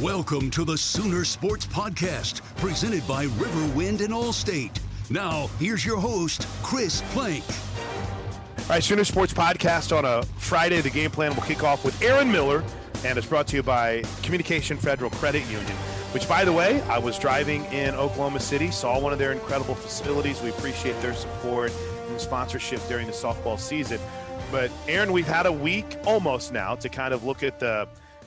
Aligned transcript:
Welcome 0.00 0.50
to 0.50 0.64
the 0.64 0.76
Sooner 0.76 1.24
Sports 1.24 1.66
Podcast, 1.66 2.40
presented 2.56 3.06
by 3.06 3.26
Riverwind 3.26 4.00
and 4.00 4.12
Allstate. 4.12 4.76
Now, 5.08 5.46
here's 5.60 5.86
your 5.86 5.98
host, 5.98 6.48
Chris 6.64 7.00
Plank. 7.12 7.44
All 8.58 8.70
right, 8.70 8.82
Sooner 8.82 9.04
Sports 9.04 9.32
Podcast 9.32 9.96
on 9.96 10.04
a 10.04 10.24
Friday. 10.36 10.80
The 10.80 10.90
game 10.90 11.12
plan 11.12 11.32
will 11.36 11.44
kick 11.44 11.62
off 11.62 11.84
with 11.84 12.02
Erin 12.02 12.32
Miller, 12.32 12.64
and 13.04 13.16
it's 13.16 13.26
brought 13.28 13.46
to 13.48 13.56
you 13.56 13.62
by 13.62 14.02
Communication 14.24 14.78
Federal 14.78 15.10
Credit 15.10 15.44
Union. 15.46 15.76
Which, 16.10 16.28
by 16.28 16.44
the 16.44 16.52
way, 16.52 16.82
I 16.82 16.98
was 16.98 17.16
driving 17.16 17.64
in 17.66 17.94
Oklahoma 17.94 18.40
City, 18.40 18.72
saw 18.72 18.98
one 18.98 19.12
of 19.12 19.20
their 19.20 19.30
incredible 19.30 19.76
facilities. 19.76 20.42
We 20.42 20.50
appreciate 20.50 21.00
their 21.02 21.14
support 21.14 21.72
and 22.08 22.20
sponsorship 22.20 22.84
during 22.88 23.06
the 23.06 23.12
softball 23.12 23.60
season. 23.60 24.00
But 24.50 24.72
Erin, 24.88 25.12
we've 25.12 25.24
had 25.24 25.46
a 25.46 25.52
week 25.52 25.98
almost 26.04 26.52
now 26.52 26.74
to 26.74 26.88
kind 26.88 27.14
of 27.14 27.22
look 27.22 27.44
at 27.44 27.60
the 27.60 27.86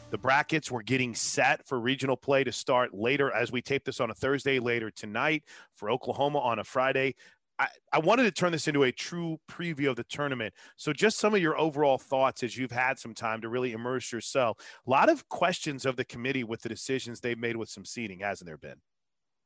the 0.09 0.17
brackets 0.17 0.71
were 0.71 0.83
getting 0.83 1.13
set 1.13 1.65
for 1.67 1.79
regional 1.79 2.15
play 2.15 2.43
to 2.43 2.51
start 2.51 2.93
later 2.93 3.31
as 3.33 3.51
we 3.51 3.61
tape 3.61 3.83
this 3.83 3.99
on 3.99 4.09
a 4.09 4.13
Thursday 4.13 4.59
later 4.59 4.89
tonight 4.89 5.43
for 5.75 5.89
Oklahoma 5.91 6.39
on 6.39 6.59
a 6.59 6.63
Friday. 6.63 7.15
I, 7.59 7.67
I 7.91 7.99
wanted 7.99 8.23
to 8.23 8.31
turn 8.31 8.51
this 8.51 8.67
into 8.67 8.83
a 8.83 8.91
true 8.91 9.39
preview 9.49 9.89
of 9.89 9.95
the 9.95 10.03
tournament. 10.03 10.53
So, 10.75 10.93
just 10.93 11.17
some 11.17 11.33
of 11.33 11.41
your 11.41 11.57
overall 11.57 11.97
thoughts 11.97 12.43
as 12.43 12.55
you've 12.55 12.71
had 12.71 12.99
some 12.99 13.13
time 13.13 13.41
to 13.41 13.49
really 13.49 13.73
immerse 13.73 14.11
yourself. 14.11 14.57
A 14.85 14.89
lot 14.89 15.09
of 15.09 15.27
questions 15.27 15.85
of 15.85 15.95
the 15.95 16.05
committee 16.05 16.43
with 16.43 16.61
the 16.61 16.69
decisions 16.69 17.19
they've 17.19 17.37
made 17.37 17.57
with 17.57 17.69
some 17.69 17.83
seating, 17.83 18.19
hasn't 18.19 18.47
there 18.47 18.57
been? 18.57 18.79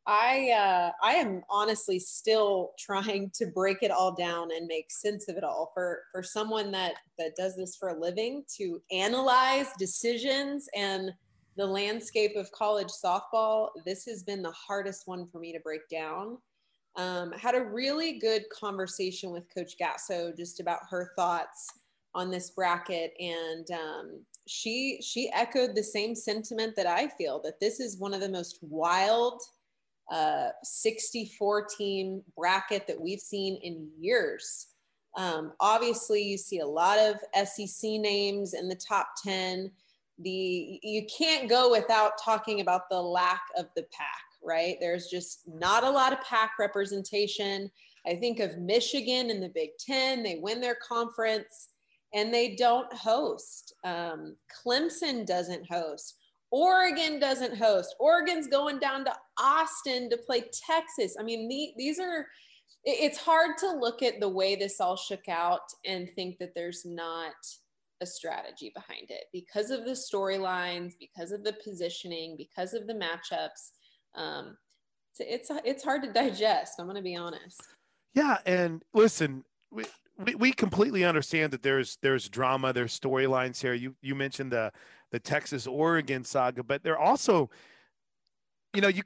I 0.08 0.52
uh, 0.52 0.92
I 1.04 1.14
am 1.14 1.44
honestly 1.50 2.00
still 2.00 2.72
trying 2.80 3.30
to 3.36 3.46
break 3.48 3.84
it 3.84 3.92
all 3.92 4.14
down 4.14 4.50
and 4.52 4.66
make 4.66 4.92
sense 4.92 5.28
of 5.28 5.38
it 5.38 5.44
all. 5.44 5.72
For 5.74 6.02
for 6.12 6.24
someone 6.24 6.72
that 6.72 6.96
that 7.20 7.36
does 7.36 7.56
this 7.56 7.76
for 7.76 7.90
a 7.90 8.00
living, 8.00 8.44
to 8.58 8.82
analyze 8.92 9.68
decisions 9.78 10.68
and 10.76 11.12
the 11.56 11.66
landscape 11.66 12.36
of 12.36 12.52
college 12.52 12.88
softball, 12.88 13.70
this 13.86 14.06
has 14.06 14.24
been 14.24 14.42
the 14.42 14.52
hardest 14.52 15.08
one 15.08 15.28
for 15.28 15.40
me 15.40 15.54
to 15.54 15.60
break 15.60 15.88
down. 15.90 16.38
Um, 16.96 17.32
had 17.34 17.56
a 17.56 17.64
really 17.64 18.20
good 18.20 18.44
conversation 18.50 19.32
with 19.32 19.54
Coach 19.54 19.76
Gasso 19.80 20.36
just 20.36 20.60
about 20.60 20.80
her 20.90 21.12
thoughts 21.16 21.68
on 22.16 22.32
this 22.32 22.50
bracket, 22.50 23.14
and 23.20 23.70
um, 23.72 24.26
she 24.48 25.00
she 25.04 25.30
echoed 25.32 25.76
the 25.76 25.84
same 25.84 26.16
sentiment 26.16 26.76
that 26.76 26.88
I 26.88 27.08
feel 27.08 27.40
that 27.44 27.60
this 27.60 27.80
is 27.80 28.00
one 28.00 28.16
of 28.16 28.20
the 28.20 28.30
most 28.30 28.58
wild 28.62 29.42
uh, 30.12 30.50
64 30.62 31.68
team 31.78 32.22
bracket 32.36 32.86
that 32.86 33.00
we've 33.00 33.20
seen 33.20 33.58
in 33.64 33.90
years. 33.98 34.68
Um, 35.18 35.54
obviously, 35.60 36.22
you 36.22 36.38
see 36.38 36.60
a 36.60 36.68
lot 36.68 37.00
of 37.00 37.48
SEC 37.48 37.90
names 37.92 38.54
in 38.54 38.68
the 38.68 38.80
top 38.88 39.08
10. 39.24 39.72
The 40.20 40.80
you 40.84 41.08
can't 41.18 41.50
go 41.50 41.72
without 41.72 42.14
talking 42.24 42.62
about 42.62 42.90
the 42.90 43.02
lack 43.02 43.42
of 43.58 43.68
the 43.76 43.84
Pac, 43.84 44.22
right? 44.44 44.76
There's 44.80 45.08
just 45.08 45.42
not 45.48 45.84
a 45.84 45.90
lot 45.90 46.14
of 46.14 46.22
Pac 46.22 46.52
representation. 46.60 47.72
I 48.06 48.16
think 48.16 48.40
of 48.40 48.58
Michigan 48.58 49.30
in 49.30 49.40
the 49.40 49.50
Big 49.50 49.70
Ten. 49.80 50.24
They 50.24 50.40
win 50.42 50.62
their 50.62 50.78
conference 50.88 51.70
and 52.14 52.34
they 52.34 52.56
don't 52.56 52.92
host. 52.94 53.74
Um, 53.84 54.36
Clemson 54.64 55.26
doesn't 55.26 55.72
host. 55.72 56.18
Oregon 56.52 57.20
doesn't 57.20 57.58
host. 57.58 57.96
Oregon's 58.00 58.48
going 58.48 58.78
down 58.78 59.06
to 59.06 59.14
Austin 59.40 60.10
to 60.10 60.18
play 60.18 60.44
Texas. 60.68 61.16
I 61.20 61.24
mean, 61.24 61.48
the, 61.48 61.72
these 61.78 61.98
are, 61.98 62.28
it's 62.84 63.18
hard 63.18 63.58
to 63.60 63.72
look 63.72 64.04
at 64.04 64.20
the 64.20 64.30
way 64.30 64.56
this 64.56 64.82
all 64.82 64.98
shook 64.98 65.30
out 65.30 65.62
and 65.86 66.10
think 66.16 66.38
that 66.40 66.54
there's 66.54 66.84
not 66.86 67.34
a 68.02 68.06
strategy 68.06 68.72
behind 68.76 69.10
it 69.10 69.26
because 69.32 69.72
of 69.72 69.86
the 69.86 69.92
storylines, 69.92 70.94
because 71.00 71.32
of 71.32 71.44
the 71.44 71.54
positioning, 71.64 72.36
because 72.38 72.74
of 72.74 72.86
the 72.86 72.94
matchups. 72.94 73.72
Um, 74.16 74.58
it's, 75.20 75.50
it's, 75.50 75.62
it's 75.64 75.84
hard 75.84 76.04
to 76.04 76.12
digest. 76.12 76.74
I'm 76.80 76.86
going 76.86 76.96
to 76.98 77.02
be 77.02 77.16
honest. 77.16 77.62
Yeah. 78.14 78.40
And 78.46 78.84
listen, 78.94 79.46
we, 79.72 79.86
we, 80.18 80.36
we 80.36 80.52
completely 80.52 81.06
understand 81.06 81.54
that 81.54 81.64
there's, 81.64 81.98
there's 82.02 82.28
drama, 82.28 82.74
there's 82.74 83.00
storylines 83.00 83.62
here. 83.62 83.74
You, 83.74 83.96
you 84.02 84.16
mentioned 84.16 84.52
the, 84.52 84.72
the 85.12 85.20
Texas 85.20 85.68
Oregon 85.68 86.24
saga, 86.24 86.64
but 86.64 86.84
they're 86.84 87.00
also, 87.00 87.50
you 88.74 88.82
know, 88.82 88.88
you, 88.88 89.04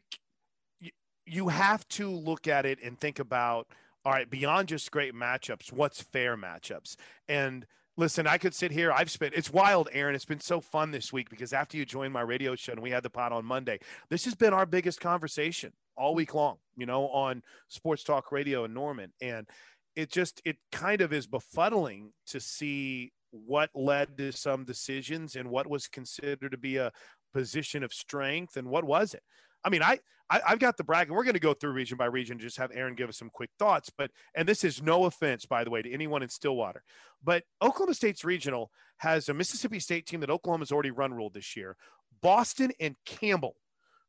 you 1.26 1.48
have 1.48 1.88
to 1.90 2.10
look 2.10 2.48
at 2.48 2.66
it 2.66 2.80
and 2.84 3.00
think 3.00 3.20
about 3.20 3.68
all 4.04 4.14
right 4.14 4.30
beyond 4.30 4.68
just 4.68 4.92
great 4.92 5.16
matchups, 5.16 5.72
what's 5.72 6.02
fair 6.02 6.38
matchups 6.38 6.96
and. 7.28 7.66
Listen, 7.98 8.28
I 8.28 8.38
could 8.38 8.54
sit 8.54 8.72
here. 8.74 8.92
I've 8.92 9.10
spent 9.10 9.36
it's 9.36 9.54
wild, 9.54 9.88
Erin. 9.94 10.16
It's 10.16 10.26
been 10.26 10.42
so 10.42 10.60
fun 10.60 10.92
this 10.92 11.14
week 11.14 11.30
because 11.30 11.54
after 11.54 11.78
you 11.78 11.86
joined 11.86 12.12
my 12.12 12.24
radio 12.24 12.54
show 12.54 12.74
and 12.74 12.82
we 12.82 12.90
had 12.90 13.04
the 13.04 13.10
pot 13.10 13.32
on 13.32 13.46
Monday, 13.46 13.80
this 14.10 14.26
has 14.26 14.36
been 14.36 14.54
our 14.54 14.66
biggest 14.66 15.00
conversation 15.00 15.72
all 15.96 16.14
week 16.14 16.34
long, 16.34 16.58
you 16.76 16.86
know, 16.86 17.08
on 17.08 17.42
Sports 17.70 18.04
Talk 18.04 18.34
Radio 18.34 18.66
in 18.66 18.74
Norman. 18.74 19.14
And 19.22 19.48
it 19.96 20.12
just 20.12 20.42
it 20.44 20.58
kind 20.72 21.02
of 21.02 21.14
is 21.14 21.26
befuddling 21.26 22.10
to 22.28 22.40
see 22.40 23.14
what 23.46 23.70
led 23.76 24.18
to 24.18 24.32
some 24.32 24.64
decisions 24.64 25.36
and 25.36 25.50
what 25.50 25.68
was 25.68 25.88
considered 25.88 26.52
to 26.52 26.58
be 26.58 26.78
a 26.78 26.92
position 27.34 27.84
of 27.84 27.94
strength 27.94 28.58
and 28.58 28.68
what 28.68 28.84
was 28.84 29.14
it. 29.14 29.24
I 29.64 29.70
mean, 29.70 29.84
I, 29.84 30.00
I 30.30 30.42
have 30.46 30.60
got 30.60 30.78
the 30.78 30.84
bracket. 30.84 31.14
We're 31.14 31.24
going 31.24 31.36
to 31.36 31.40
go 31.40 31.54
through 31.54 31.74
region 31.74 31.98
by 31.98 32.06
region. 32.06 32.40
Just 32.40 32.58
have 32.58 32.72
Erin 32.74 32.96
give 32.96 33.10
us 33.10 33.18
some 33.18 33.30
quick 33.30 33.52
thoughts. 33.60 33.92
But 33.96 34.12
and 34.36 34.48
this 34.48 34.64
is 34.64 34.82
no 34.82 35.06
offense, 35.06 35.46
by 35.46 35.64
the 35.64 35.70
way, 35.70 35.82
to 35.82 35.92
anyone 35.92 36.24
in 36.24 36.30
Stillwater, 36.30 36.84
but 37.24 37.44
Oklahoma 37.62 37.94
State's 37.94 38.24
regional 38.24 38.72
has 38.98 39.30
a 39.30 39.34
Mississippi 39.34 39.80
State 39.80 40.06
team 40.06 40.22
that 40.22 40.30
Oklahoma's 40.30 40.72
already 40.72 40.92
run 40.92 41.14
ruled 41.14 41.34
this 41.34 41.56
year. 41.56 41.76
Boston 42.22 42.72
and 42.80 42.96
Campbell, 43.06 43.56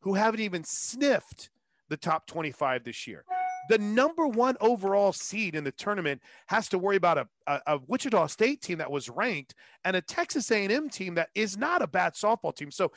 who 0.00 0.14
haven't 0.14 0.40
even 0.40 0.62
sniffed 0.64 1.50
the 1.88 1.96
top 1.96 2.26
25 2.26 2.84
this 2.84 3.06
year. 3.06 3.25
The 3.68 3.78
number 3.78 4.26
one 4.26 4.56
overall 4.60 5.12
seed 5.12 5.54
in 5.54 5.64
the 5.64 5.72
tournament 5.72 6.20
has 6.46 6.68
to 6.68 6.78
worry 6.78 6.96
about 6.96 7.18
a, 7.18 7.28
a, 7.46 7.60
a, 7.66 7.78
Wichita 7.86 8.26
State 8.26 8.62
team 8.62 8.78
that 8.78 8.90
was 8.90 9.08
ranked 9.08 9.54
and 9.84 9.96
a 9.96 10.00
Texas 10.00 10.50
A&M 10.50 10.88
team 10.88 11.14
that 11.14 11.30
is 11.34 11.56
not 11.56 11.82
a 11.82 11.86
bad 11.86 12.14
softball 12.14 12.54
team. 12.54 12.70
So 12.70 12.92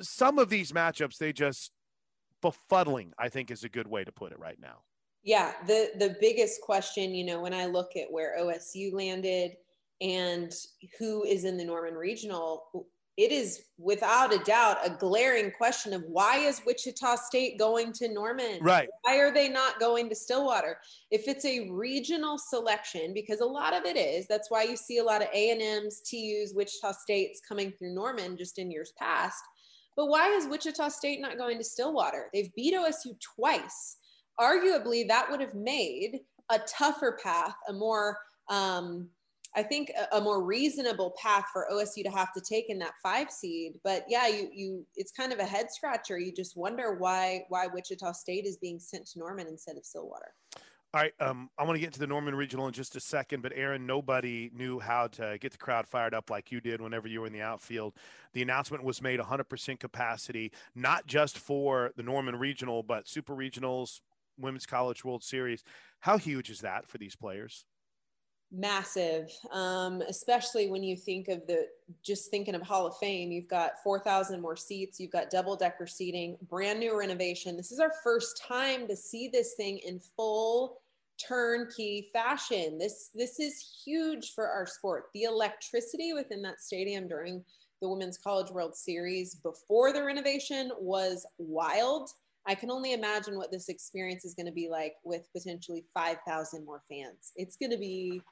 some 0.00 0.38
of 0.38 0.48
these 0.48 0.72
matchups, 0.72 1.18
they 1.18 1.32
just 1.32 1.72
befuddling, 2.42 3.10
I 3.18 3.28
think 3.28 3.50
is 3.50 3.64
a 3.64 3.68
good 3.68 3.88
way 3.88 4.04
to 4.04 4.12
put 4.12 4.32
it 4.32 4.38
right 4.38 4.58
now. 4.60 4.82
Yeah, 5.24 5.52
the 5.66 5.90
the 5.98 6.16
biggest 6.20 6.60
question, 6.62 7.14
you 7.14 7.26
know, 7.26 7.40
when 7.40 7.52
I 7.52 7.66
look 7.66 7.96
at 7.96 8.10
where 8.10 8.38
OSU 8.38 8.92
landed 8.92 9.52
and 10.00 10.52
who 10.98 11.24
is 11.24 11.44
in 11.44 11.56
the 11.56 11.64
Norman 11.64 11.94
Regional, 11.94 12.86
it 13.18 13.32
is 13.32 13.64
without 13.78 14.32
a 14.32 14.38
doubt 14.44 14.78
a 14.86 14.90
glaring 14.90 15.50
question 15.50 15.92
of 15.92 16.04
why 16.04 16.36
is 16.36 16.62
Wichita 16.64 17.16
State 17.16 17.58
going 17.58 17.92
to 17.94 18.08
Norman? 18.08 18.60
Right. 18.62 18.88
Why 19.02 19.16
are 19.18 19.34
they 19.34 19.48
not 19.48 19.80
going 19.80 20.08
to 20.08 20.14
Stillwater? 20.14 20.78
If 21.10 21.26
it's 21.26 21.44
a 21.44 21.68
regional 21.68 22.38
selection, 22.38 23.12
because 23.12 23.40
a 23.40 23.44
lot 23.44 23.74
of 23.74 23.84
it 23.84 23.96
is, 23.96 24.28
that's 24.28 24.52
why 24.52 24.62
you 24.62 24.76
see 24.76 24.98
a 24.98 25.04
lot 25.04 25.20
of 25.20 25.28
A&Ms, 25.34 26.02
TUs, 26.08 26.54
Wichita 26.54 26.92
States 26.92 27.40
coming 27.46 27.72
through 27.72 27.92
Norman 27.92 28.36
just 28.36 28.56
in 28.56 28.70
years 28.70 28.92
past. 28.96 29.42
But 29.96 30.06
why 30.06 30.28
is 30.28 30.46
Wichita 30.46 30.88
State 30.88 31.20
not 31.20 31.38
going 31.38 31.58
to 31.58 31.64
Stillwater? 31.64 32.30
They've 32.32 32.54
beat 32.54 32.74
OSU 32.74 33.18
twice. 33.34 33.96
Arguably, 34.38 35.08
that 35.08 35.28
would 35.28 35.40
have 35.40 35.54
made 35.54 36.20
a 36.50 36.60
tougher 36.60 37.18
path, 37.20 37.56
a 37.68 37.72
more 37.72 38.16
um, 38.48 39.08
I 39.58 39.62
think 39.64 39.90
a, 39.90 40.18
a, 40.18 40.20
more 40.20 40.40
reasonable 40.44 41.16
path 41.20 41.46
for 41.52 41.66
OSU 41.72 42.04
to 42.04 42.10
have 42.10 42.32
to 42.34 42.40
take 42.40 42.70
in 42.70 42.78
that 42.78 42.92
five 43.02 43.28
seed. 43.28 43.80
But 43.82 44.04
yeah, 44.08 44.28
you 44.28 44.48
you 44.54 44.86
it's 44.94 45.10
kind 45.10 45.32
of 45.32 45.40
a 45.40 45.44
head 45.44 45.72
scratcher. 45.72 46.16
You 46.16 46.32
just 46.32 46.56
wonder 46.56 46.94
why 46.94 47.44
why 47.48 47.66
Wichita 47.66 48.12
State 48.12 48.46
is 48.46 48.56
being 48.56 48.78
sent 48.78 49.06
to 49.08 49.18
Norman 49.18 49.48
instead 49.48 49.76
of 49.76 49.84
Stillwater. 49.84 50.32
All 50.94 51.02
right, 51.02 51.12
um, 51.20 51.50
I 51.58 51.64
want 51.64 51.74
to 51.74 51.80
get 51.80 51.88
into 51.88 51.98
the 51.98 52.06
Norman 52.06 52.34
Regional 52.34 52.66
in 52.66 52.72
just 52.72 52.96
a 52.96 53.00
second, 53.00 53.42
but 53.42 53.52
Erin, 53.54 53.84
nobody 53.84 54.50
knew 54.54 54.78
how 54.78 55.08
to 55.08 55.36
get 55.38 55.52
the 55.52 55.58
crowd 55.58 55.86
fired 55.86 56.14
up 56.14 56.30
like 56.30 56.50
you 56.50 56.62
did 56.62 56.80
whenever 56.80 57.08
you 57.08 57.20
were 57.20 57.26
in 57.26 57.32
the 57.32 57.42
outfield. 57.42 57.92
The 58.32 58.40
announcement 58.40 58.82
was 58.82 59.02
made 59.02 59.20
100% 59.20 59.80
capacity, 59.80 60.50
not 60.74 61.06
just 61.06 61.36
for 61.36 61.92
the 61.96 62.02
Norman 62.02 62.36
Regional, 62.36 62.82
but 62.82 63.06
Super 63.06 63.34
Regionals, 63.34 64.00
Women's 64.38 64.64
College 64.64 65.04
World 65.04 65.22
Series. 65.22 65.62
How 66.00 66.16
huge 66.16 66.48
is 66.48 66.60
that 66.60 66.86
for 66.88 66.96
these 66.96 67.14
players? 67.14 67.66
Massive 68.50 69.30
um, 69.52 70.02
especially 70.08 70.70
when 70.70 70.82
you 70.82 70.96
think 70.96 71.28
of 71.28 71.46
the 71.46 71.66
just 72.02 72.30
thinking 72.30 72.54
of 72.54 72.62
hall 72.62 72.86
of 72.86 72.96
fame 72.96 73.30
you've 73.30 73.48
got 73.48 73.72
4000 73.84 74.40
more 74.40 74.56
seats 74.56 74.98
you've 74.98 75.10
got 75.10 75.30
double 75.30 75.54
decker 75.54 75.86
seating 75.86 76.36
brand 76.48 76.80
new 76.80 76.98
renovation. 76.98 77.56
This 77.56 77.72
is 77.72 77.80
our 77.80 77.92
first 78.02 78.42
time 78.42 78.86
to 78.88 78.96
see 78.96 79.28
this 79.28 79.54
thing 79.54 79.78
in 79.78 80.00
full 80.16 80.80
turnkey 81.18 82.08
fashion. 82.12 82.78
This 82.78 83.10
this 83.14 83.40
is 83.40 83.80
huge 83.84 84.34
for 84.34 84.48
our 84.48 84.66
sport. 84.66 85.06
The 85.14 85.24
electricity 85.24 86.12
within 86.12 86.42
that 86.42 86.60
stadium 86.60 87.08
during 87.08 87.44
the 87.80 87.88
women's 87.88 88.18
college 88.18 88.50
world 88.50 88.76
series 88.76 89.36
before 89.36 89.92
the 89.92 90.02
renovation 90.02 90.70
was 90.78 91.26
wild. 91.38 92.10
I 92.46 92.54
can 92.54 92.70
only 92.70 92.92
imagine 92.92 93.36
what 93.36 93.50
this 93.50 93.68
experience 93.68 94.24
is 94.24 94.34
going 94.34 94.46
to 94.46 94.52
be 94.52 94.68
like 94.70 94.94
with 95.04 95.30
potentially 95.36 95.84
5,000 95.92 96.64
more 96.64 96.82
fans. 96.88 97.32
It's 97.36 97.56
going 97.56 97.70
to 97.70 97.78
be 97.78 98.22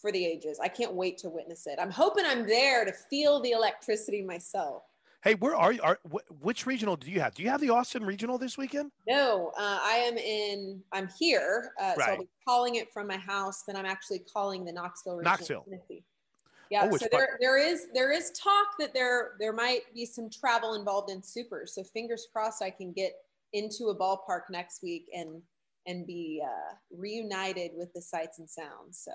for 0.00 0.12
the 0.12 0.24
ages. 0.24 0.58
I 0.62 0.68
can't 0.68 0.94
wait 0.94 1.18
to 1.18 1.28
witness 1.28 1.66
it. 1.66 1.78
I'm 1.80 1.90
hoping 1.90 2.24
I'm 2.26 2.46
there 2.46 2.84
to 2.84 2.92
feel 2.92 3.40
the 3.40 3.50
electricity 3.50 4.22
myself. 4.22 4.82
Hey, 5.24 5.34
where 5.34 5.56
are 5.56 5.72
you? 5.72 5.80
Are, 5.82 5.98
which 6.40 6.64
regional 6.64 6.96
do 6.96 7.10
you 7.10 7.20
have? 7.20 7.34
Do 7.34 7.42
you 7.42 7.50
have 7.50 7.60
the 7.60 7.70
Austin 7.70 8.04
regional 8.04 8.38
this 8.38 8.56
weekend? 8.56 8.92
No, 9.08 9.52
uh, 9.58 9.80
I 9.82 9.96
am 9.96 10.16
in. 10.16 10.80
I'm 10.92 11.08
here, 11.18 11.72
uh, 11.80 11.94
right. 11.98 12.06
so 12.06 12.12
I'll 12.12 12.18
be 12.18 12.28
calling 12.46 12.76
it 12.76 12.92
from 12.92 13.08
my 13.08 13.16
house. 13.16 13.64
Then 13.66 13.74
I'm 13.74 13.84
actually 13.84 14.20
calling 14.20 14.64
the 14.64 14.72
Knoxville 14.72 15.16
regional. 15.16 15.64
Knoxville. 15.68 16.04
Yeah, 16.70 16.88
oh, 16.90 16.96
so 16.96 17.06
there, 17.10 17.38
there 17.40 17.58
is 17.58 17.86
there 17.94 18.12
is 18.12 18.30
talk 18.30 18.66
that 18.78 18.94
there 18.94 19.32
there 19.40 19.52
might 19.52 19.92
be 19.92 20.04
some 20.04 20.30
travel 20.30 20.74
involved 20.74 21.10
in 21.10 21.20
super. 21.22 21.64
So 21.66 21.82
fingers 21.82 22.28
crossed, 22.32 22.62
I 22.62 22.70
can 22.70 22.92
get 22.92 23.14
into 23.54 23.86
a 23.86 23.96
ballpark 23.96 24.42
next 24.50 24.82
week 24.82 25.06
and 25.12 25.42
and 25.86 26.06
be 26.06 26.42
uh, 26.44 26.74
reunited 26.96 27.72
with 27.74 27.92
the 27.92 28.02
sights 28.02 28.38
and 28.38 28.48
sounds. 28.48 29.02
So 29.02 29.12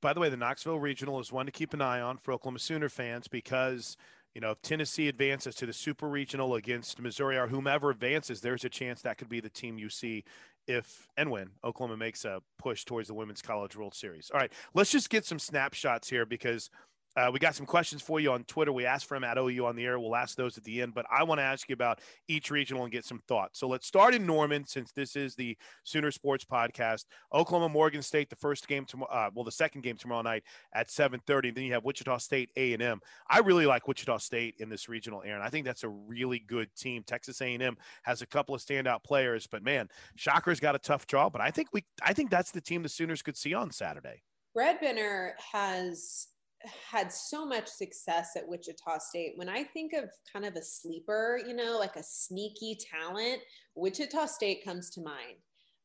by 0.00 0.12
the 0.12 0.20
way, 0.20 0.28
the 0.28 0.36
Knoxville 0.36 0.78
Regional 0.78 1.20
is 1.20 1.32
one 1.32 1.46
to 1.46 1.52
keep 1.52 1.74
an 1.74 1.82
eye 1.82 2.00
on 2.00 2.18
for 2.18 2.32
Oklahoma 2.32 2.58
Sooner 2.58 2.88
fans 2.88 3.28
because, 3.28 3.96
you 4.34 4.40
know, 4.40 4.50
if 4.52 4.62
Tennessee 4.62 5.08
advances 5.08 5.54
to 5.56 5.66
the 5.66 5.72
Super 5.72 6.08
Regional 6.08 6.54
against 6.54 7.00
Missouri 7.00 7.36
or 7.36 7.48
whomever 7.48 7.90
advances, 7.90 8.40
there's 8.40 8.64
a 8.64 8.68
chance 8.68 9.02
that 9.02 9.18
could 9.18 9.28
be 9.28 9.40
the 9.40 9.50
team 9.50 9.78
you 9.78 9.88
see 9.88 10.24
if 10.66 11.08
and 11.16 11.30
when 11.30 11.50
Oklahoma 11.64 11.96
makes 11.96 12.24
a 12.24 12.42
push 12.58 12.84
towards 12.84 13.08
the 13.08 13.14
Women's 13.14 13.42
College 13.42 13.76
World 13.76 13.94
Series. 13.94 14.30
All 14.32 14.38
right, 14.38 14.52
let's 14.74 14.90
just 14.90 15.10
get 15.10 15.24
some 15.24 15.38
snapshots 15.38 16.08
here 16.08 16.26
because– 16.26 16.70
uh, 17.18 17.30
we 17.32 17.40
got 17.40 17.56
some 17.56 17.66
questions 17.66 18.00
for 18.00 18.20
you 18.20 18.30
on 18.30 18.44
Twitter. 18.44 18.72
We 18.72 18.86
asked 18.86 19.06
for 19.06 19.16
them 19.16 19.24
at 19.24 19.38
OU 19.38 19.66
on 19.66 19.74
the 19.74 19.84
air. 19.84 19.98
We'll 19.98 20.14
ask 20.14 20.36
those 20.36 20.56
at 20.56 20.62
the 20.62 20.80
end, 20.80 20.94
but 20.94 21.04
I 21.10 21.24
want 21.24 21.40
to 21.40 21.42
ask 21.42 21.68
you 21.68 21.72
about 21.72 22.00
each 22.28 22.52
regional 22.52 22.84
and 22.84 22.92
get 22.92 23.04
some 23.04 23.20
thoughts. 23.26 23.58
So 23.58 23.66
let's 23.66 23.88
start 23.88 24.14
in 24.14 24.24
Norman, 24.24 24.64
since 24.64 24.92
this 24.92 25.16
is 25.16 25.34
the 25.34 25.56
Sooner 25.82 26.12
Sports 26.12 26.44
Podcast. 26.44 27.06
Oklahoma, 27.34 27.68
Morgan 27.70 28.02
State, 28.02 28.30
the 28.30 28.36
first 28.36 28.68
game 28.68 28.84
tomorrow. 28.84 29.10
Uh, 29.10 29.30
well, 29.34 29.44
the 29.44 29.50
second 29.50 29.80
game 29.80 29.96
tomorrow 29.96 30.22
night 30.22 30.44
at 30.72 30.90
7:30. 30.90 31.50
Then 31.52 31.64
you 31.64 31.72
have 31.72 31.84
Wichita 31.84 32.18
State, 32.18 32.50
A 32.56 32.72
and 32.72 32.82
M. 32.82 33.00
I 33.28 33.40
really 33.40 33.66
like 33.66 33.88
Wichita 33.88 34.18
State 34.18 34.54
in 34.60 34.68
this 34.68 34.88
regional, 34.88 35.22
Erin. 35.24 35.42
I 35.42 35.48
think 35.48 35.66
that's 35.66 35.82
a 35.82 35.88
really 35.88 36.38
good 36.38 36.68
team. 36.76 37.02
Texas 37.04 37.42
A 37.42 37.52
and 37.52 37.62
M 37.62 37.76
has 38.04 38.22
a 38.22 38.26
couple 38.26 38.54
of 38.54 38.60
standout 38.60 39.02
players, 39.02 39.48
but 39.48 39.64
man, 39.64 39.88
Shocker's 40.14 40.60
got 40.60 40.76
a 40.76 40.78
tough 40.78 41.08
job. 41.08 41.32
But 41.32 41.40
I 41.40 41.50
think 41.50 41.68
we, 41.72 41.84
I 42.00 42.12
think 42.12 42.30
that's 42.30 42.52
the 42.52 42.60
team 42.60 42.84
the 42.84 42.88
Sooners 42.88 43.22
could 43.22 43.36
see 43.36 43.54
on 43.54 43.72
Saturday. 43.72 44.22
Bredbenner 44.56 45.32
has 45.52 46.28
had 46.64 47.12
so 47.12 47.46
much 47.46 47.68
success 47.68 48.36
at 48.36 48.46
Wichita 48.48 48.98
State. 48.98 49.34
When 49.36 49.48
I 49.48 49.64
think 49.64 49.92
of 49.92 50.10
kind 50.32 50.44
of 50.44 50.56
a 50.56 50.62
sleeper, 50.62 51.40
you 51.46 51.54
know, 51.54 51.78
like 51.78 51.96
a 51.96 52.02
sneaky 52.02 52.78
talent, 52.90 53.40
Wichita 53.74 54.26
State 54.26 54.64
comes 54.64 54.90
to 54.90 55.00
mind. 55.00 55.36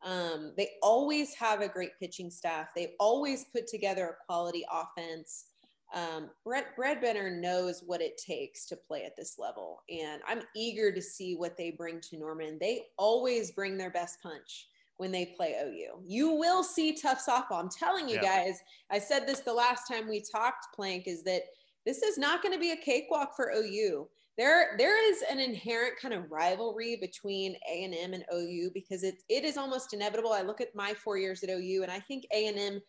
Um, 0.04 0.54
they 0.58 0.72
always 0.82 1.34
have 1.36 1.62
a 1.62 1.70
great 1.70 1.92
pitching 2.00 2.30
staff. 2.30 2.68
They 2.76 2.94
always 3.00 3.46
put 3.54 3.68
together 3.68 4.06
a 4.06 4.26
quality 4.26 4.66
offense. 4.72 5.46
Um, 5.94 6.32
Brett, 6.44 6.76
Bredbenner 6.78 7.40
knows 7.40 7.84
what 7.86 8.02
it 8.02 8.18
takes 8.18 8.66
to 8.66 8.76
play 8.76 9.04
at 9.06 9.16
this 9.16 9.38
level, 9.38 9.84
and 9.90 10.22
I'm 10.28 10.42
eager 10.56 10.92
to 10.92 11.02
see 11.02 11.36
what 11.36 11.56
they 11.56 11.70
bring 11.70 12.02
to 12.02 12.18
Norman. 12.18 12.58
They 12.60 12.88
always 12.98 13.52
bring 13.52 13.78
their 13.78 13.92
best 13.92 14.18
punch 14.24 14.68
when 15.04 15.12
they 15.12 15.26
play 15.36 15.54
OU. 15.62 16.02
You 16.08 16.32
will 16.32 16.64
see 16.64 16.94
tough 16.94 17.22
softball. 17.28 17.60
I'm 17.60 17.68
telling 17.70 18.08
you 18.08 18.16
yeah. 18.16 18.46
guys, 18.46 18.62
I 18.90 19.00
said 19.00 19.28
this 19.28 19.42
the 19.42 19.52
last 19.52 19.86
time 19.86 20.08
we 20.08 20.24
talked, 20.34 20.74
Plank, 20.74 21.10
is 21.10 21.24
that 21.24 21.42
this 21.86 22.02
is 22.04 22.18
not 22.18 22.42
going 22.42 22.54
to 22.54 22.60
be 22.60 22.72
a 22.72 22.78
cakewalk 22.78 23.36
for 23.36 23.52
OU. 23.52 24.08
There, 24.38 24.78
there 24.78 25.12
is 25.12 25.22
an 25.30 25.42
inherent 25.42 25.96
kind 26.02 26.14
of 26.14 26.32
rivalry 26.32 26.98
between 27.02 27.58
A&M 27.70 28.14
and 28.14 28.24
OU 28.34 28.72
because 28.74 29.04
it, 29.04 29.16
it 29.28 29.44
is 29.44 29.58
almost 29.58 29.94
inevitable. 29.94 30.32
I 30.32 30.42
look 30.42 30.62
at 30.62 30.74
my 30.74 30.94
four 30.94 31.18
years 31.18 31.44
at 31.44 31.50
OU 31.50 31.82
and 31.84 31.92
I 31.92 32.00
think 32.00 32.24
A&M 32.32 32.80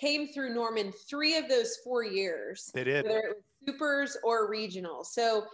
came 0.00 0.28
through 0.28 0.54
Norman 0.54 0.92
three 1.10 1.36
of 1.36 1.48
those 1.48 1.78
four 1.82 2.04
years. 2.04 2.70
They 2.72 2.84
did. 2.84 3.04
Whether 3.04 3.18
it 3.18 3.36
was 3.36 3.44
supers 3.66 4.16
or 4.22 4.48
regional. 4.48 5.02
So 5.02 5.44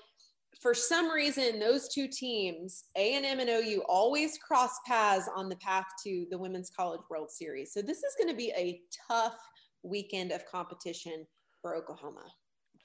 for 0.59 0.75
some 0.75 1.11
reason, 1.11 1.59
those 1.59 1.89
two 1.89 2.09
teams, 2.09 2.85
A&M 2.97 3.41
and 3.41 3.49
OU, 3.49 3.83
always 3.89 4.37
cross 4.39 4.79
paths 4.87 5.29
on 5.35 5.49
the 5.49 5.57
path 5.57 5.87
to 6.05 6.27
the 6.31 6.39
Women's 6.39 6.71
College 6.71 7.01
World 7.09 7.31
Series. 7.31 7.73
So 7.73 7.81
this 7.81 7.99
is 7.99 8.15
going 8.19 8.29
to 8.29 8.37
be 8.37 8.53
a 8.57 8.81
tough 9.09 9.39
weekend 9.83 10.33
of 10.33 10.45
competition 10.47 11.27
for 11.63 11.75
Oklahoma. 11.75 12.25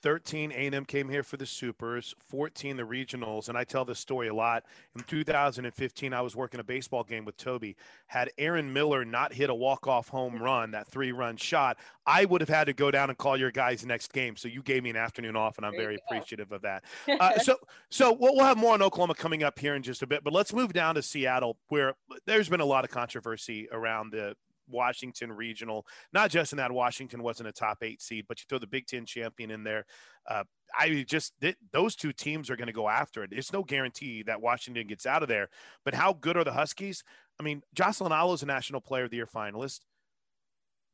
13 0.05 0.51
A&M 0.51 0.85
came 0.85 1.09
here 1.09 1.23
for 1.23 1.35
the 1.35 1.47
supers 1.47 2.13
14 2.27 2.77
the 2.77 2.83
regionals 2.83 3.49
and 3.49 3.57
i 3.57 3.63
tell 3.63 3.83
this 3.83 3.97
story 3.97 4.27
a 4.27 4.33
lot. 4.33 4.63
In 4.95 5.01
2015 5.01 6.13
i 6.13 6.21
was 6.21 6.35
working 6.35 6.59
a 6.59 6.63
baseball 6.63 7.03
game 7.03 7.25
with 7.25 7.35
toby. 7.37 7.75
Had 8.05 8.29
erin 8.37 8.71
miller 8.71 9.03
not 9.03 9.33
hit 9.33 9.49
a 9.49 9.55
walk-off 9.55 10.07
home 10.07 10.39
run 10.39 10.69
that 10.71 10.87
three-run 10.87 11.37
shot 11.37 11.77
i 12.05 12.23
would 12.23 12.39
have 12.39 12.49
had 12.49 12.65
to 12.65 12.73
go 12.73 12.91
down 12.91 13.09
and 13.09 13.17
call 13.17 13.35
your 13.35 13.49
guys 13.49 13.83
next 13.83 14.13
game. 14.13 14.35
So 14.35 14.47
you 14.47 14.61
gave 14.61 14.83
me 14.83 14.91
an 14.91 14.95
afternoon 14.95 15.35
off 15.35 15.57
and 15.57 15.65
i'm 15.65 15.73
very 15.75 15.97
appreciative 16.05 16.51
of 16.51 16.61
that. 16.61 16.83
Uh, 17.25 17.39
so 17.39 17.55
so 17.89 18.11
we'll 18.19 18.43
have 18.43 18.57
more 18.57 18.73
on 18.73 18.81
oklahoma 18.81 19.15
coming 19.15 19.41
up 19.41 19.57
here 19.57 19.73
in 19.73 19.81
just 19.81 20.01
a 20.01 20.07
bit 20.07 20.23
but 20.23 20.33
let's 20.33 20.53
move 20.53 20.73
down 20.73 20.95
to 20.95 21.01
seattle 21.01 21.57
where 21.69 21.93
there's 22.25 22.49
been 22.49 22.59
a 22.59 22.65
lot 22.65 22.83
of 22.83 22.89
controversy 22.89 23.67
around 23.71 24.11
the 24.11 24.35
Washington 24.67 25.31
regional. 25.31 25.85
Not 26.13 26.29
just 26.31 26.53
in 26.53 26.57
that 26.57 26.71
Washington 26.71 27.23
wasn't 27.23 27.49
a 27.49 27.51
top 27.51 27.79
eight 27.81 28.01
seed, 28.01 28.25
but 28.27 28.39
you 28.39 28.45
throw 28.47 28.59
the 28.59 28.67
Big 28.67 28.87
Ten 28.87 29.05
champion 29.05 29.51
in 29.51 29.63
there. 29.63 29.85
Uh, 30.29 30.43
I 30.77 31.05
just 31.07 31.33
those 31.71 31.95
two 31.95 32.11
teams 32.11 32.49
are 32.49 32.55
going 32.55 32.67
to 32.67 32.73
go 32.73 32.89
after 32.89 33.23
it. 33.23 33.29
It's 33.31 33.53
no 33.53 33.63
guarantee 33.63 34.23
that 34.23 34.41
Washington 34.41 34.87
gets 34.87 35.05
out 35.05 35.23
of 35.23 35.29
there. 35.29 35.49
But 35.83 35.93
how 35.93 36.13
good 36.13 36.37
are 36.37 36.43
the 36.43 36.53
Huskies? 36.53 37.03
I 37.39 37.43
mean, 37.43 37.61
Jocelyn 37.73 38.11
Alo 38.11 38.33
is 38.33 38.43
a 38.43 38.47
National 38.47 38.81
Player 38.81 39.05
of 39.05 39.11
the 39.11 39.17
Year 39.17 39.27
finalist. 39.27 39.81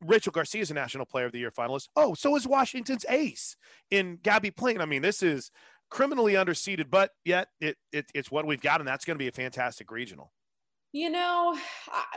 Rachel 0.02 0.32
Garcia 0.32 0.62
is 0.62 0.72
a 0.72 0.74
National 0.74 1.06
Player 1.06 1.26
of 1.26 1.32
the 1.32 1.40
Year 1.40 1.52
finalist. 1.52 1.88
Oh, 1.96 2.14
so 2.14 2.36
is 2.36 2.48
Washington's 2.48 3.06
ace 3.08 3.56
in 3.92 4.18
Gabbie 4.18 4.56
Plain. 4.56 4.82
I 4.82 4.86
mean, 4.86 5.04
this 5.04 5.22
is 5.22 5.52
criminally 5.90 6.34
underseeded, 6.34 6.90
but 6.90 7.12
yet 7.24 7.50
it, 7.60 7.78
it 7.92 8.06
it's 8.16 8.32
what 8.32 8.48
we've 8.48 8.62
got, 8.62 8.82
and 8.82 8.88
that's 8.88 9.06
going 9.06 9.16
to 9.16 9.24
be 9.24 9.28
a 9.28 9.32
fantastic 9.32 9.92
regional. 9.92 10.32
You 10.94 11.10
know, 11.10 11.58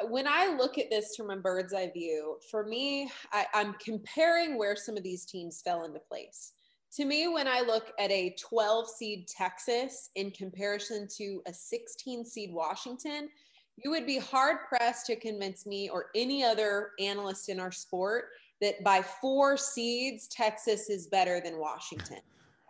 when 0.08 0.26
I 0.26 0.56
look 0.58 0.78
at 0.78 0.90
this 0.90 1.14
from 1.14 1.30
a 1.30 1.36
bird's 1.36 1.72
eye 1.72 1.92
view, 1.94 2.38
for 2.50 2.64
me, 2.64 3.08
I, 3.32 3.46
I'm 3.54 3.74
comparing 3.74 4.58
where 4.58 4.74
some 4.74 4.96
of 4.96 5.04
these 5.04 5.24
teams 5.24 5.62
fell 5.62 5.84
into 5.84 6.00
place. 6.00 6.52
To 6.96 7.04
me, 7.04 7.28
when 7.28 7.46
I 7.46 7.60
look 7.60 7.92
at 8.00 8.10
a 8.10 8.34
12 8.40 8.88
seed 8.88 9.28
Texas 9.28 10.10
in 10.16 10.32
comparison 10.32 11.06
to 11.16 11.40
a 11.46 11.54
16 11.54 12.24
seed 12.24 12.52
Washington, 12.52 13.28
you 13.76 13.90
would 13.90 14.06
be 14.06 14.18
hard 14.18 14.58
pressed 14.68 15.06
to 15.06 15.16
convince 15.16 15.66
me 15.66 15.88
or 15.88 16.06
any 16.16 16.44
other 16.44 16.90
analyst 16.98 17.48
in 17.48 17.60
our 17.60 17.72
sport 17.72 18.26
that 18.60 18.82
by 18.82 19.02
four 19.02 19.56
seeds, 19.56 20.26
Texas 20.28 20.88
is 20.88 21.06
better 21.06 21.40
than 21.40 21.58
Washington. 21.58 22.20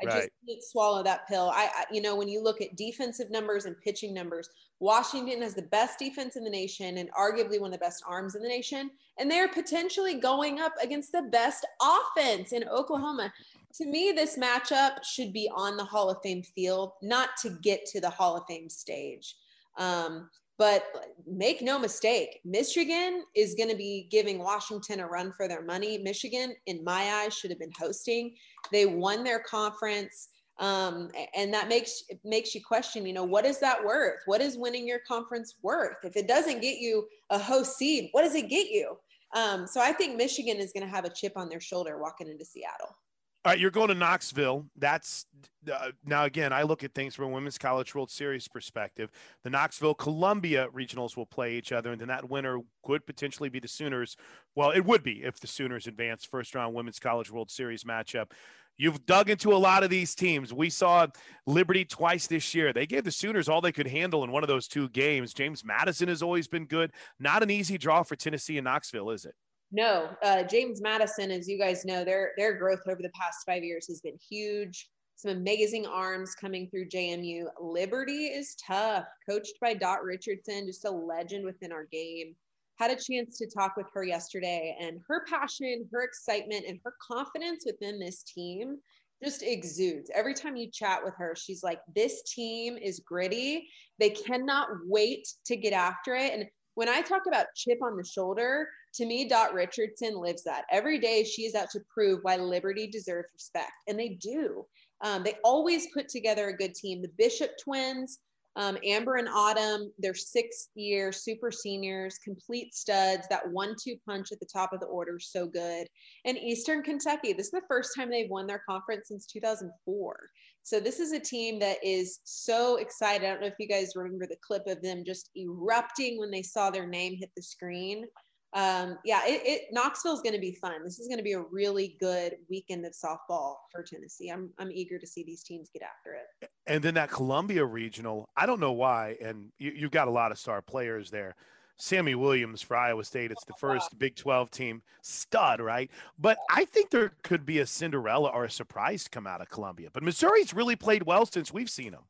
I 0.02 0.06
right. 0.06 0.14
just 0.14 0.30
can't 0.46 0.62
swallow 0.62 1.02
that 1.02 1.28
pill. 1.28 1.50
I, 1.54 1.68
I, 1.74 1.84
you 1.90 2.02
know, 2.02 2.16
when 2.16 2.28
you 2.28 2.42
look 2.42 2.60
at 2.60 2.76
defensive 2.76 3.30
numbers 3.30 3.64
and 3.64 3.80
pitching 3.80 4.12
numbers, 4.12 4.48
Washington 4.80 5.42
has 5.42 5.54
the 5.54 5.62
best 5.62 5.98
defense 5.98 6.36
in 6.36 6.44
the 6.44 6.50
nation 6.50 6.98
and 6.98 7.10
arguably 7.12 7.60
one 7.60 7.72
of 7.72 7.78
the 7.78 7.84
best 7.84 8.02
arms 8.06 8.34
in 8.34 8.42
the 8.42 8.48
nation. 8.48 8.90
And 9.18 9.30
they're 9.30 9.48
potentially 9.48 10.14
going 10.14 10.60
up 10.60 10.74
against 10.82 11.12
the 11.12 11.22
best 11.30 11.64
offense 11.80 12.52
in 12.52 12.68
Oklahoma. 12.68 13.32
To 13.76 13.86
me, 13.86 14.12
this 14.14 14.36
matchup 14.36 15.04
should 15.04 15.32
be 15.32 15.48
on 15.54 15.76
the 15.76 15.84
Hall 15.84 16.10
of 16.10 16.18
Fame 16.22 16.42
field, 16.42 16.92
not 17.02 17.30
to 17.42 17.50
get 17.62 17.86
to 17.86 18.00
the 18.00 18.10
Hall 18.10 18.36
of 18.36 18.44
Fame 18.46 18.68
stage. 18.68 19.36
Um, 19.78 20.28
but 20.58 20.84
make 21.26 21.62
no 21.62 21.78
mistake, 21.78 22.40
Michigan 22.44 23.24
is 23.34 23.54
going 23.54 23.68
to 23.68 23.76
be 23.76 24.06
giving 24.10 24.38
Washington 24.38 25.00
a 25.00 25.06
run 25.06 25.32
for 25.32 25.48
their 25.48 25.62
money. 25.62 25.98
Michigan, 25.98 26.54
in 26.66 26.84
my 26.84 27.02
eyes, 27.14 27.34
should 27.34 27.50
have 27.50 27.58
been 27.58 27.72
hosting. 27.78 28.34
They 28.70 28.86
won 28.86 29.24
their 29.24 29.40
conference. 29.40 30.28
Um, 30.60 31.10
and 31.34 31.52
that 31.52 31.68
makes 31.68 32.04
makes 32.24 32.54
you 32.54 32.60
question, 32.62 33.04
you 33.04 33.12
know, 33.12 33.24
what 33.24 33.44
is 33.44 33.58
that 33.58 33.84
worth? 33.84 34.20
What 34.26 34.40
is 34.40 34.56
winning 34.56 34.86
your 34.86 35.00
conference 35.00 35.56
worth? 35.62 35.96
If 36.04 36.16
it 36.16 36.28
doesn't 36.28 36.62
get 36.62 36.78
you 36.78 37.08
a 37.30 37.38
host 37.38 37.76
seed, 37.76 38.10
what 38.12 38.22
does 38.22 38.36
it 38.36 38.48
get 38.48 38.68
you? 38.68 38.96
Um, 39.34 39.66
so 39.66 39.80
I 39.80 39.92
think 39.92 40.16
Michigan 40.16 40.58
is 40.58 40.72
going 40.72 40.86
to 40.86 40.94
have 40.94 41.04
a 41.04 41.10
chip 41.10 41.32
on 41.34 41.48
their 41.48 41.60
shoulder 41.60 41.98
walking 41.98 42.28
into 42.28 42.44
Seattle. 42.44 42.96
All 43.44 43.50
right, 43.50 43.58
you're 43.58 43.70
going 43.70 43.88
to 43.88 43.94
Knoxville. 43.94 44.64
That's 44.78 45.26
uh, 45.70 45.90
now 46.06 46.24
again. 46.24 46.50
I 46.50 46.62
look 46.62 46.82
at 46.82 46.94
things 46.94 47.14
from 47.14 47.26
a 47.26 47.28
Women's 47.28 47.58
College 47.58 47.94
World 47.94 48.10
Series 48.10 48.48
perspective. 48.48 49.10
The 49.42 49.50
Knoxville 49.50 49.92
Columbia 49.92 50.68
regionals 50.74 51.14
will 51.14 51.26
play 51.26 51.54
each 51.54 51.70
other, 51.70 51.92
and 51.92 52.00
then 52.00 52.08
that 52.08 52.30
winner 52.30 52.60
could 52.84 53.04
potentially 53.04 53.50
be 53.50 53.60
the 53.60 53.68
Sooners. 53.68 54.16
Well, 54.54 54.70
it 54.70 54.86
would 54.86 55.02
be 55.02 55.22
if 55.24 55.40
the 55.40 55.46
Sooners 55.46 55.86
advance 55.86 56.24
first 56.24 56.54
round 56.54 56.74
Women's 56.74 56.98
College 56.98 57.30
World 57.30 57.50
Series 57.50 57.84
matchup. 57.84 58.30
You've 58.78 59.04
dug 59.04 59.28
into 59.28 59.52
a 59.52 59.56
lot 59.56 59.84
of 59.84 59.90
these 59.90 60.14
teams. 60.14 60.54
We 60.54 60.70
saw 60.70 61.06
Liberty 61.46 61.84
twice 61.84 62.26
this 62.26 62.54
year. 62.54 62.72
They 62.72 62.86
gave 62.86 63.04
the 63.04 63.12
Sooners 63.12 63.50
all 63.50 63.60
they 63.60 63.72
could 63.72 63.86
handle 63.86 64.24
in 64.24 64.32
one 64.32 64.42
of 64.42 64.48
those 64.48 64.68
two 64.68 64.88
games. 64.88 65.34
James 65.34 65.62
Madison 65.62 66.08
has 66.08 66.22
always 66.22 66.48
been 66.48 66.64
good. 66.64 66.92
Not 67.20 67.42
an 67.42 67.50
easy 67.50 67.76
draw 67.76 68.04
for 68.04 68.16
Tennessee 68.16 68.56
and 68.56 68.64
Knoxville, 68.64 69.10
is 69.10 69.26
it? 69.26 69.34
No, 69.74 70.10
uh, 70.22 70.44
James 70.44 70.80
Madison, 70.80 71.32
as 71.32 71.48
you 71.48 71.58
guys 71.58 71.84
know, 71.84 72.04
their 72.04 72.30
their 72.36 72.56
growth 72.56 72.82
over 72.88 73.02
the 73.02 73.10
past 73.10 73.38
five 73.44 73.64
years 73.64 73.88
has 73.88 74.00
been 74.00 74.16
huge. 74.30 74.88
Some 75.16 75.32
amazing 75.32 75.84
arms 75.84 76.36
coming 76.36 76.70
through 76.70 76.90
JMU. 76.90 77.46
Liberty 77.60 78.26
is 78.26 78.54
tough, 78.64 79.04
coached 79.28 79.54
by 79.60 79.74
Dot 79.74 80.04
Richardson, 80.04 80.66
just 80.66 80.84
a 80.84 80.90
legend 80.90 81.44
within 81.44 81.72
our 81.72 81.86
game. 81.90 82.36
Had 82.78 82.92
a 82.92 82.96
chance 82.96 83.36
to 83.38 83.48
talk 83.50 83.76
with 83.76 83.86
her 83.94 84.04
yesterday, 84.04 84.76
and 84.80 85.00
her 85.08 85.24
passion, 85.28 85.88
her 85.92 86.04
excitement, 86.04 86.66
and 86.68 86.78
her 86.84 86.94
confidence 87.02 87.64
within 87.66 87.98
this 87.98 88.22
team 88.22 88.76
just 89.24 89.42
exudes. 89.42 90.08
Every 90.14 90.34
time 90.34 90.54
you 90.54 90.70
chat 90.70 91.04
with 91.04 91.14
her, 91.18 91.34
she's 91.36 91.64
like, 91.64 91.80
This 91.96 92.22
team 92.32 92.76
is 92.76 93.00
gritty. 93.00 93.68
They 93.98 94.10
cannot 94.10 94.68
wait 94.86 95.26
to 95.46 95.56
get 95.56 95.72
after 95.72 96.14
it. 96.14 96.32
And 96.32 96.44
when 96.76 96.88
I 96.88 97.00
talk 97.00 97.22
about 97.26 97.46
chip 97.56 97.78
on 97.82 97.96
the 97.96 98.04
shoulder, 98.04 98.68
to 98.94 99.06
me, 99.06 99.28
Dot 99.28 99.54
Richardson 99.54 100.16
lives 100.16 100.44
that. 100.44 100.64
Every 100.70 100.98
day 100.98 101.24
she 101.24 101.42
is 101.42 101.54
out 101.54 101.70
to 101.70 101.80
prove 101.92 102.20
why 102.22 102.36
Liberty 102.36 102.86
deserves 102.86 103.28
respect, 103.32 103.72
and 103.88 103.98
they 103.98 104.10
do. 104.10 104.64
Um, 105.00 105.22
they 105.22 105.34
always 105.44 105.88
put 105.92 106.08
together 106.08 106.48
a 106.48 106.56
good 106.56 106.74
team. 106.74 107.02
The 107.02 107.10
Bishop 107.18 107.50
twins, 107.62 108.20
um, 108.56 108.78
Amber 108.84 109.16
and 109.16 109.28
Autumn, 109.28 109.92
they're 109.98 110.14
sixth 110.14 110.68
year 110.76 111.10
super 111.10 111.50
seniors, 111.50 112.18
complete 112.18 112.72
studs. 112.72 113.26
That 113.28 113.50
one 113.50 113.74
two 113.82 113.96
punch 114.06 114.30
at 114.30 114.38
the 114.38 114.46
top 114.46 114.72
of 114.72 114.78
the 114.78 114.86
order, 114.86 115.18
so 115.18 115.46
good. 115.46 115.88
And 116.24 116.38
Eastern 116.38 116.82
Kentucky, 116.82 117.32
this 117.32 117.46
is 117.46 117.52
the 117.52 117.62
first 117.66 117.96
time 117.96 118.10
they've 118.10 118.30
won 118.30 118.46
their 118.46 118.62
conference 118.68 119.08
since 119.08 119.26
2004. 119.26 120.16
So 120.62 120.80
this 120.80 121.00
is 121.00 121.12
a 121.12 121.20
team 121.20 121.58
that 121.58 121.78
is 121.84 122.20
so 122.22 122.76
excited. 122.76 123.26
I 123.26 123.30
don't 123.30 123.40
know 123.40 123.48
if 123.48 123.54
you 123.58 123.68
guys 123.68 123.96
remember 123.96 124.26
the 124.26 124.36
clip 124.40 124.66
of 124.68 124.80
them 124.80 125.02
just 125.04 125.30
erupting 125.36 126.18
when 126.18 126.30
they 126.30 126.42
saw 126.42 126.70
their 126.70 126.86
name 126.86 127.16
hit 127.18 127.30
the 127.36 127.42
screen 127.42 128.06
um, 128.54 128.98
yeah, 129.04 129.22
it, 129.26 129.42
it 129.44 129.62
Knoxville 129.72 130.14
is 130.14 130.20
going 130.20 130.34
to 130.34 130.40
be 130.40 130.52
fun. 130.52 130.84
This 130.84 131.00
is 131.00 131.08
going 131.08 131.18
to 131.18 131.24
be 131.24 131.32
a 131.32 131.40
really 131.40 131.96
good 131.98 132.36
weekend 132.48 132.86
of 132.86 132.92
softball 132.92 133.56
for 133.72 133.82
Tennessee. 133.82 134.28
I'm 134.28 134.50
I'm 134.58 134.70
eager 134.70 134.98
to 134.98 135.06
see 135.06 135.24
these 135.24 135.42
teams 135.42 135.70
get 135.72 135.82
after 135.82 136.14
it. 136.14 136.50
And 136.66 136.82
then 136.82 136.94
that 136.94 137.10
Columbia 137.10 137.64
regional, 137.64 138.28
I 138.36 138.46
don't 138.46 138.60
know 138.60 138.72
why, 138.72 139.16
and 139.20 139.50
you, 139.58 139.72
you've 139.74 139.90
got 139.90 140.06
a 140.06 140.12
lot 140.12 140.30
of 140.30 140.38
star 140.38 140.62
players 140.62 141.10
there. 141.10 141.34
Sami 141.76 142.14
Williams 142.14 142.62
for 142.62 142.76
Iowa 142.76 143.02
State. 143.02 143.32
It's 143.32 143.44
the 143.44 143.54
first 143.54 143.98
Big 143.98 144.14
12 144.14 144.48
team 144.52 144.82
stud, 145.02 145.60
right? 145.60 145.90
But 146.16 146.38
I 146.48 146.64
think 146.66 146.90
there 146.90 147.14
could 147.24 147.44
be 147.44 147.58
a 147.58 147.66
Cinderella 147.66 148.28
or 148.28 148.44
a 148.44 148.50
surprise 148.50 149.08
come 149.08 149.26
out 149.26 149.40
of 149.40 149.50
Columbia. 149.50 149.88
But 149.92 150.04
Missouri's 150.04 150.54
really 150.54 150.76
played 150.76 151.02
well 151.02 151.26
since 151.26 151.52
we've 151.52 151.68
seen 151.68 151.90
them. 151.90 152.04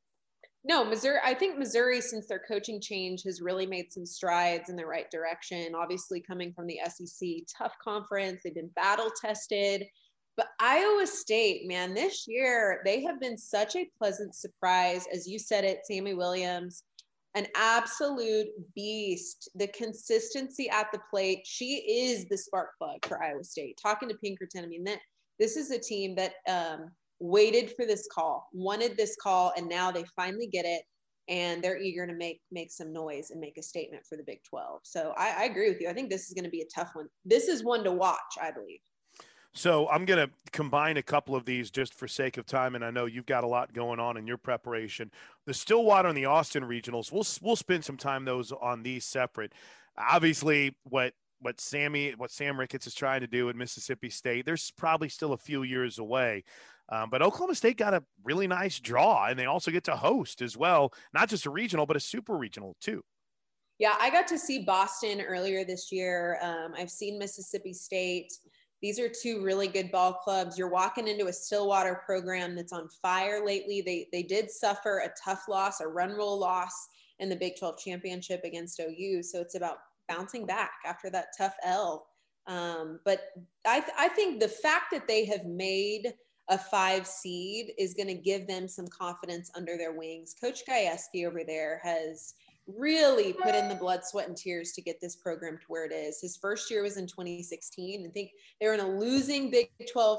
No, 0.67 0.83
Missouri. 0.83 1.19
I 1.23 1.35
think 1.35 1.59
Missouri, 1.59 2.01
since 2.01 2.27
their 2.27 2.39
coaching 2.39 2.81
change, 2.81 3.23
has 3.25 3.43
really 3.43 3.67
made 3.67 3.93
some 3.93 4.07
strides 4.07 4.71
in 4.71 4.77
the 4.77 4.87
right 4.87 5.11
direction. 5.11 5.75
Obviously, 5.75 6.21
coming 6.21 6.55
from 6.55 6.67
the 6.67 6.81
SEC, 6.89 7.29
tough 7.57 7.75
conference, 7.83 8.41
they've 8.43 8.55
been 8.55 8.71
battle 8.75 9.11
tested. 9.21 9.85
But 10.39 10.49
Iowa 10.59 11.07
State, 11.07 11.69
man, 11.69 11.93
this 11.93 12.27
year 12.27 12.81
they 12.85 13.03
have 13.03 13.21
been 13.21 13.37
such 13.37 13.77
a 13.77 13.89
pleasant 13.99 14.35
surprise. 14.35 15.07
As 15.13 15.29
you 15.29 15.39
said 15.39 15.65
it, 15.65 15.81
Sami 15.85 16.15
Williams, 16.15 16.83
an 17.35 17.47
absolute 17.55 18.49
beast. 18.75 19.51
The 19.55 19.69
consistency 19.69 20.71
at 20.71 20.91
the 20.93 21.01
plate, 21.11 21.43
she 21.45 21.77
is 21.87 22.25
the 22.25 22.39
spark 22.39 22.71
plug 22.79 23.05
for 23.05 23.23
Iowa 23.23 23.45
State. 23.45 23.79
Talking 23.81 24.09
to 24.09 24.17
Pinkerton, 24.17 24.65
I 24.65 24.69
mean 24.69 24.85
that 24.85 25.01
this 25.39 25.57
is 25.57 25.71
a 25.71 25.79
team 25.79 26.15
that 26.15 26.35
um, 26.49 26.91
waited 27.21 27.73
for 27.77 27.87
this 27.87 28.07
call, 28.13 28.49
wanted 28.53 28.97
this 28.97 29.17
call, 29.23 29.53
and 29.57 29.69
now 29.69 29.91
they 29.91 30.05
finally 30.17 30.47
get 30.47 30.65
it. 30.65 30.83
And 31.27 31.65
they're 31.65 31.81
eager 31.81 32.07
to 32.07 32.13
make 32.13 32.43
make 32.53 32.71
some 32.71 32.93
noise 32.93 33.31
and 33.31 33.41
make 33.41 33.57
a 33.57 33.63
statement 33.63 34.05
for 34.07 34.17
the 34.17 34.23
Big 34.23 34.43
12. 34.45 34.81
So 34.83 35.15
I, 35.17 35.35
I 35.39 35.45
agree 35.45 35.71
with 35.71 35.81
you. 35.81 35.89
I 35.89 35.95
think 35.95 36.11
this 36.11 36.29
is 36.29 36.35
going 36.35 36.45
to 36.45 36.51
be 36.51 36.61
a 36.61 36.67
tough 36.75 36.91
one. 36.93 37.07
This 37.25 37.49
is 37.49 37.65
one 37.65 37.83
to 37.85 37.93
watch, 37.93 38.19
I 38.43 38.51
believe. 38.51 38.81
So 39.57 39.89
I'm 39.89 40.05
going 40.05 40.27
to 40.27 40.35
combine 40.51 40.97
a 40.97 41.03
couple 41.03 41.37
of 41.37 41.45
these 41.45 41.71
just 41.71 41.95
for 41.95 42.09
sake 42.09 42.39
of 42.39 42.45
time, 42.45 42.75
and 42.75 42.85
I 42.85 42.91
know 42.91 43.07
you've 43.07 43.25
got 43.25 43.45
a 43.45 43.47
lot 43.47 43.73
going 43.73 44.01
on 44.01 44.17
in 44.17 44.27
your 44.27 44.37
preparation. 44.37 45.13
The 45.47 45.55
Stillwater 45.55 46.09
and 46.09 46.19
the 46.19 46.25
Austin 46.25 46.65
regionals, 46.65 47.13
we'll 47.13 47.27
we'll 47.41 47.57
spend 47.57 47.85
some 47.85 47.97
time 47.97 48.25
those 48.25 48.51
on 48.51 48.83
these 48.83 49.05
separate. 49.05 49.53
Obviously, 49.97 50.75
what 50.83 51.15
what 51.39 51.61
Sammy 51.61 52.15
what 52.17 52.33
Sam 52.33 52.59
Ricketts 52.59 52.89
is 52.89 52.95
trying 52.95 53.21
to 53.21 53.29
do 53.29 53.49
at 53.49 53.55
Mississippi 53.55 54.11
State, 54.11 54.45
there's 54.45 54.73
probably 54.73 55.09
still 55.09 55.35
a 55.35 55.39
few 55.39 55.63
years 55.63 56.01
away. 56.01 56.43
Um, 56.91 57.09
but 57.11 57.23
Oklahoma 57.23 57.55
State 57.55 57.79
got 57.79 57.95
a 57.95 58.05
really 58.25 58.47
nice 58.47 58.79
draw, 58.79 59.27
and 59.27 59.39
they 59.39 59.47
also 59.47 59.71
get 59.71 59.85
to 59.85 59.97
host 59.97 60.43
as 60.43 60.57
well, 60.57 60.93
not 61.15 61.29
just 61.29 61.47
a 61.47 61.51
regional, 61.51 61.87
but 61.87 61.97
a 61.97 62.01
super 62.01 62.37
regional 62.37 62.77
too. 62.81 63.03
Yeah, 63.79 63.95
I 64.01 64.11
got 64.11 64.27
to 64.29 64.39
see 64.39 64.65
Boston 64.65 65.21
earlier 65.21 65.65
this 65.65 65.91
year. 65.91 66.39
Um, 66.43 66.75
I've 66.77 66.91
seen 66.91 67.19
Mississippi 67.19 67.73
State. 67.73 68.33
These 68.83 69.01
are 69.01 69.09
two 69.09 69.43
really 69.43 69.67
good 69.67 69.91
ball 69.91 70.13
clubs. 70.13 70.59
You're 70.59 70.69
walking 70.69 71.09
into 71.09 71.27
a 71.27 71.33
Stillwater 71.33 72.03
program 72.05 72.55
that's 72.55 72.73
on 72.73 72.89
fire 73.03 73.45
lately. 73.45 73.81
They 73.81 74.09
they 74.13 74.23
did 74.23 74.51
suffer 74.51 74.99
a 74.99 75.13
tough 75.25 75.45
loss, 75.49 75.81
a 75.81 75.89
run 75.89 76.13
roll 76.13 76.39
loss 76.39 76.89
in 77.19 77.29
the 77.29 77.37
Big 77.37 77.57
12 77.59 77.79
championship 77.79 78.43
against 78.45 78.81
OU. 78.81 79.23
So 79.23 79.41
it's 79.41 79.55
about 79.55 79.79
bouncing 80.09 80.47
back 80.47 80.73
after 80.85 81.11
that 81.11 81.29
tough 81.37 81.55
L. 81.65 82.07
Um, 82.47 83.01
but 83.05 83.31
I, 83.67 83.81
th- 83.81 83.97
I 83.99 84.09
think 84.09 84.41
the 84.41 84.49
fact 84.49 84.91
that 84.93 85.09
they 85.09 85.25
have 85.25 85.47
made 85.47 86.13
a 86.49 86.59
five 86.59 87.07
seed 87.07 87.73
is 87.79 87.95
going 87.95 88.09
to 88.09 88.15
give 88.15 88.47
them 88.47 88.69
some 88.69 88.87
confidence 88.89 89.51
under 89.57 89.77
their 89.77 89.93
wings. 89.93 90.35
Coach 90.39 90.63
Gajewski 90.69 91.27
over 91.27 91.43
there 91.45 91.81
has 91.83 92.35
really 92.67 93.33
put 93.33 93.55
in 93.55 93.69
the 93.69 93.75
blood, 93.75 94.05
sweat, 94.05 94.29
and 94.29 94.37
tears 94.37 94.73
to 94.73 94.83
get 94.83 95.01
this 95.01 95.17
program 95.17 95.59
to 95.59 95.65
where 95.69 95.85
it 95.85 95.93
is. 95.93 96.21
His 96.21 96.37
first 96.37 96.71
year 96.71 96.83
was 96.83 96.97
in 96.97 97.07
2016. 97.07 98.07
I 98.07 98.11
think 98.11 98.31
they 98.61 98.67
were 98.67 98.75
in 98.75 98.81
a 98.81 98.89
losing 98.89 99.51
Big 99.51 99.71
12 99.91 100.19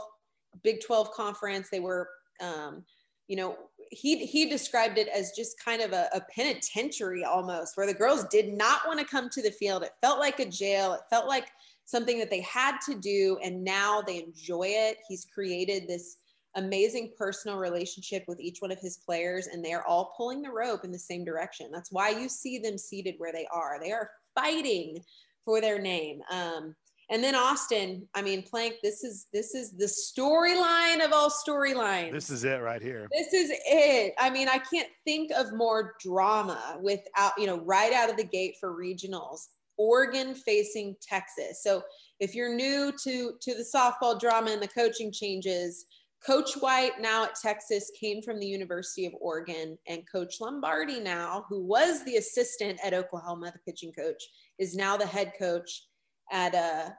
Big 0.63 0.82
12 0.82 1.12
conference. 1.12 1.70
They 1.70 1.79
were, 1.79 2.10
um, 2.41 2.84
you 3.27 3.36
know, 3.36 3.58
he 3.91 4.25
he 4.25 4.50
described 4.50 4.98
it 4.98 5.08
as 5.10 5.34
just 5.36 5.60
kind 5.63 5.82
of 5.82 5.91
a, 5.91 6.08
a 6.13 6.22
penitentiary 6.34 7.24
almost, 7.24 7.75
where 7.75 7.88
the 7.88 7.94
girls 7.94 8.25
did 8.25 8.53
not 8.53 8.88
want 8.88 9.00
to 9.00 9.05
come 9.05 9.29
to 9.29 9.41
the 9.41 9.51
field. 9.51 9.84
It 9.84 9.91
felt 10.01 10.20
like 10.20 10.39
a 10.39 10.46
jail. 10.46 10.94
It 10.94 11.01
felt 11.10 11.27
like 11.27 11.48
something 11.85 12.19
that 12.19 12.29
they 12.29 12.41
had 12.41 12.77
to 12.85 12.95
do 12.95 13.37
and 13.43 13.63
now 13.63 14.01
they 14.01 14.23
enjoy 14.23 14.67
it 14.67 14.97
he's 15.07 15.27
created 15.33 15.87
this 15.87 16.17
amazing 16.55 17.11
personal 17.17 17.57
relationship 17.57 18.23
with 18.27 18.39
each 18.39 18.59
one 18.59 18.71
of 18.71 18.79
his 18.79 18.97
players, 18.97 19.47
and 19.47 19.63
they 19.63 19.73
are 19.73 19.85
all 19.85 20.13
pulling 20.17 20.41
the 20.41 20.49
rope 20.49 20.83
in 20.83 20.91
the 20.91 20.99
same 20.99 21.23
direction. 21.23 21.69
That's 21.71 21.91
why 21.91 22.09
you 22.09 22.29
see 22.29 22.57
them 22.57 22.77
seated 22.77 23.15
where 23.17 23.33
they 23.33 23.47
are. 23.53 23.79
They 23.81 23.91
are 23.91 24.09
fighting 24.33 24.99
for 25.43 25.61
their 25.61 25.79
name. 25.79 26.21
Um, 26.31 26.75
and 27.11 27.23
then 27.23 27.35
Austin, 27.35 28.07
I 28.15 28.23
mean, 28.23 28.41
Plank, 28.41 28.75
this 28.81 29.03
is 29.03 29.27
this 29.31 29.53
is 29.53 29.71
the 29.73 29.85
storyline 29.85 31.05
of 31.05 31.13
all 31.13 31.29
storylines. 31.29 32.11
This 32.11 32.31
is 32.31 32.43
it 32.43 32.61
right 32.61 32.81
here. 32.81 33.07
This 33.11 33.31
is 33.31 33.51
it. 33.67 34.15
I 34.17 34.31
mean, 34.31 34.49
I 34.49 34.57
can't 34.57 34.89
think 35.05 35.29
of 35.31 35.53
more 35.53 35.93
drama 36.03 36.79
without, 36.81 37.33
you 37.37 37.45
know, 37.45 37.59
right 37.59 37.93
out 37.93 38.09
of 38.09 38.17
the 38.17 38.23
gate 38.23 38.55
for 38.59 38.75
regionals. 38.75 39.49
Oregon 39.77 40.36
facing 40.36 40.96
Texas. 41.01 41.62
So 41.63 41.84
if 42.20 42.34
you're 42.34 42.53
new 42.53 42.91
to 43.03 43.34
to 43.41 43.53
the 43.53 43.65
softball 43.74 44.20
drama 44.20 44.51
and 44.51 44.62
the 44.62 44.67
coaching 44.67 45.12
changes, 45.12 45.86
Coach 46.25 46.55
White 46.55 47.00
now 47.00 47.25
at 47.25 47.36
Texas 47.36 47.91
came 48.00 48.22
from 48.22 48.39
the 48.39 48.48
University 48.48 49.05
of 49.05 49.13
Oregon, 49.22 49.77
and 49.88 50.10
Coach 50.12 50.41
Lombardi 50.41 51.00
now, 51.00 51.46
who 51.48 51.63
was 51.63 52.03
the 52.03 52.15
assistant 52.15 52.79
at 52.84 52.94
Oklahoma, 52.94 53.51
the 53.51 53.72
pitching 53.72 53.91
coach, 53.91 54.24
is 54.58 54.75
now 54.75 54.98
the 54.98 55.05
head 55.05 55.34
coach 55.38 55.84
at 56.32 56.55
uh, 56.55 56.89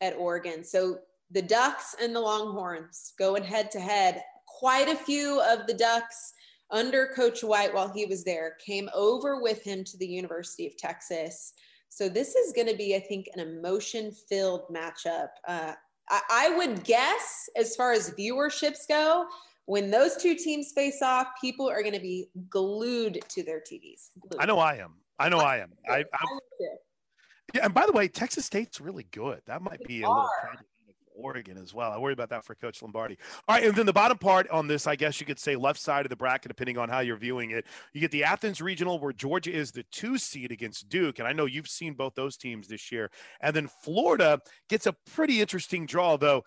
at 0.00 0.16
Oregon. 0.16 0.62
So 0.62 0.98
the 1.30 1.42
Ducks 1.42 1.96
and 2.00 2.14
the 2.14 2.20
Longhorns 2.20 3.14
going 3.18 3.42
head 3.42 3.70
to 3.72 3.80
head. 3.80 4.22
Quite 4.46 4.88
a 4.88 4.96
few 4.96 5.40
of 5.40 5.66
the 5.66 5.74
Ducks 5.74 6.32
under 6.70 7.08
Coach 7.08 7.42
White 7.42 7.74
while 7.74 7.88
he 7.88 8.06
was 8.06 8.24
there 8.24 8.56
came 8.64 8.88
over 8.94 9.40
with 9.42 9.62
him 9.62 9.84
to 9.84 9.96
the 9.98 10.06
University 10.06 10.66
of 10.66 10.76
Texas. 10.76 11.52
So 11.88 12.08
this 12.08 12.34
is 12.34 12.52
going 12.52 12.68
to 12.68 12.76
be, 12.76 12.94
I 12.94 13.00
think, 13.00 13.26
an 13.34 13.40
emotion-filled 13.40 14.68
matchup. 14.70 15.28
Uh, 15.46 15.72
I, 16.08 16.20
I 16.30 16.56
would 16.56 16.84
guess, 16.84 17.48
as 17.56 17.74
far 17.74 17.92
as 17.92 18.10
viewerships 18.12 18.86
go, 18.88 19.26
when 19.66 19.90
those 19.90 20.16
two 20.16 20.34
teams 20.34 20.72
face 20.72 21.02
off, 21.02 21.28
people 21.40 21.68
are 21.68 21.82
going 21.82 21.94
to 21.94 22.00
be 22.00 22.28
glued 22.48 23.24
to 23.28 23.42
their 23.42 23.60
TVs. 23.60 24.10
Glued. 24.20 24.40
I 24.40 24.46
know 24.46 24.58
I 24.58 24.76
am. 24.76 24.94
I 25.18 25.28
know 25.28 25.38
I 25.38 25.58
am. 25.58 25.72
I, 25.88 26.04
I, 26.12 26.38
yeah, 27.54 27.64
and 27.64 27.74
by 27.74 27.86
the 27.86 27.92
way, 27.92 28.08
Texas 28.08 28.46
State's 28.46 28.80
really 28.80 29.06
good. 29.10 29.40
That 29.46 29.62
might 29.62 29.82
be 29.84 30.02
a 30.02 30.08
little 30.08 30.28
Oregon 31.16 31.58
as 31.58 31.74
well. 31.74 31.92
I 31.92 31.98
worry 31.98 32.12
about 32.12 32.30
that 32.30 32.44
for 32.44 32.54
Coach 32.54 32.82
Lombardi. 32.82 33.18
All 33.48 33.56
right, 33.56 33.64
and 33.64 33.74
then 33.74 33.86
the 33.86 33.92
bottom 33.92 34.18
part 34.18 34.48
on 34.50 34.66
this, 34.68 34.86
I 34.86 34.96
guess 34.96 35.20
you 35.20 35.26
could 35.26 35.38
say 35.38 35.56
left 35.56 35.80
side 35.80 36.06
of 36.06 36.10
the 36.10 36.16
bracket, 36.16 36.48
depending 36.48 36.78
on 36.78 36.88
how 36.88 37.00
you're 37.00 37.16
viewing 37.16 37.50
it. 37.50 37.66
You 37.92 38.00
get 38.00 38.10
the 38.10 38.24
Athens 38.24 38.60
Regional, 38.60 38.98
where 38.98 39.12
Georgia 39.12 39.52
is 39.52 39.72
the 39.72 39.84
two 39.90 40.18
seed 40.18 40.52
against 40.52 40.88
Duke, 40.88 41.18
and 41.18 41.26
I 41.26 41.32
know 41.32 41.46
you've 41.46 41.68
seen 41.68 41.94
both 41.94 42.14
those 42.14 42.36
teams 42.36 42.68
this 42.68 42.92
year. 42.92 43.10
And 43.40 43.54
then 43.54 43.68
Florida 43.82 44.40
gets 44.68 44.86
a 44.86 44.94
pretty 45.12 45.40
interesting 45.40 45.86
draw, 45.86 46.16
though. 46.16 46.44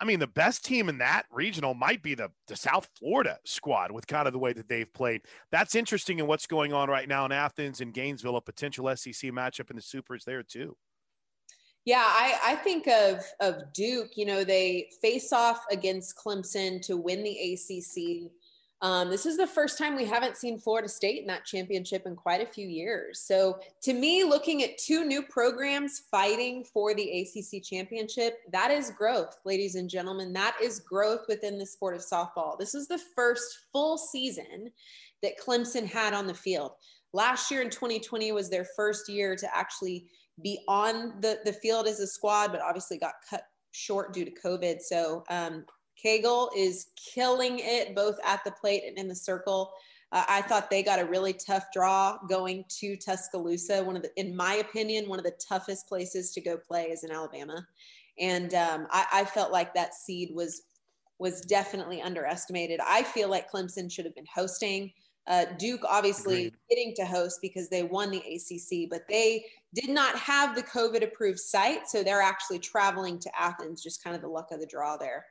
I 0.00 0.06
mean, 0.06 0.18
the 0.18 0.26
best 0.26 0.64
team 0.64 0.88
in 0.88 0.98
that 0.98 1.24
regional 1.30 1.74
might 1.74 2.02
be 2.02 2.14
the, 2.14 2.30
the 2.48 2.56
South 2.56 2.88
Florida 2.98 3.38
squad 3.44 3.92
with 3.92 4.06
kind 4.06 4.26
of 4.26 4.32
the 4.32 4.38
way 4.38 4.54
that 4.54 4.66
they've 4.66 4.90
played. 4.94 5.22
That's 5.52 5.74
interesting 5.74 6.20
in 6.20 6.26
what's 6.26 6.46
going 6.46 6.72
on 6.72 6.88
right 6.88 7.06
now 7.06 7.26
in 7.26 7.32
Athens 7.32 7.82
and 7.82 7.92
Gainesville, 7.92 8.36
a 8.36 8.40
potential 8.40 8.88
SEC 8.96 9.30
matchup 9.30 9.68
in 9.68 9.76
the 9.76 9.82
Supers 9.82 10.24
there 10.24 10.42
too. 10.42 10.74
Yeah, 11.84 12.04
I, 12.04 12.38
I 12.44 12.54
think 12.56 12.86
of 12.86 13.24
of 13.40 13.72
Duke. 13.72 14.10
You 14.16 14.26
know, 14.26 14.44
they 14.44 14.90
face 15.00 15.32
off 15.32 15.64
against 15.70 16.16
Clemson 16.16 16.80
to 16.86 16.96
win 16.96 17.22
the 17.22 17.54
ACC. 17.54 18.30
Um, 18.82 19.10
this 19.10 19.26
is 19.26 19.36
the 19.36 19.46
first 19.46 19.76
time 19.76 19.94
we 19.94 20.06
haven't 20.06 20.38
seen 20.38 20.58
Florida 20.58 20.88
State 20.88 21.20
in 21.20 21.26
that 21.26 21.44
championship 21.44 22.06
in 22.06 22.16
quite 22.16 22.40
a 22.40 22.50
few 22.50 22.66
years. 22.66 23.20
So, 23.20 23.60
to 23.82 23.92
me, 23.92 24.24
looking 24.24 24.62
at 24.62 24.78
two 24.78 25.04
new 25.04 25.22
programs 25.22 26.04
fighting 26.10 26.64
for 26.64 26.94
the 26.94 27.20
ACC 27.20 27.62
championship, 27.62 28.38
that 28.52 28.70
is 28.70 28.90
growth, 28.90 29.36
ladies 29.44 29.74
and 29.74 29.88
gentlemen. 29.88 30.32
That 30.32 30.56
is 30.62 30.80
growth 30.80 31.26
within 31.28 31.58
the 31.58 31.66
sport 31.66 31.94
of 31.94 32.00
softball. 32.00 32.58
This 32.58 32.74
is 32.74 32.88
the 32.88 33.00
first 33.14 33.66
full 33.70 33.98
season 33.98 34.70
that 35.22 35.38
Clemson 35.38 35.84
had 35.84 36.14
on 36.14 36.26
the 36.26 36.34
field. 36.34 36.72
Last 37.12 37.50
year 37.50 37.60
in 37.60 37.70
2020 37.70 38.32
was 38.32 38.48
their 38.48 38.66
first 38.76 39.08
year 39.08 39.36
to 39.36 39.56
actually 39.56 40.06
be 40.42 40.60
on 40.68 41.20
the, 41.20 41.38
the 41.44 41.52
field 41.52 41.86
as 41.86 42.00
a 42.00 42.06
squad, 42.06 42.52
but 42.52 42.60
obviously 42.60 42.98
got 42.98 43.14
cut 43.28 43.44
short 43.72 44.12
due 44.12 44.24
to 44.24 44.32
COVID. 44.44 44.80
So, 44.80 45.24
um, 45.30 45.64
Cagle 46.02 46.48
is 46.56 46.88
killing 46.96 47.58
it 47.58 47.94
both 47.94 48.16
at 48.24 48.42
the 48.44 48.52
plate 48.52 48.84
and 48.86 48.96
in 48.98 49.08
the 49.08 49.14
circle. 49.14 49.72
Uh, 50.12 50.24
I 50.28 50.42
thought 50.42 50.70
they 50.70 50.82
got 50.82 50.98
a 50.98 51.04
really 51.04 51.32
tough 51.32 51.64
draw 51.72 52.18
going 52.28 52.64
to 52.80 52.96
Tuscaloosa. 52.96 53.84
One 53.84 53.96
of 53.96 54.02
the, 54.02 54.10
in 54.16 54.34
my 54.34 54.54
opinion, 54.54 55.08
one 55.08 55.18
of 55.18 55.24
the 55.24 55.38
toughest 55.48 55.88
places 55.88 56.32
to 56.32 56.40
go 56.40 56.56
play 56.56 56.86
is 56.86 57.04
in 57.04 57.12
Alabama, 57.12 57.64
and 58.18 58.52
um, 58.54 58.86
I, 58.90 59.06
I, 59.12 59.24
felt 59.24 59.52
like 59.52 59.72
that 59.74 59.94
seed 59.94 60.30
was 60.34 60.62
was 61.18 61.42
definitely 61.42 62.02
underestimated. 62.02 62.80
I 62.84 63.02
feel 63.02 63.28
like 63.28 63.50
Clemson 63.50 63.92
should 63.92 64.04
have 64.06 64.14
been 64.14 64.26
hosting. 64.34 64.90
Uh, 65.30 65.44
Duke 65.58 65.84
obviously 65.88 66.46
Agreed. 66.46 66.56
getting 66.68 66.94
to 66.96 67.06
host 67.06 67.38
because 67.40 67.68
they 67.68 67.84
won 67.84 68.10
the 68.10 68.18
ACC, 68.18 68.90
but 68.90 69.02
they 69.08 69.44
did 69.72 69.88
not 69.88 70.16
have 70.16 70.56
the 70.56 70.62
COVID 70.64 71.04
approved 71.04 71.38
site, 71.38 71.88
so 71.88 72.02
they're 72.02 72.20
actually 72.20 72.58
traveling 72.58 73.16
to 73.20 73.30
Athens. 73.40 73.80
Just 73.80 74.02
kind 74.02 74.16
of 74.16 74.22
the 74.22 74.28
luck 74.28 74.48
of 74.50 74.58
the 74.58 74.66
draw 74.66 74.96
there. 74.96 75.24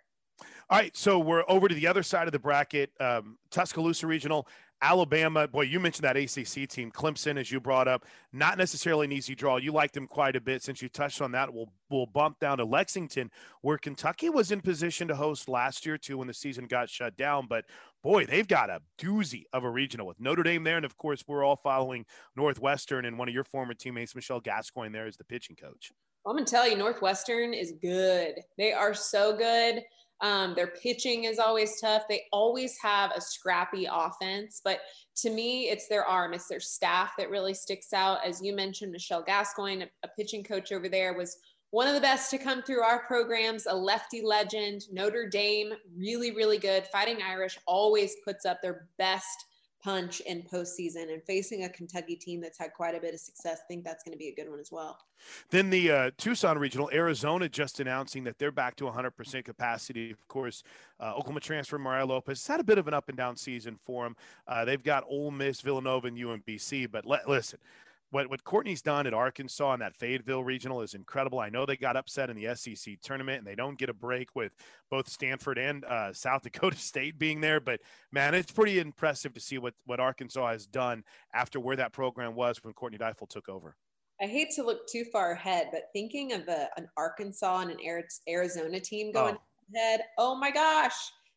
All 0.70 0.80
right, 0.80 0.96
so 0.96 1.20
we're 1.20 1.44
over 1.50 1.68
to 1.68 1.76
the 1.76 1.86
other 1.86 2.02
side 2.02 2.30
of 2.30 2.32
the 2.32 2.40
bracket. 2.40 2.92
Um, 3.02 3.38
Tuscaloosa 3.52 4.08
Regional, 4.08 4.48
Alabama. 4.82 5.48
Boy, 5.48 5.64
you 5.64 5.80
mentioned 5.80 6.06
that 6.06 6.16
ACC 6.16 6.68
team, 6.70 6.92
Clemson, 6.92 7.38
as 7.38 7.52
you 7.52 7.60
brought 7.60 7.88
up. 7.88 8.06
Not 8.32 8.58
necessarily 8.58 9.06
an 9.06 9.12
easy 9.12 9.36
draw. 9.36 9.58
You 9.58 9.72
liked 9.72 9.94
them 9.94 10.08
quite 10.08 10.36
a 10.36 10.42
bit. 10.42 10.64
Since 10.64 10.82
you 10.82 10.90
touched 10.90 11.22
on 11.22 11.32
that, 11.34 11.54
we'll 11.54 11.70
we'll 11.90 12.06
bump 12.06 12.40
down 12.40 12.60
to 12.60 12.66
Lexington, 12.66 13.32
where 13.62 13.78
Kentucky 13.78 14.30
was 14.30 14.52
in 14.52 14.62
position 14.62 15.08
to 15.08 15.16
host 15.16 15.50
last 15.50 15.86
year 15.86 15.98
too, 15.98 16.18
when 16.18 16.28
the 16.28 16.34
season 16.34 16.68
got 16.68 16.90
shut 16.90 17.18
down. 17.18 17.48
But 17.48 17.66
boy, 18.04 18.26
they've 18.26 18.48
got 18.48 18.70
a 18.70 18.82
doozy 18.98 19.44
of 19.54 19.64
a 19.64 19.70
regional 19.70 20.08
with 20.08 20.20
Notre 20.20 20.44
Dame 20.44 20.64
there, 20.64 20.78
and 20.78 20.86
of 20.86 20.98
course, 20.98 21.24
we're 21.28 21.44
all 21.44 21.58
following 21.58 22.06
Northwestern 22.36 23.06
and 23.06 23.18
one 23.18 23.28
of 23.28 23.34
your 23.34 23.44
former 23.44 23.74
teammates, 23.74 24.16
Michelle 24.16 24.40
Gascoigne, 24.40 24.94
there 24.94 25.08
is 25.08 25.18
the 25.18 25.26
pitching 25.26 25.56
coach. 25.56 25.92
I'm 26.26 26.36
gonna 26.36 26.46
tell 26.46 26.70
you, 26.70 26.78
Northwestern 26.78 27.54
is 27.54 27.74
good. 27.82 28.36
They 28.58 28.74
are 28.74 28.94
so 28.94 29.36
good. 29.36 29.84
Um, 30.22 30.54
their 30.54 30.68
pitching 30.68 31.24
is 31.24 31.40
always 31.40 31.80
tough. 31.80 32.04
They 32.10 32.24
always 32.32 32.78
have 32.82 33.12
a 33.16 33.22
scrappy 33.22 33.88
offense, 33.90 34.62
but 34.64 34.80
to 35.18 35.30
me, 35.30 35.70
it's 35.70 35.88
their 35.88 36.06
arm, 36.06 36.34
it's 36.34 36.48
their 36.48 36.60
staff 36.60 37.12
that 37.18 37.30
really 37.30 37.54
sticks 37.54 37.94
out. 37.94 38.20
As 38.26 38.42
you 38.42 38.56
mentioned, 38.56 38.92
Michelle 38.92 39.24
Gascoigne, 39.24 39.84
a, 39.84 39.88
a 40.04 40.10
pitching 40.18 40.44
coach 40.44 40.72
over 40.72 40.90
there, 40.90 41.14
was 41.14 41.38
one 41.72 41.88
of 41.88 41.94
the 41.94 42.02
best 42.02 42.32
to 42.32 42.38
come 42.38 42.64
through 42.64 42.82
our 42.82 43.04
programs, 43.06 43.68
a 43.68 43.76
lefty 43.76 44.22
legend. 44.24 44.84
Notre 44.92 45.30
Dame, 45.30 45.72
really, 45.96 46.32
really 46.32 46.58
good. 46.58 46.88
Fighting 46.88 47.20
Irish 47.22 47.60
always 47.68 48.16
puts 48.26 48.46
up 48.46 48.62
their 48.62 48.88
best 48.98 49.46
punch 49.84 50.20
in 50.22 50.44
postseason 50.44 51.14
and 51.14 51.24
facing 51.24 51.64
a 51.64 51.70
Kentucky 51.70 52.16
team 52.16 52.42
that's 52.42 52.58
had 52.58 52.74
quite 52.74 52.96
a 52.96 53.00
bit 53.00 53.14
of 53.14 53.20
success. 53.20 53.60
I 53.64 53.68
think 53.68 53.84
that's 53.84 54.04
going 54.04 54.14
to 54.14 54.18
be 54.18 54.28
a 54.28 54.36
good 54.36 54.50
one 54.50 54.60
as 54.60 54.72
well. 54.72 54.98
Then 55.50 55.70
the 55.70 55.92
uh, 55.92 56.12
Tucson 56.18 56.58
Regional, 56.58 56.90
Arizona 56.94 57.48
just 57.50 57.80
announcing 57.80 58.24
that 58.26 58.38
they're 58.38 58.52
back 58.52 58.76
to 58.78 58.86
100% 58.86 59.46
capacity. 59.46 60.12
Of 60.12 60.28
course, 60.28 60.64
uh, 61.00 61.14
Oklahoma 61.16 61.40
transfer 61.40 61.78
Mariah 61.78 62.06
Lopez 62.06 62.40
has 62.40 62.48
had 62.48 62.60
a 62.60 62.64
bit 62.64 62.78
of 62.78 62.88
an 62.88 62.94
up 62.94 63.10
and 63.10 63.18
down 63.18 63.36
season 63.36 63.78
for 63.86 64.04
them. 64.04 64.16
Uh, 64.48 64.66
they've 64.66 64.84
got 64.84 65.04
Ole 65.10 65.32
Miss, 65.32 65.62
Villanova, 65.62 66.08
and 66.08 66.18
UMBC. 66.18 66.92
But 66.92 67.06
le- 67.06 67.22
listen, 67.28 67.60
what 68.12 68.30
what 68.30 68.44
Courtney's 68.44 68.82
done 68.82 69.08
at 69.08 69.14
Arkansas 69.14 69.74
and 69.74 69.82
that 69.82 69.96
Fayetteville 69.96 70.44
regional 70.44 70.82
is 70.82 70.94
incredible. 70.94 71.40
I 71.40 71.50
know 71.50 71.66
they 71.66 71.78
got 71.78 71.96
upset 71.96 72.30
in 72.30 72.36
the 72.36 72.56
SEC 72.56 73.00
tournament 73.02 73.40
and 73.40 73.48
they 73.48 73.56
don't 73.56 73.78
get 73.78 73.90
a 73.90 73.94
break 73.94 74.36
with 74.36 74.52
both 74.90 75.08
Stanford 75.08 75.58
and 75.58 75.86
uh, 75.86 76.14
South 76.14 76.44
Dakota 76.44 76.78
State 76.80 77.20
being 77.20 77.42
there, 77.42 77.60
but 77.60 77.80
man, 78.12 78.34
it's 78.34 78.52
pretty 78.52 78.80
impressive 78.80 79.34
to 79.34 79.40
see 79.40 79.58
what 79.58 79.74
what 79.86 80.00
Arkansas 80.00 80.52
has 80.52 80.66
done 80.66 81.04
after 81.34 81.60
where 81.60 81.76
that 81.76 81.94
program 81.94 82.36
was 82.36 82.64
when 82.64 82.74
Courtney 82.74 82.98
Deifel 82.98 83.30
took 83.30 83.50
over. 83.50 83.76
I 84.22 84.26
hate 84.26 84.52
to 84.56 84.64
look 84.64 84.86
too 84.88 85.06
far 85.06 85.32
ahead, 85.32 85.70
but 85.72 85.84
thinking 85.94 86.34
of 86.34 86.48
a, 86.50 86.68
an 86.76 86.90
Arkansas 86.98 87.60
and 87.60 87.72
an 87.72 87.78
Arizona 88.28 88.80
team 88.80 89.14
going 89.14 89.36
oh. 89.36 89.78
ahead, 89.78 90.02
oh 90.18 90.36
my 90.36 90.52
gosh, 90.52 90.96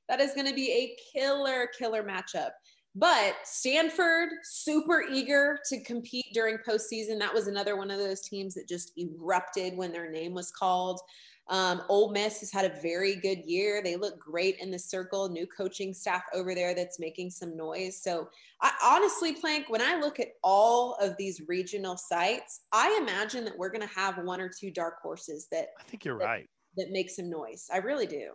that 0.09 0.21
is 0.21 0.35
going 0.35 0.49
to 0.49 0.55
be 0.55 0.71
a 0.71 0.97
killer, 1.13 1.69
killer 1.79 2.03
matchup. 2.03 2.51
But 2.95 3.37
Stanford, 3.45 4.29
super 4.43 5.05
eager 5.11 5.59
to 5.71 5.83
compete 5.83 6.27
during 6.35 6.59
postseason. 6.59 7.19
That 7.19 7.33
was 7.33 7.47
another 7.47 7.77
one 7.77 7.91
of 7.91 7.99
those 7.99 8.21
teams 8.21 8.55
that 8.55 8.69
just 8.69 8.93
erupted 8.99 9.77
when 9.77 9.93
their 9.93 10.11
name 10.11 10.35
was 10.35 10.51
called. 10.51 11.01
Um, 11.49 11.83
Ole 11.89 12.13
Miss 12.13 12.41
has 12.41 12.53
had 12.53 12.71
a 12.71 12.81
very 12.81 13.17
good 13.17 13.39
year. 13.45 13.83
They 13.83 13.97
look 13.97 14.19
great 14.19 14.59
in 14.61 14.71
the 14.71 14.79
circle. 14.79 15.29
New 15.29 15.47
coaching 15.47 15.93
staff 15.93 16.23
over 16.35 16.55
there 16.55 16.75
that's 16.75 17.01
making 17.01 17.31
some 17.31 17.57
noise. 17.57 18.01
So, 18.01 18.29
I 18.61 18.73
honestly, 18.83 19.33
Plank, 19.33 19.69
when 19.69 19.83
I 19.83 19.99
look 19.99 20.21
at 20.21 20.29
all 20.45 20.95
of 21.01 21.17
these 21.19 21.43
regional 21.49 21.97
sites, 21.97 22.61
I 22.73 22.97
imagine 23.03 23.45
that 23.45 23.59
we're 23.59 23.71
going 23.71 23.87
to 23.87 23.95
have 23.95 24.19
one 24.19 24.41
or 24.41 24.49
two 24.49 24.71
dark 24.71 25.01
horses 25.03 25.49
that 25.51 25.69
I 25.81 25.83
think 25.85 26.05
you're 26.05 26.19
that, 26.19 26.25
right 26.25 26.49
that 26.77 26.91
make 26.91 27.11
some 27.11 27.29
noise. 27.29 27.69
I 27.73 27.79
really 27.79 28.07
do. 28.07 28.33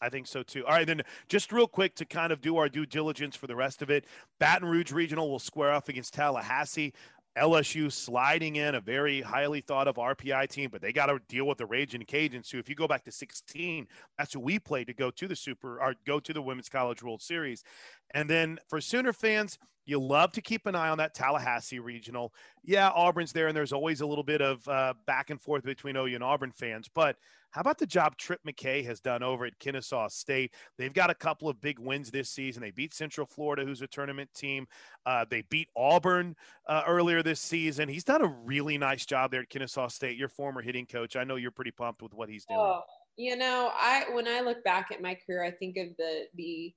I 0.00 0.08
think 0.08 0.26
so 0.26 0.42
too. 0.42 0.64
All 0.66 0.72
right, 0.72 0.86
then 0.86 1.02
just 1.28 1.52
real 1.52 1.66
quick 1.66 1.94
to 1.96 2.04
kind 2.04 2.32
of 2.32 2.40
do 2.40 2.56
our 2.56 2.68
due 2.68 2.86
diligence 2.86 3.36
for 3.36 3.46
the 3.46 3.56
rest 3.56 3.82
of 3.82 3.90
it. 3.90 4.06
Baton 4.38 4.68
Rouge 4.68 4.92
Regional 4.92 5.30
will 5.30 5.38
square 5.38 5.72
off 5.72 5.88
against 5.88 6.14
Tallahassee. 6.14 6.92
LSU 7.38 7.92
sliding 7.92 8.56
in 8.56 8.74
a 8.74 8.80
very 8.80 9.20
highly 9.20 9.60
thought 9.60 9.86
of 9.86 9.96
RPI 9.96 10.48
team, 10.48 10.68
but 10.70 10.82
they 10.82 10.92
got 10.92 11.06
to 11.06 11.20
deal 11.28 11.46
with 11.46 11.58
the 11.58 11.66
Raging 11.66 12.02
Cajuns. 12.02 12.50
Who, 12.50 12.58
if 12.58 12.68
you 12.68 12.74
go 12.74 12.88
back 12.88 13.04
to 13.04 13.12
16, 13.12 13.86
that's 14.18 14.32
who 14.32 14.40
we 14.40 14.58
played 14.58 14.88
to 14.88 14.94
go 14.94 15.10
to 15.12 15.28
the 15.28 15.36
Super 15.36 15.80
or 15.80 15.94
go 16.06 16.18
to 16.18 16.32
the 16.32 16.42
Women's 16.42 16.68
College 16.68 17.02
World 17.02 17.22
Series. 17.22 17.62
And 18.12 18.28
then 18.28 18.58
for 18.68 18.80
Sooner 18.80 19.12
fans, 19.12 19.58
you 19.90 19.98
love 20.00 20.30
to 20.32 20.40
keep 20.40 20.66
an 20.66 20.76
eye 20.76 20.88
on 20.88 20.98
that 20.98 21.14
Tallahassee 21.14 21.80
regional. 21.80 22.32
Yeah, 22.62 22.90
Auburn's 22.90 23.32
there, 23.32 23.48
and 23.48 23.56
there's 23.56 23.72
always 23.72 24.00
a 24.00 24.06
little 24.06 24.22
bit 24.22 24.40
of 24.40 24.66
uh, 24.68 24.94
back 25.04 25.30
and 25.30 25.40
forth 25.40 25.64
between 25.64 25.96
OU 25.96 26.14
and 26.14 26.22
Auburn 26.22 26.52
fans. 26.52 26.88
But 26.94 27.16
how 27.50 27.60
about 27.60 27.78
the 27.78 27.86
job 27.86 28.16
Tripp 28.16 28.38
MacKay 28.44 28.84
has 28.84 29.00
done 29.00 29.24
over 29.24 29.44
at 29.44 29.58
Kennesaw 29.58 30.06
State? 30.06 30.54
They've 30.78 30.92
got 30.92 31.10
a 31.10 31.14
couple 31.14 31.48
of 31.48 31.60
big 31.60 31.80
wins 31.80 32.12
this 32.12 32.30
season. 32.30 32.62
They 32.62 32.70
beat 32.70 32.94
Central 32.94 33.26
Florida, 33.26 33.64
who's 33.64 33.82
a 33.82 33.88
tournament 33.88 34.30
team. 34.32 34.68
Uh, 35.04 35.24
they 35.28 35.42
beat 35.50 35.68
Auburn 35.74 36.36
uh, 36.68 36.84
earlier 36.86 37.24
this 37.24 37.40
season. 37.40 37.88
He's 37.88 38.04
done 38.04 38.22
a 38.22 38.28
really 38.44 38.78
nice 38.78 39.04
job 39.04 39.32
there 39.32 39.40
at 39.40 39.48
Kennesaw 39.48 39.88
State. 39.88 40.16
Your 40.16 40.28
former 40.28 40.62
hitting 40.62 40.86
coach. 40.86 41.16
I 41.16 41.24
know 41.24 41.34
you're 41.34 41.50
pretty 41.50 41.72
pumped 41.72 42.00
with 42.00 42.14
what 42.14 42.28
he's 42.28 42.44
doing. 42.44 42.60
Oh, 42.60 42.82
you 43.16 43.34
know, 43.34 43.72
I 43.74 44.04
when 44.12 44.28
I 44.28 44.40
look 44.40 44.62
back 44.62 44.92
at 44.92 45.02
my 45.02 45.18
career, 45.26 45.42
I 45.42 45.50
think 45.50 45.76
of 45.76 45.88
the 45.98 46.26
the 46.36 46.72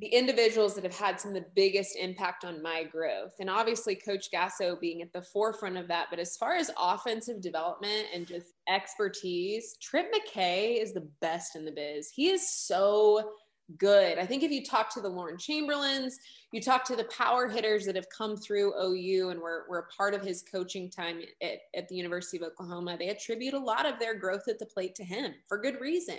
the 0.00 0.06
individuals 0.06 0.74
that 0.74 0.84
have 0.84 0.96
had 0.96 1.20
some 1.20 1.30
of 1.30 1.34
the 1.34 1.48
biggest 1.54 1.94
impact 1.96 2.44
on 2.44 2.62
my 2.62 2.84
growth. 2.84 3.34
And 3.38 3.50
obviously, 3.50 3.94
Coach 3.94 4.28
Gasso 4.34 4.80
being 4.80 5.02
at 5.02 5.12
the 5.12 5.20
forefront 5.20 5.76
of 5.76 5.88
that. 5.88 6.06
But 6.08 6.18
as 6.18 6.36
far 6.36 6.54
as 6.54 6.70
offensive 6.80 7.42
development 7.42 8.06
and 8.14 8.26
just 8.26 8.54
expertise, 8.68 9.76
Tripp 9.80 10.10
MacKay 10.10 10.74
is 10.74 10.94
the 10.94 11.08
best 11.20 11.54
in 11.54 11.66
the 11.66 11.72
biz. 11.72 12.10
He 12.10 12.30
is 12.30 12.50
so 12.50 13.32
good. 13.78 14.18
I 14.18 14.26
think 14.26 14.42
if 14.42 14.50
you 14.50 14.64
talk 14.64 14.92
to 14.94 15.00
the 15.00 15.08
Lauren 15.08 15.38
Chamberlains, 15.38 16.18
you 16.52 16.60
talk 16.60 16.84
to 16.84 16.96
the 16.96 17.04
power 17.04 17.48
hitters 17.48 17.84
that 17.86 17.96
have 17.96 18.08
come 18.08 18.36
through 18.36 18.74
OU 18.80 19.30
and 19.30 19.40
were, 19.40 19.66
were 19.68 19.78
a 19.78 19.96
part 19.96 20.14
of 20.14 20.22
his 20.22 20.42
coaching 20.42 20.90
time 20.90 21.20
at, 21.42 21.60
at 21.74 21.88
the 21.88 21.94
University 21.94 22.36
of 22.38 22.42
Oklahoma, 22.44 22.96
they 22.98 23.08
attribute 23.08 23.54
a 23.54 23.58
lot 23.58 23.86
of 23.86 23.98
their 23.98 24.14
growth 24.14 24.48
at 24.48 24.58
the 24.58 24.66
plate 24.66 24.94
to 24.96 25.04
him 25.04 25.34
for 25.48 25.58
good 25.58 25.80
reason. 25.80 26.18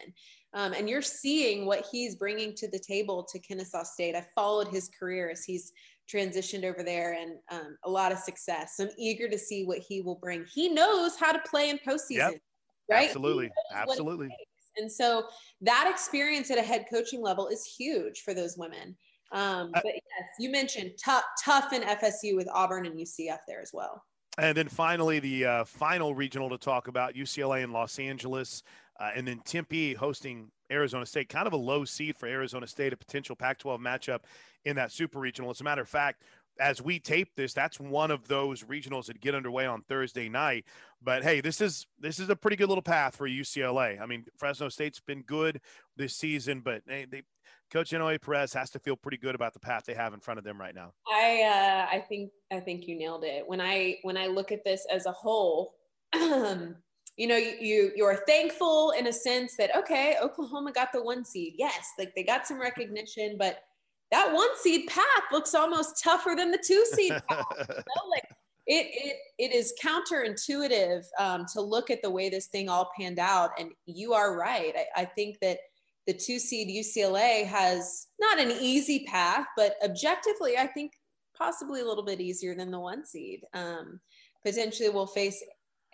Um, 0.54 0.74
and 0.74 0.90
you're 0.90 1.02
seeing 1.02 1.66
what 1.66 1.86
he's 1.92 2.16
bringing 2.16 2.54
to 2.56 2.68
the 2.68 2.80
table 2.80 3.24
to 3.24 3.40
Kennesaw 3.40 3.84
State. 3.84 4.16
I 4.16 4.26
followed 4.36 4.68
his 4.68 4.90
career 4.90 5.30
as 5.30 5.44
he's 5.44 5.72
transitioned 6.12 6.66
over 6.66 6.84
there 6.84 7.14
and 7.14 7.34
um, 7.52 7.78
a 7.84 7.90
lot 7.90 8.12
of 8.12 8.18
success. 8.18 8.76
So 8.76 8.86
I'm 8.86 8.90
eager 8.98 9.30
to 9.30 9.38
see 9.38 9.64
what 9.64 9.80
he 9.80 10.02
will 10.02 10.16
bring. 10.16 10.46
He 10.46 10.68
knows 10.70 11.16
how 11.18 11.32
to 11.32 11.40
play 11.40 11.70
in 11.70 11.80
postseason, 11.80 12.16
yep. 12.18 12.42
right? 12.90 13.08
Absolutely. 13.08 13.50
Absolutely. 13.74 14.30
And 14.78 14.92
so 14.92 15.26
that 15.62 15.90
experience 15.90 16.52
at 16.52 16.58
a 16.58 16.62
head 16.62 16.86
coaching 16.90 17.22
level 17.22 17.48
is 17.48 17.66
huge 17.66 18.22
for 18.22 18.34
those 18.34 18.58
women. 18.58 18.96
Um, 19.32 19.72
but 19.74 19.86
yes, 19.86 20.30
you 20.40 20.50
mentioned 20.52 20.92
tough, 21.04 21.24
tough 21.44 21.74
in 21.74 21.82
FSU 21.84 22.36
with 22.36 22.50
Auburn 22.54 22.86
and 22.86 22.98
UCF 23.00 23.40
there 23.48 23.62
as 23.62 23.72
well. 23.74 24.04
And 24.38 24.56
then 24.56 24.68
finally, 24.68 25.20
the 25.20 25.46
uh, 25.46 25.64
final 25.66 26.16
regional 26.16 26.50
to 26.50 26.58
talk 26.58 26.88
about 26.88 27.16
UCLA 27.16 27.64
in 27.64 27.72
Los 27.72 28.00
Angeles. 28.00 28.64
Uh, 29.00 29.10
and 29.16 29.28
then 29.28 29.40
Tempe 29.46 29.94
hosting 29.94 30.52
Arizona 30.72 31.06
State, 31.06 31.28
kind 31.28 31.48
of 31.48 31.54
a 31.54 31.58
low 31.58 31.84
seed 31.86 32.16
for 32.16 32.28
Arizona 32.28 32.68
State, 32.68 32.94
a 32.94 32.98
potential 32.98 33.36
Pac 33.36 33.58
12 33.58 33.82
matchup 33.82 34.20
in 34.66 34.76
that 34.76 34.92
super 34.92 35.20
regional. 35.20 35.50
As 35.50 35.60
a 35.60 35.64
matter 35.64 35.82
of 35.82 35.90
fact, 35.90 36.24
as 36.60 36.82
we 36.82 37.00
tape 37.00 37.30
this, 37.36 37.54
that's 37.54 37.80
one 37.80 38.12
of 38.12 38.28
those 38.28 38.64
regionals 38.64 39.06
that 39.06 39.20
get 39.22 39.36
underway 39.36 39.66
on 39.66 39.82
Thursday 39.84 40.30
night. 40.30 40.66
But 41.02 41.24
hey, 41.24 41.42
this 41.42 41.62
is 41.62 41.88
this 42.00 42.20
is 42.20 42.30
a 42.30 42.36
pretty 42.36 42.58
good 42.58 42.70
little 42.70 42.82
path 42.84 43.16
for 43.16 43.28
UCLA. 43.28 44.00
I 44.00 44.06
mean, 44.06 44.26
Fresno 44.38 44.70
State's 44.70 45.00
been 45.00 45.24
good 45.24 45.62
this 45.98 46.16
season, 46.16 46.62
but 46.62 46.82
hey, 46.88 47.06
they 47.10 47.24
Coach 47.72 47.92
Inouye-Perez 47.92 48.54
has 48.54 48.70
to 48.72 48.80
feel 48.80 48.98
pretty 48.98 49.18
good 49.18 49.34
about 49.34 49.54
the 49.54 49.60
path 49.60 49.84
they 49.86 49.94
have 49.94 50.14
in 50.14 50.20
front 50.20 50.38
of 50.38 50.44
them 50.44 50.60
right 50.60 50.76
now. 50.76 50.92
I 51.10 51.42
uh, 51.44 51.96
I 51.96 52.00
think 52.08 52.32
I 52.52 52.60
think 52.60 52.88
you 52.88 52.98
nailed 52.98 53.24
it. 53.24 53.48
When 53.48 53.62
I 53.62 53.98
when 54.04 54.18
I 54.18 54.28
look 54.28 54.52
at 54.52 54.64
this 54.66 54.86
as 54.92 55.06
a 55.06 55.12
whole, 55.12 55.76
you 56.14 57.28
know, 57.28 57.38
you 57.38 57.92
you're 57.96 58.24
thankful 58.28 58.92
in 58.92 59.08
a 59.08 59.14
sense 59.14 59.56
that 59.58 59.76
okay, 59.76 60.18
Oklahoma 60.22 60.74
got 60.74 60.92
the 60.92 61.02
one 61.02 61.24
seed. 61.24 61.54
Yes, 61.58 61.92
like 61.98 62.14
they 62.14 62.24
got 62.24 62.46
some 62.46 62.60
recognition, 62.60 63.38
but 63.40 63.64
that 64.12 64.34
one 64.34 64.50
seed 64.62 64.88
path 64.88 65.24
looks 65.32 65.56
almost 65.56 66.04
tougher 66.04 66.34
than 66.36 66.52
the 66.52 66.64
two 66.66 66.86
seed 66.94 67.14
path. 67.30 67.46
you 67.58 67.76
know? 67.76 68.10
Like 68.10 68.28
it 68.68 68.88
it 68.94 69.18
it 69.38 69.56
is 69.56 69.74
counterintuitive 69.84 71.04
um, 71.20 71.46
to 71.54 71.62
look 71.62 71.90
at 71.90 72.02
the 72.02 72.10
way 72.10 72.30
this 72.30 72.48
thing 72.48 72.70
all 72.70 72.92
panned 72.98 73.20
out. 73.20 73.52
And 73.60 73.72
you 73.86 74.14
are 74.14 74.38
right. 74.38 74.74
I, 74.76 75.02
I 75.02 75.06
think 75.06 75.38
that 75.42 75.60
the 76.08 76.14
two 76.14 76.40
seed 76.40 76.68
UCLA 76.68 77.46
has 77.46 78.08
not 78.20 78.40
an 78.40 78.52
easy 78.60 79.06
path, 79.06 79.46
but 79.56 79.76
objectively, 79.84 80.58
I 80.58 80.68
think 80.68 80.94
possibly 81.38 81.82
a 81.82 81.86
little 81.86 82.06
bit 82.06 82.20
easier 82.20 82.56
than 82.56 82.72
the 82.72 82.80
one 82.80 83.06
seed. 83.06 83.42
Um, 83.54 84.00
potentially, 84.44 84.90
will 84.90 85.08
face 85.08 85.44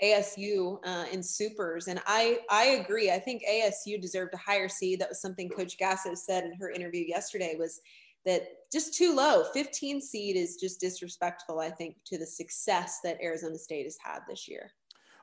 ASU 0.03 0.79
uh, 0.85 1.05
in 1.11 1.23
supers. 1.23 1.87
And 1.87 2.01
I, 2.05 2.39
I 2.49 2.81
agree. 2.83 3.11
I 3.11 3.19
think 3.19 3.43
ASU 3.49 3.99
deserved 3.99 4.33
a 4.33 4.37
higher 4.37 4.69
seed. 4.69 4.99
That 4.99 5.09
was 5.09 5.21
something 5.21 5.49
Coach 5.49 5.77
Gasso 5.77 6.15
said 6.15 6.43
in 6.43 6.53
her 6.59 6.69
interview 6.69 7.03
yesterday 7.05 7.55
was 7.57 7.81
that 8.27 8.43
just 8.71 8.93
too 8.93 9.15
low. 9.15 9.45
15 9.53 10.01
seed 10.01 10.35
is 10.35 10.57
just 10.57 10.79
disrespectful, 10.79 11.59
I 11.59 11.69
think, 11.69 11.95
to 12.05 12.17
the 12.17 12.25
success 12.25 12.99
that 13.03 13.17
Arizona 13.23 13.57
State 13.57 13.85
has 13.85 13.97
had 14.03 14.19
this 14.27 14.47
year. 14.47 14.71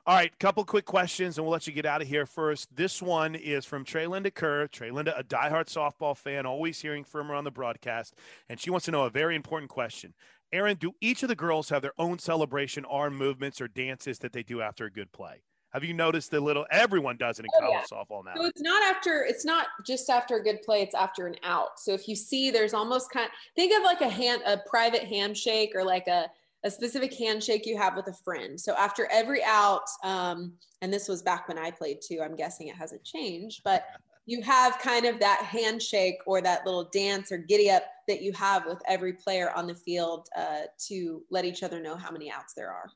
All 0.07 0.15
right, 0.15 0.37
couple 0.39 0.63
quick 0.65 0.85
questions, 0.85 1.37
and 1.37 1.45
we'll 1.45 1.53
let 1.53 1.65
you 1.65 1.73
get 1.73 1.85
out 1.85 2.01
of 2.01 2.07
here 2.07 2.27
first. 2.27 2.75
This 2.75 3.01
one 3.01 3.33
is 3.33 3.65
from 3.65 3.83
Trey 3.83 4.05
Linda 4.05 4.29
Kerr. 4.29 4.67
Trey 4.67 4.91
Linda, 4.91 5.17
a 5.17 5.23
diehard 5.23 5.65
softball 5.65 6.15
fan, 6.15 6.45
always 6.45 6.79
hearing 6.79 7.03
from 7.03 7.27
her 7.27 7.33
on 7.33 7.43
the 7.43 7.51
broadcast, 7.51 8.13
and 8.47 8.59
she 8.59 8.69
wants 8.69 8.85
to 8.85 8.91
know 8.91 9.05
a 9.05 9.09
very 9.09 9.35
important 9.35 9.71
question. 9.71 10.13
Erin, 10.51 10.77
do 10.77 10.93
each 11.01 11.23
of 11.23 11.29
the 11.29 11.35
girls 11.35 11.69
have 11.69 11.81
their 11.81 11.93
own 11.97 12.19
celebration 12.19 12.85
arm 12.85 13.15
movements 13.15 13.59
or 13.59 13.67
dances 13.67 14.19
that 14.19 14.31
they 14.31 14.43
do 14.43 14.61
after 14.61 14.85
a 14.85 14.91
good 14.91 15.11
play? 15.11 15.41
Have 15.75 15.83
you 15.83 15.93
noticed 15.93 16.31
the 16.31 16.39
little 16.39 16.65
everyone 16.71 17.17
does 17.17 17.37
it 17.37 17.43
in 17.43 17.51
oh, 17.53 17.59
college 17.59 17.85
yeah. 17.91 17.97
softball 17.97 18.23
now? 18.23 18.31
So 18.37 18.45
it's 18.45 18.61
not 18.61 18.81
after 18.81 19.25
it's 19.25 19.43
not 19.43 19.67
just 19.85 20.09
after 20.09 20.37
a 20.37 20.41
good 20.41 20.61
play, 20.61 20.81
it's 20.81 20.95
after 20.95 21.27
an 21.27 21.35
out. 21.43 21.81
So 21.81 21.91
if 21.91 22.07
you 22.07 22.15
see 22.15 22.49
there's 22.49 22.73
almost 22.73 23.11
kind 23.11 23.25
of, 23.25 23.31
think 23.57 23.77
of 23.77 23.83
like 23.83 23.99
a 23.99 24.07
hand 24.07 24.41
a 24.45 24.57
private 24.69 25.03
handshake 25.03 25.73
or 25.75 25.83
like 25.83 26.07
a 26.07 26.27
a 26.63 26.71
specific 26.71 27.13
handshake 27.13 27.65
you 27.65 27.77
have 27.77 27.97
with 27.97 28.07
a 28.07 28.13
friend. 28.13 28.57
So 28.57 28.73
after 28.75 29.09
every 29.11 29.43
out, 29.43 29.83
um, 30.01 30.53
and 30.81 30.93
this 30.93 31.09
was 31.09 31.21
back 31.21 31.49
when 31.49 31.57
I 31.57 31.71
played 31.71 31.97
too, 32.01 32.21
I'm 32.23 32.37
guessing 32.37 32.69
it 32.69 32.75
hasn't 32.77 33.03
changed, 33.03 33.59
but 33.65 33.83
you 34.25 34.41
have 34.43 34.79
kind 34.79 35.05
of 35.05 35.19
that 35.19 35.41
handshake 35.41 36.19
or 36.25 36.41
that 36.41 36.65
little 36.65 36.85
dance 36.85 37.33
or 37.33 37.37
giddy 37.37 37.69
up 37.69 37.83
that 38.07 38.21
you 38.21 38.31
have 38.31 38.65
with 38.65 38.81
every 38.87 39.11
player 39.11 39.51
on 39.51 39.67
the 39.67 39.75
field 39.75 40.29
uh, 40.37 40.61
to 40.87 41.21
let 41.29 41.43
each 41.43 41.63
other 41.63 41.81
know 41.81 41.97
how 41.97 42.11
many 42.11 42.31
outs 42.31 42.53
there 42.53 42.71
are. 42.71 42.89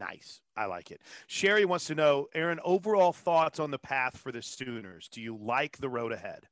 Nice. 0.00 0.40
I 0.56 0.64
like 0.64 0.90
it. 0.90 1.02
Sherry 1.26 1.66
wants 1.66 1.84
to 1.86 1.94
know, 1.94 2.26
Erin, 2.34 2.58
overall 2.64 3.12
thoughts 3.12 3.60
on 3.60 3.70
the 3.70 3.78
path 3.78 4.16
for 4.16 4.32
the 4.32 4.40
Sooners. 4.40 5.08
Do 5.08 5.20
you 5.20 5.36
like 5.36 5.76
the 5.76 5.90
road 5.90 6.12
ahead? 6.12 6.46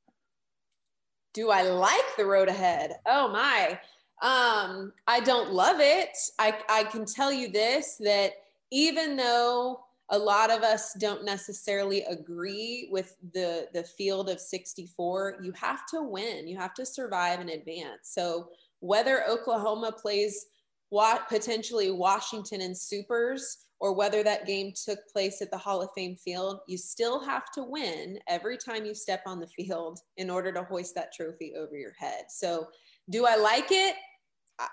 Do 1.33 1.49
I 1.49 1.63
like 1.63 2.15
the 2.15 2.25
road 2.25 2.47
ahead? 2.47 2.99
Oh 3.07 3.27
my. 3.27 3.79
Um, 4.21 4.93
I 5.07 5.19
don't 5.21 5.51
love 5.51 5.77
it. 5.79 6.15
I, 6.37 6.59
I 6.69 6.83
can 6.85 7.05
tell 7.05 7.33
you 7.33 7.49
this 7.49 7.97
that 8.01 8.33
even 8.69 9.15
though 9.15 9.81
a 10.09 10.17
lot 10.17 10.51
of 10.51 10.61
us 10.61 10.93
don't 10.99 11.25
necessarily 11.25 12.03
agree 12.03 12.89
with 12.91 13.15
the 13.33 13.67
the 13.73 13.83
field 13.83 14.27
of 14.27 14.39
64 14.39 15.37
you 15.43 15.51
have 15.51 15.85
to 15.87 16.01
win 16.01 16.47
you 16.47 16.57
have 16.57 16.73
to 16.73 16.83
survive 16.85 17.39
and 17.39 17.51
advance 17.51 17.99
so 18.01 18.49
whether 18.79 19.23
oklahoma 19.27 19.91
plays 19.91 20.47
what 20.89 21.27
potentially 21.29 21.91
washington 21.91 22.61
and 22.61 22.77
supers 22.77 23.57
or 23.81 23.93
whether 23.93 24.23
that 24.23 24.45
game 24.45 24.73
took 24.85 24.99
place 25.07 25.41
at 25.41 25.49
the 25.51 25.57
hall 25.57 25.81
of 25.81 25.89
fame 25.95 26.15
field 26.15 26.59
you 26.67 26.77
still 26.77 27.23
have 27.23 27.51
to 27.51 27.63
win 27.63 28.17
every 28.27 28.57
time 28.57 28.85
you 28.85 28.93
step 28.93 29.21
on 29.25 29.39
the 29.39 29.47
field 29.47 29.99
in 30.17 30.29
order 30.29 30.51
to 30.51 30.63
hoist 30.63 30.95
that 30.95 31.13
trophy 31.13 31.53
over 31.57 31.77
your 31.77 31.93
head 31.97 32.25
so 32.29 32.67
do 33.09 33.25
i 33.25 33.35
like 33.35 33.71
it 33.71 33.95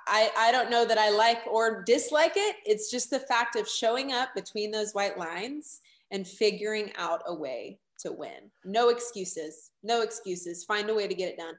I, 0.06 0.30
I 0.36 0.52
don't 0.52 0.70
know 0.70 0.84
that 0.84 0.98
I 0.98 1.10
like 1.10 1.46
or 1.46 1.82
dislike 1.84 2.32
it. 2.34 2.56
It's 2.64 2.90
just 2.90 3.10
the 3.10 3.20
fact 3.20 3.56
of 3.56 3.68
showing 3.68 4.12
up 4.12 4.30
between 4.34 4.70
those 4.70 4.92
white 4.92 5.16
lines 5.16 5.80
and 6.10 6.26
figuring 6.26 6.92
out 6.96 7.22
a 7.26 7.34
way 7.34 7.78
to 8.00 8.12
win. 8.12 8.50
No 8.64 8.88
excuses. 8.88 9.70
No 9.82 10.02
excuses. 10.02 10.64
Find 10.64 10.90
a 10.90 10.94
way 10.94 11.06
to 11.06 11.14
get 11.14 11.28
it 11.28 11.38
done. 11.38 11.54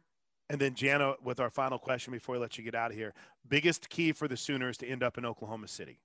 And 0.49 0.59
then 0.59 0.75
Jana, 0.75 1.15
with 1.23 1.39
our 1.39 1.49
final 1.49 1.77
question 1.77 2.13
before 2.13 2.35
we 2.35 2.39
let 2.39 2.57
you 2.57 2.63
get 2.63 2.75
out 2.75 2.91
of 2.91 2.97
here, 2.97 3.13
biggest 3.49 3.89
key 3.89 4.11
for 4.11 4.27
the 4.27 4.37
Sooners 4.37 4.77
to 4.77 4.87
end 4.87 5.03
up 5.03 5.17
in 5.17 5.25
Oklahoma 5.25 5.67
City. 5.67 5.99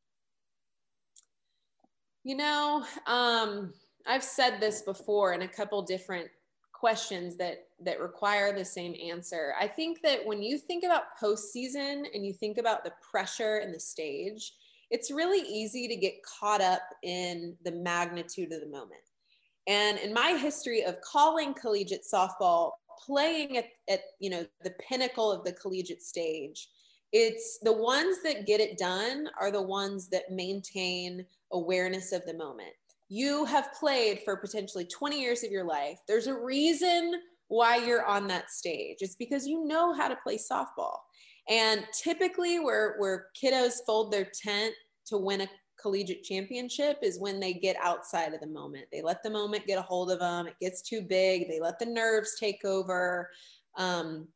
You 2.24 2.36
know, 2.36 2.84
um, 3.06 3.72
I've 4.06 4.22
said 4.22 4.60
this 4.60 4.82
before 4.82 5.32
in 5.32 5.42
a 5.42 5.48
couple 5.48 5.82
different 5.82 6.28
questions 6.72 7.36
that 7.36 7.66
that 7.84 8.00
require 8.00 8.52
the 8.52 8.64
same 8.64 8.94
answer. 9.08 9.54
I 9.60 9.68
think 9.68 10.02
that 10.02 10.26
when 10.26 10.42
you 10.42 10.58
think 10.58 10.84
about 10.84 11.16
postseason 11.20 12.04
and 12.12 12.26
you 12.26 12.32
think 12.32 12.58
about 12.58 12.84
the 12.84 12.92
pressure 13.08 13.58
and 13.58 13.74
the 13.74 13.80
stage, 13.80 14.52
it's 14.90 15.10
really 15.10 15.40
easy 15.48 15.86
to 15.88 15.96
get 15.96 16.22
caught 16.24 16.60
up 16.60 16.82
in 17.02 17.56
the 17.64 17.72
magnitude 17.72 18.52
of 18.52 18.60
the 18.60 18.66
moment. 18.66 19.00
And 19.68 19.98
in 19.98 20.12
my 20.12 20.32
history 20.32 20.82
of 20.84 21.00
calling 21.00 21.54
collegiate 21.54 22.04
softball, 22.12 22.72
playing 23.04 23.56
at, 23.56 23.66
at 23.88 24.00
you 24.18 24.30
know 24.30 24.44
the 24.64 24.74
pinnacle 24.88 25.30
of 25.30 25.44
the 25.44 25.52
collegiate 25.52 26.02
stage, 26.02 26.68
it's 27.12 27.58
the 27.62 27.72
ones 27.72 28.18
that 28.24 28.46
get 28.46 28.60
it 28.60 28.78
done 28.78 29.28
are 29.38 29.50
the 29.50 29.62
ones 29.62 30.08
that 30.08 30.30
maintain 30.30 31.26
awareness 31.52 32.12
of 32.12 32.24
the 32.24 32.34
moment. 32.34 32.72
You 33.08 33.44
have 33.44 33.74
played 33.74 34.20
for 34.24 34.36
potentially 34.38 34.86
20 34.86 35.20
years 35.20 35.44
of 35.44 35.50
your 35.50 35.64
life. 35.64 35.98
There's 36.08 36.26
a 36.26 36.34
reason 36.34 37.20
why 37.48 37.76
you're 37.76 38.06
on 38.06 38.26
that 38.28 38.50
stage. 38.50 38.98
It's 39.00 39.16
because 39.16 39.46
you 39.46 39.66
know 39.66 39.92
how 39.92 40.08
to 40.08 40.16
play 40.22 40.38
softball. 40.38 40.96
And 41.50 41.84
typically, 41.92 42.58
where, 42.60 42.96
where 42.98 43.26
kiddos 43.40 43.84
fold 43.86 44.10
their 44.10 44.30
tent 44.42 44.72
to 45.06 45.18
win 45.18 45.42
a 45.42 45.48
collegiate 45.78 46.22
championship 46.22 46.98
is 47.02 47.20
when 47.20 47.40
they 47.40 47.52
get 47.52 47.76
outside 47.82 48.32
of 48.32 48.40
the 48.40 48.46
moment. 48.46 48.86
They 48.90 49.02
let 49.02 49.22
the 49.22 49.30
moment 49.30 49.66
get 49.66 49.78
a 49.78 49.82
hold 49.82 50.10
of 50.10 50.20
them. 50.20 50.46
It 50.46 50.54
gets 50.60 50.80
too 50.80 51.02
big. 51.02 51.48
They 51.48 51.60
let 51.60 51.78
the 51.78 51.86
nerves 51.86 52.36
take 52.40 52.64
over. 52.64 53.28
Um, 53.76 54.28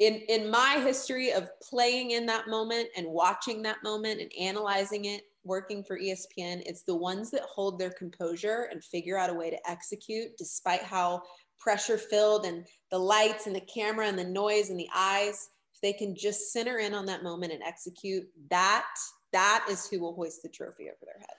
in 0.00 0.14
in 0.28 0.50
my 0.50 0.80
history 0.82 1.32
of 1.32 1.48
playing 1.62 2.12
in 2.12 2.26
that 2.26 2.48
moment 2.48 2.88
and 2.96 3.06
watching 3.06 3.62
that 3.62 3.76
moment 3.84 4.20
and 4.20 4.32
analyzing 4.38 5.04
it 5.04 5.22
working 5.44 5.84
for 5.84 5.98
espn 5.98 6.62
it's 6.66 6.82
the 6.82 6.94
ones 6.94 7.30
that 7.30 7.42
hold 7.42 7.78
their 7.78 7.90
composure 7.90 8.68
and 8.72 8.82
figure 8.82 9.16
out 9.16 9.30
a 9.30 9.34
way 9.34 9.50
to 9.50 9.70
execute 9.70 10.36
despite 10.36 10.82
how 10.82 11.22
pressure 11.58 11.98
filled 11.98 12.44
and 12.46 12.66
the 12.90 12.98
lights 12.98 13.46
and 13.46 13.54
the 13.54 13.60
camera 13.60 14.06
and 14.06 14.18
the 14.18 14.24
noise 14.24 14.70
and 14.70 14.78
the 14.78 14.88
eyes 14.94 15.50
if 15.74 15.80
they 15.80 15.92
can 15.92 16.16
just 16.16 16.52
center 16.52 16.78
in 16.78 16.94
on 16.94 17.06
that 17.06 17.22
moment 17.22 17.52
and 17.52 17.62
execute 17.62 18.24
that 18.50 18.86
that 19.32 19.66
is 19.70 19.86
who 19.86 20.00
will 20.00 20.14
hoist 20.14 20.42
the 20.42 20.48
trophy 20.48 20.84
over 20.84 20.98
their 21.04 21.18
head. 21.18 21.36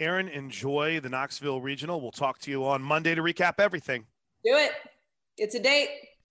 Erin 0.00 0.28
enjoy 0.28 1.00
the 1.00 1.08
knoxville 1.08 1.60
regional. 1.60 2.00
We'll 2.00 2.12
talk 2.12 2.38
to 2.40 2.50
you 2.50 2.64
on 2.64 2.80
monday 2.80 3.14
to 3.14 3.22
recap 3.22 3.54
everything. 3.58 4.06
Do 4.44 4.54
it. 4.54 4.72
It's 5.36 5.54
a 5.54 5.60
date 5.60 5.90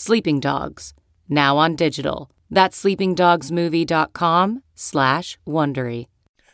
Sleeping 0.00 0.38
Dogs, 0.38 0.94
now 1.28 1.56
on 1.56 1.74
digital. 1.74 2.30
That's 2.48 2.80
sleepingdogsmovie.com 2.84 4.62
slash 4.76 5.38
Wondery. 5.44 6.06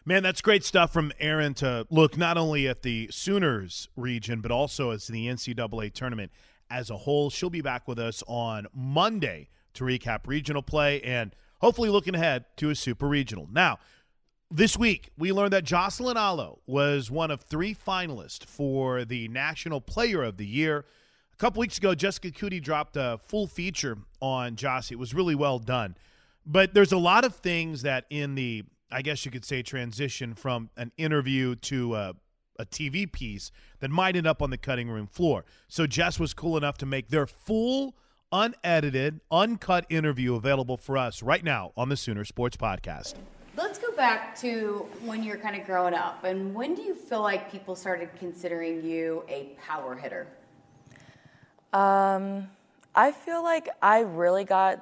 Man, 0.07 0.23
that's 0.23 0.41
great 0.41 0.65
stuff 0.65 0.95
from 0.95 1.13
Erin 1.21 1.53
to 1.57 1.87
look 1.91 2.17
not 2.17 2.39
only 2.39 2.67
at 2.67 2.81
the 2.81 3.07
Sooners 3.13 3.91
region, 3.97 4.41
but 4.41 4.51
also 4.51 4.93
as 4.93 5.09
the 5.09 5.27
NCAA 5.27 5.93
tournament 5.93 6.33
as 6.71 6.89
a 6.89 6.97
whole. 6.97 7.29
She'll 7.29 7.51
be 7.51 7.61
back 7.61 7.87
with 7.87 7.99
us 7.99 8.23
on 8.27 8.67
Monday 8.73 9.51
to 9.75 9.85
recap 9.85 10.21
regional 10.25 10.63
play 10.63 11.03
and 11.03 11.37
hopefully 11.61 11.91
looking 11.91 12.15
ahead 12.15 12.47
to 12.57 12.71
a 12.71 12.75
super 12.75 13.07
regional. 13.07 13.47
Now, 13.53 13.79
this 14.51 14.75
week, 14.75 15.11
we 15.19 15.33
learned 15.33 15.53
that 15.53 15.65
Jocelyn 15.65 16.17
Alo 16.17 16.61
was 16.67 17.11
one 17.11 17.31
of 17.31 17.43
three 17.43 17.75
finalists 17.75 18.47
for 18.47 19.05
the 19.05 19.29
National 19.29 19.83
Player 19.83 20.23
of 20.23 20.39
the 20.39 20.47
Year– 20.47 20.87
a 21.35 21.37
couple 21.37 21.61
weeks 21.61 21.79
ago, 21.79 21.97
Jessica 21.97 22.31
Coody 22.31 22.63
dropped 22.63 22.97
a 22.97 23.19
full 23.27 23.49
feature 23.49 23.99
on 24.21 24.55
Jossie. 24.55 24.93
It 24.93 24.99
was 24.99 25.13
really 25.15 25.35
well 25.35 25.59
done. 25.59 25.97
But 26.47 26.75
there's 26.75 26.93
a 26.93 26.99
lot 26.99 27.25
of 27.25 27.35
things 27.35 27.83
that 27.83 28.05
in 28.09 28.37
the, 28.37 28.63
I 28.93 29.03
guess 29.03 29.25
you 29.25 29.33
could 29.33 29.45
say, 29.45 29.63
transition 29.63 30.35
from 30.35 30.71
an 30.77 30.93
interview 30.97 31.57
to 31.57 31.97
a, 31.97 32.15
a 32.61 32.67
TV 32.67 33.11
piece 33.11 33.51
that 33.81 33.91
might 33.91 34.15
end 34.15 34.29
up 34.29 34.43
on 34.43 34.51
the 34.51 34.59
cutting 34.59 34.89
room 34.89 35.09
floor. 35.09 35.45
So 35.67 35.89
Jess 35.89 36.21
was 36.21 36.35
cool 36.35 36.57
enough 36.57 36.79
to 36.79 36.87
make 36.87 37.09
their 37.09 37.27
full, 37.27 37.97
unedited, 38.31 39.21
uncut 39.33 39.87
interview 39.89 40.37
available 40.37 40.77
for 40.77 40.97
us 40.97 41.21
right 41.21 41.43
now 41.43 41.73
on 41.77 41.89
the 41.89 41.97
Sooner 41.97 42.25
Sports 42.25 42.57
Podcast. 42.57 43.15
Let's 43.57 43.79
go 43.81 43.91
back 43.97 44.39
to 44.41 44.87
when 45.03 45.25
you're 45.25 45.37
kind 45.37 45.61
of 45.61 45.67
growing 45.67 45.95
up. 45.95 46.23
And 46.23 46.55
when 46.55 46.77
do 46.77 46.83
you 46.83 46.95
feel 46.95 47.23
like 47.23 47.51
people 47.51 47.75
started 47.75 48.11
considering 48.21 48.85
you 48.85 49.25
a 49.29 49.57
power 49.61 49.97
hitter? 49.97 50.29
Um, 51.75 52.49
I 52.95 53.11
feel 53.11 53.43
like 53.43 53.69
I 53.83 54.01
really 54.01 54.45
got 54.45 54.79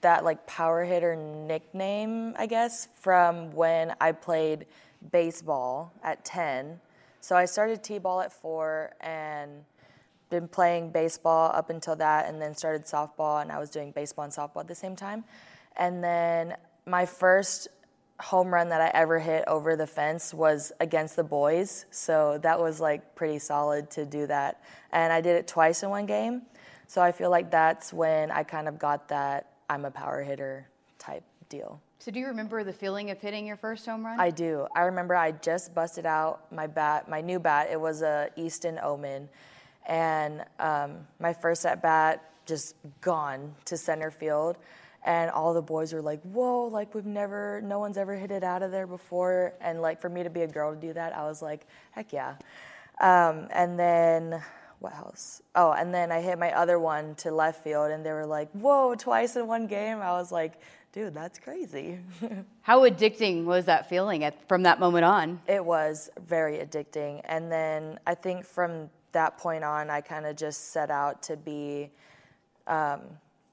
that 0.00 0.24
like 0.24 0.46
power 0.46 0.82
hitter 0.82 1.14
nickname, 1.14 2.34
I 2.38 2.46
guess, 2.46 2.88
from 2.94 3.52
when 3.52 3.94
I 4.00 4.12
played 4.12 4.64
baseball 5.12 5.92
at 6.02 6.24
10. 6.24 6.80
So 7.20 7.36
I 7.36 7.44
started 7.44 7.82
T-ball 7.84 8.22
at 8.22 8.32
4 8.32 8.94
and 9.02 9.64
been 10.30 10.48
playing 10.48 10.90
baseball 10.90 11.50
up 11.54 11.68
until 11.68 11.94
that 11.96 12.26
and 12.26 12.40
then 12.40 12.54
started 12.54 12.86
softball 12.86 13.42
and 13.42 13.52
I 13.52 13.58
was 13.58 13.68
doing 13.68 13.90
baseball 13.90 14.24
and 14.24 14.32
softball 14.32 14.60
at 14.60 14.68
the 14.68 14.74
same 14.74 14.96
time. 14.96 15.24
And 15.76 16.02
then 16.02 16.56
my 16.86 17.04
first 17.04 17.68
home 18.24 18.52
run 18.52 18.70
that 18.70 18.80
I 18.80 18.90
ever 18.94 19.18
hit 19.18 19.44
over 19.46 19.76
the 19.76 19.86
fence 19.86 20.32
was 20.32 20.72
against 20.80 21.14
the 21.14 21.22
boys. 21.22 21.84
So 21.90 22.38
that 22.38 22.58
was 22.58 22.80
like 22.80 23.14
pretty 23.14 23.38
solid 23.38 23.90
to 23.90 24.06
do 24.06 24.26
that. 24.26 24.62
And 24.92 25.12
I 25.12 25.20
did 25.20 25.36
it 25.36 25.46
twice 25.46 25.82
in 25.82 25.90
one 25.90 26.06
game. 26.06 26.42
So 26.86 27.02
I 27.02 27.12
feel 27.12 27.28
like 27.30 27.50
that's 27.50 27.92
when 27.92 28.30
I 28.30 28.42
kind 28.42 28.66
of 28.66 28.78
got 28.78 29.08
that 29.08 29.50
I'm 29.68 29.84
a 29.84 29.90
power 29.90 30.22
hitter 30.22 30.66
type 30.98 31.22
deal. 31.50 31.80
So 31.98 32.10
do 32.10 32.18
you 32.18 32.26
remember 32.26 32.64
the 32.64 32.72
feeling 32.72 33.10
of 33.10 33.20
hitting 33.20 33.46
your 33.46 33.56
first 33.56 33.84
home 33.84 34.04
run? 34.04 34.18
I 34.18 34.30
do. 34.30 34.66
I 34.74 34.82
remember 34.82 35.14
I 35.14 35.32
just 35.32 35.74
busted 35.74 36.06
out 36.06 36.50
my 36.50 36.66
bat, 36.66 37.08
my 37.10 37.20
new 37.20 37.38
bat. 37.38 37.68
It 37.70 37.80
was 37.80 38.00
a 38.00 38.30
Easton 38.36 38.78
Omen. 38.82 39.28
And 39.86 40.44
um, 40.58 41.06
my 41.20 41.34
first 41.34 41.66
at 41.66 41.82
bat 41.82 42.24
just 42.46 42.74
gone 43.02 43.54
to 43.66 43.76
center 43.76 44.10
field 44.10 44.56
and 45.04 45.30
all 45.30 45.52
the 45.52 45.62
boys 45.62 45.92
were 45.92 46.02
like, 46.02 46.20
"Whoa! 46.22 46.64
Like 46.66 46.94
we've 46.94 47.06
never, 47.06 47.60
no 47.62 47.78
one's 47.78 47.98
ever 47.98 48.14
hit 48.14 48.30
it 48.30 48.42
out 48.42 48.62
of 48.62 48.70
there 48.70 48.86
before." 48.86 49.54
And 49.60 49.82
like 49.82 50.00
for 50.00 50.08
me 50.08 50.22
to 50.22 50.30
be 50.30 50.42
a 50.42 50.48
girl 50.48 50.74
to 50.74 50.80
do 50.80 50.92
that, 50.94 51.14
I 51.14 51.22
was 51.22 51.42
like, 51.42 51.66
"Heck 51.92 52.12
yeah!" 52.12 52.36
Um, 53.00 53.48
and 53.50 53.78
then 53.78 54.42
what 54.80 54.94
else? 54.96 55.42
Oh, 55.54 55.72
and 55.72 55.92
then 55.92 56.10
I 56.10 56.20
hit 56.20 56.38
my 56.38 56.52
other 56.52 56.78
one 56.78 57.14
to 57.16 57.30
left 57.30 57.62
field, 57.62 57.90
and 57.90 58.04
they 58.04 58.12
were 58.12 58.26
like, 58.26 58.50
"Whoa! 58.52 58.94
Twice 58.94 59.36
in 59.36 59.46
one 59.46 59.66
game!" 59.66 60.00
I 60.00 60.12
was 60.12 60.32
like, 60.32 60.54
"Dude, 60.92 61.12
that's 61.12 61.38
crazy." 61.38 61.98
How 62.62 62.80
addicting 62.80 63.44
was 63.44 63.66
that 63.66 63.88
feeling 63.88 64.24
at, 64.24 64.48
from 64.48 64.62
that 64.62 64.80
moment 64.80 65.04
on? 65.04 65.40
It 65.46 65.64
was 65.64 66.08
very 66.26 66.58
addicting, 66.58 67.20
and 67.24 67.52
then 67.52 67.98
I 68.06 68.14
think 68.14 68.46
from 68.46 68.88
that 69.12 69.36
point 69.36 69.64
on, 69.64 69.90
I 69.90 70.00
kind 70.00 70.24
of 70.24 70.34
just 70.34 70.72
set 70.72 70.90
out 70.90 71.22
to 71.24 71.36
be 71.36 71.90
um, 72.66 73.00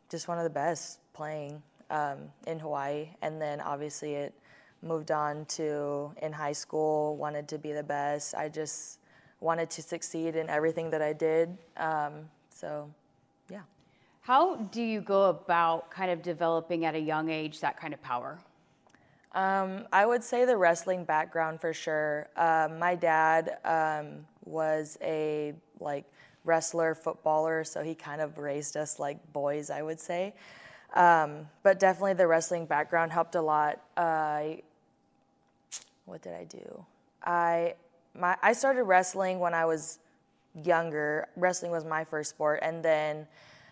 just 0.10 0.28
one 0.28 0.38
of 0.38 0.46
the 0.46 0.50
best 0.50 1.01
playing 1.14 1.62
um, 1.90 2.18
in 2.48 2.60
Hawaii, 2.60 3.10
and 3.22 3.42
then 3.42 3.62
obviously 3.62 4.14
it 4.14 4.34
moved 4.82 5.12
on 5.12 5.46
to 5.46 6.12
in 6.22 6.32
high 6.32 6.54
school. 6.54 7.16
Wanted 7.18 7.48
to 7.50 7.58
be 7.58 7.72
the 7.72 7.84
best. 7.84 8.36
I 8.36 8.50
just 8.50 9.00
wanted 9.40 9.70
to 9.72 9.82
succeed 9.82 10.36
in 10.36 10.50
everything 10.50 10.90
that 10.92 11.02
I 11.02 11.14
did. 11.14 11.58
Um, 11.78 12.30
so, 12.50 12.90
yeah. 13.50 13.62
How 14.22 14.56
do 14.56 14.82
you 14.82 15.02
go 15.02 15.30
about 15.30 15.90
kind 15.90 16.12
of 16.12 16.22
developing 16.22 16.86
at 16.86 16.96
a 16.96 17.00
young 17.00 17.30
age 17.30 17.60
that 17.62 17.80
kind 17.80 17.94
of 17.94 18.02
power? 18.02 18.40
Um, 19.34 19.88
I 19.92 20.06
would 20.06 20.24
say 20.24 20.46
the 20.46 20.58
wrestling 20.58 21.06
background 21.06 21.62
for 21.62 21.74
sure. 21.74 22.28
Um, 22.36 22.78
my 22.80 22.96
dad 22.96 23.58
um, 23.64 24.26
was 24.44 24.98
a 25.02 25.54
like 25.80 26.06
wrestler, 26.44 26.94
footballer, 26.96 27.64
so 27.64 27.82
he 27.82 27.96
kind 27.96 28.22
of 28.22 28.38
raised 28.38 28.76
us 28.76 29.00
like 29.00 29.18
boys, 29.32 29.70
I 29.70 29.82
would 29.82 30.00
say. 30.00 30.34
Um, 30.94 31.48
but 31.64 31.80
definitely 31.80 32.14
the 32.14 32.28
wrestling 32.28 32.66
background 32.66 33.12
helped 33.12 33.36
a 33.36 33.42
lot. 33.42 33.82
Uh, 33.96 34.44
what 36.06 36.22
did 36.22 36.34
I 36.34 36.44
do? 36.44 36.86
I 37.24 37.76
my 38.14 38.36
I 38.42 38.54
started 38.54 38.84
wrestling 38.84 39.40
when 39.40 39.54
I 39.54 39.66
was 39.66 40.00
younger. 40.64 41.28
Wrestling 41.38 41.72
was 41.72 41.86
my 41.86 42.04
first 42.04 42.32
sport, 42.32 42.60
and 42.62 42.84
then 42.84 43.28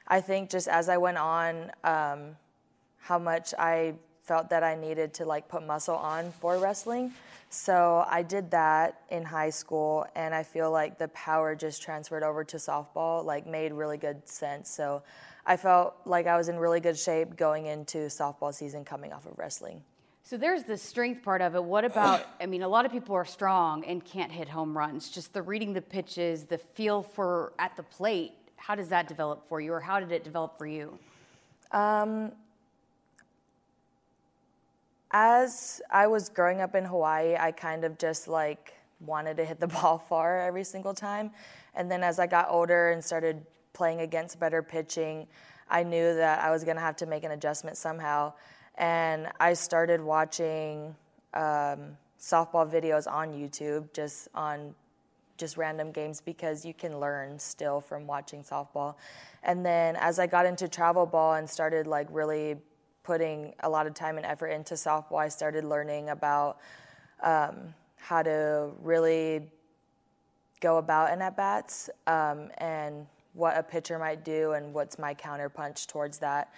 I 0.08 0.22
think 0.22 0.50
just 0.50 0.68
as 0.68 0.88
I 0.88 0.98
went 0.98 1.18
on, 1.18 1.72
um, 1.84 2.38
how 3.00 3.20
much 3.20 3.54
I 3.60 3.96
felt 4.24 4.50
that 4.52 4.64
I 4.64 4.76
needed 4.76 5.14
to 5.16 5.26
like 5.26 5.48
put 5.50 5.66
muscle 5.66 5.96
on 5.96 6.32
for 6.32 6.58
wrestling. 6.58 7.12
So 7.50 8.06
I 8.08 8.22
did 8.22 8.52
that 8.52 9.02
in 9.10 9.24
high 9.24 9.50
school, 9.50 10.06
and 10.16 10.36
I 10.36 10.44
feel 10.44 10.72
like 10.72 11.00
the 11.00 11.08
power 11.10 11.56
just 11.56 11.82
transferred 11.82 12.24
over 12.24 12.44
to 12.44 12.58
softball, 12.58 13.26
like 13.26 13.48
made 13.48 13.74
really 13.74 13.98
good 13.98 14.28
sense. 14.30 14.70
So 14.70 15.02
I 15.46 15.58
felt 15.58 15.96
like 16.06 16.28
I 16.28 16.38
was 16.38 16.50
in 16.50 16.58
really 16.58 16.80
good 16.80 16.98
shape 16.98 17.36
going 17.36 17.66
into 17.66 18.00
softball 18.08 18.54
season 18.54 18.86
coming 18.86 19.14
off 19.14 19.26
of 19.26 19.38
wrestling. 19.38 19.82
So 20.24 20.38
there's 20.38 20.64
the 20.64 20.78
strength 20.78 21.24
part 21.24 21.42
of 21.42 21.56
it. 21.56 21.64
What 21.64 21.86
about, 21.86 22.24
I 22.40 22.46
mean, 22.46 22.62
a 22.62 22.68
lot 22.68 22.86
of 22.86 22.92
people 22.92 23.16
are 23.16 23.26
strong 23.26 23.84
and 23.86 24.04
can't 24.06 24.32
hit 24.32 24.48
home 24.48 24.78
runs. 24.78 25.10
Just 25.10 25.34
the 25.34 25.42
reading 25.42 25.74
the 25.74 25.82
pitches, 25.82 26.44
the 26.44 26.58
feel 26.58 27.02
for 27.02 27.54
at 27.58 27.76
the 27.76 27.82
plate, 27.84 28.34
how 28.58 28.76
does 28.76 28.90
that 28.90 29.08
develop 29.08 29.48
for 29.50 29.60
you, 29.60 29.74
or 29.74 29.80
how 29.80 30.00
did 30.00 30.12
it 30.12 30.24
develop 30.24 30.58
for 30.58 30.68
you? 30.68 31.00
Um, 31.72 32.32
as 35.12 35.82
I 35.90 36.06
was 36.06 36.30
growing 36.30 36.62
up 36.62 36.76
in 36.76 36.86
Hawaii, 36.86 37.36
I 37.36 37.52
kind 37.52 37.84
of 37.84 37.98
just 37.98 38.28
like 38.28 38.74
wanted 39.00 39.38
to 39.38 39.46
hit 39.46 39.60
the 39.60 39.68
ball 39.82 39.98
far 39.98 40.42
every 40.42 40.64
single 40.64 40.94
time. 40.94 41.32
And 41.74 41.90
then 41.90 42.04
as 42.04 42.20
I 42.20 42.28
got 42.28 42.48
older 42.50 42.92
and 42.92 43.04
started 43.04 43.44
playing 43.74 44.02
against 44.02 44.40
better 44.40 44.62
pitching, 44.62 45.28
I 45.70 45.84
knew 45.84 46.16
that 46.16 46.40
I 46.44 46.52
was 46.52 46.64
going 46.64 46.78
to 46.78 46.82
have 46.82 46.96
to 46.98 47.06
make 47.06 47.24
an 47.24 47.32
adjustment 47.32 47.78
somehow. 47.78 48.34
And 48.76 49.28
I 49.40 49.54
started 49.54 50.02
watching 50.02 50.96
um, 51.34 51.98
softball 52.20 52.70
videos 52.70 53.12
on 53.12 53.34
YouTube, 53.34 53.94
just 53.94 54.30
on 54.34 54.74
just 55.38 55.58
random 55.58 55.92
games 55.92 56.22
because 56.22 56.66
you 56.66 56.74
can 56.74 57.00
learn 57.00 57.40
still 57.40 57.80
from 57.80 58.06
watching 58.06 58.44
softball. 58.44 58.96
And 59.44 59.66
then 59.66 59.96
as 59.96 60.20
I 60.20 60.28
got 60.28 60.46
into 60.46 60.68
travel 60.68 61.06
ball 61.06 61.36
and 61.36 61.50
started 61.50 61.88
like 61.88 62.08
really 62.12 62.58
putting 63.04 63.54
a 63.62 63.70
lot 63.70 63.88
of 63.88 63.94
time 63.94 64.18
and 64.18 64.26
effort 64.26 64.48
into 64.48 64.74
softball, 64.74 65.20
I 65.20 65.30
started 65.30 65.64
learning 65.64 66.10
about 66.10 66.60
um, 67.24 67.74
how 67.96 68.22
to 68.22 68.70
really 68.82 69.44
go 70.60 70.78
about 70.78 71.12
an 71.12 71.22
at 71.22 71.38
bats 71.38 71.90
um, 72.06 72.50
and 72.58 73.08
what 73.34 73.58
a 73.58 73.64
pitcher 73.64 74.00
might 74.00 74.24
do 74.24 74.54
and 74.54 74.74
what's 74.74 74.98
my 75.00 75.14
counterpunch 75.14 75.88
towards 75.88 76.20
that. 76.20 76.54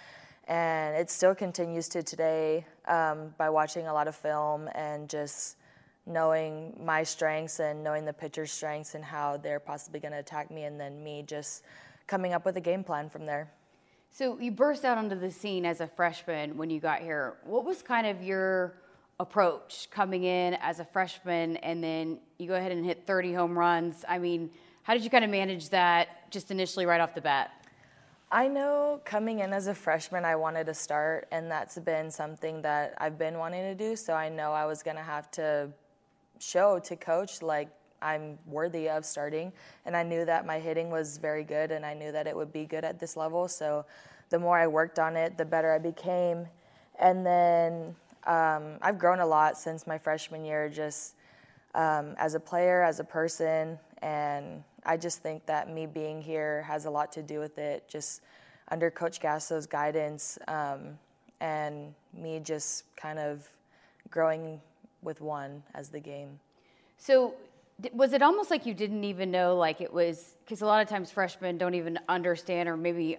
And 0.48 0.96
it 0.96 1.10
still 1.10 1.34
continues 1.34 1.88
to 1.90 2.02
today 2.02 2.66
um, 2.86 3.34
by 3.38 3.48
watching 3.48 3.86
a 3.86 3.92
lot 3.92 4.08
of 4.08 4.16
film 4.16 4.68
and 4.74 5.08
just 5.08 5.56
knowing 6.06 6.76
my 6.84 7.02
strengths 7.02 7.60
and 7.60 7.84
knowing 7.84 8.04
the 8.04 8.12
pitcher's 8.12 8.50
strengths 8.50 8.94
and 8.94 9.04
how 9.04 9.36
they're 9.36 9.60
possibly 9.60 10.00
going 10.00 10.12
to 10.12 10.18
attack 10.18 10.50
me, 10.50 10.64
and 10.64 10.80
then 10.80 11.02
me 11.02 11.22
just 11.26 11.62
coming 12.06 12.32
up 12.32 12.44
with 12.44 12.56
a 12.56 12.60
game 12.60 12.82
plan 12.82 13.08
from 13.08 13.24
there. 13.24 13.50
So 14.10 14.38
you 14.38 14.50
burst 14.50 14.84
out 14.84 14.98
onto 14.98 15.18
the 15.18 15.30
scene 15.30 15.64
as 15.64 15.80
a 15.80 15.86
freshman 15.86 16.56
when 16.56 16.70
you 16.70 16.80
got 16.80 17.00
here. 17.00 17.36
What 17.44 17.64
was 17.64 17.82
kind 17.82 18.06
of 18.06 18.22
your 18.22 18.74
approach 19.20 19.88
coming 19.90 20.24
in 20.24 20.54
as 20.54 20.80
a 20.80 20.84
freshman 20.84 21.56
and 21.58 21.82
then 21.82 22.18
you 22.38 22.48
go 22.48 22.54
ahead 22.54 22.72
and 22.72 22.84
hit 22.84 23.06
30 23.06 23.32
home 23.32 23.58
runs? 23.58 24.04
I 24.06 24.18
mean, 24.18 24.50
how 24.82 24.94
did 24.94 25.04
you 25.04 25.10
kind 25.10 25.24
of 25.24 25.30
manage 25.30 25.68
that 25.70 26.30
just 26.30 26.50
initially 26.50 26.86
right 26.86 27.00
off 27.00 27.14
the 27.14 27.20
bat? 27.20 27.52
I 28.30 28.48
know 28.48 29.00
coming 29.04 29.40
in 29.40 29.52
as 29.52 29.66
a 29.66 29.74
freshman, 29.74 30.24
I 30.24 30.36
wanted 30.36 30.64
to 30.66 30.74
start, 30.74 31.28
and 31.30 31.50
that's 31.50 31.78
been 31.78 32.10
something 32.10 32.62
that 32.62 32.94
I've 32.98 33.18
been 33.18 33.38
wanting 33.38 33.62
to 33.62 33.74
do. 33.74 33.94
So 33.94 34.14
I 34.14 34.28
know 34.28 34.52
I 34.52 34.64
was 34.64 34.82
going 34.82 34.96
to 34.96 35.02
have 35.02 35.30
to 35.32 35.68
show 36.38 36.78
to 36.80 36.96
coach 36.96 37.42
like 37.42 37.68
I'm 38.02 38.38
worthy 38.46 38.88
of 38.88 39.04
starting. 39.04 39.52
And 39.86 39.96
I 39.96 40.02
knew 40.02 40.24
that 40.24 40.44
my 40.46 40.58
hitting 40.58 40.90
was 40.90 41.18
very 41.18 41.44
good 41.44 41.70
and 41.70 41.86
I 41.86 41.94
knew 41.94 42.12
that 42.12 42.26
it 42.26 42.36
would 42.36 42.52
be 42.52 42.64
good 42.64 42.84
at 42.84 42.98
this 42.98 43.16
level. 43.16 43.48
So 43.48 43.84
the 44.30 44.38
more 44.38 44.58
I 44.58 44.66
worked 44.66 44.98
on 44.98 45.16
it, 45.16 45.38
the 45.38 45.44
better 45.44 45.72
I 45.72 45.78
became. 45.78 46.46
And 46.98 47.24
then 47.24 47.94
um, 48.26 48.78
I've 48.82 48.98
grown 48.98 49.20
a 49.20 49.26
lot 49.26 49.56
since 49.56 49.86
my 49.86 49.98
freshman 49.98 50.44
year, 50.44 50.68
just 50.68 51.14
um, 51.74 52.14
as 52.18 52.34
a 52.34 52.40
player, 52.40 52.82
as 52.82 53.00
a 53.00 53.04
person. 53.04 53.78
And 54.02 54.62
I 54.84 54.96
just 54.96 55.22
think 55.22 55.46
that 55.46 55.70
me 55.70 55.86
being 55.86 56.20
here 56.20 56.62
has 56.62 56.84
a 56.84 56.90
lot 56.90 57.12
to 57.12 57.22
do 57.22 57.38
with 57.38 57.58
it, 57.58 57.88
just 57.88 58.22
under 58.68 58.90
Coach 58.90 59.20
Gasso's 59.20 59.66
guidance 59.66 60.38
um, 60.48 60.98
and 61.40 61.94
me 62.12 62.40
just 62.40 62.84
kind 62.96 63.18
of 63.18 63.48
growing 64.10 64.60
with 65.02 65.20
one 65.20 65.62
as 65.74 65.88
the 65.88 66.00
game. 66.00 66.38
So 66.98 67.34
was 67.92 68.12
it 68.12 68.22
almost 68.22 68.50
like 68.50 68.66
you 68.66 68.74
didn't 68.74 69.04
even 69.04 69.30
know 69.30 69.56
like 69.56 69.80
it 69.80 69.92
was 69.92 70.34
because 70.44 70.62
a 70.62 70.66
lot 70.66 70.82
of 70.82 70.88
times 70.88 71.10
freshmen 71.10 71.58
don't 71.58 71.74
even 71.74 71.98
understand 72.08 72.68
or 72.68 72.76
maybe 72.76 73.18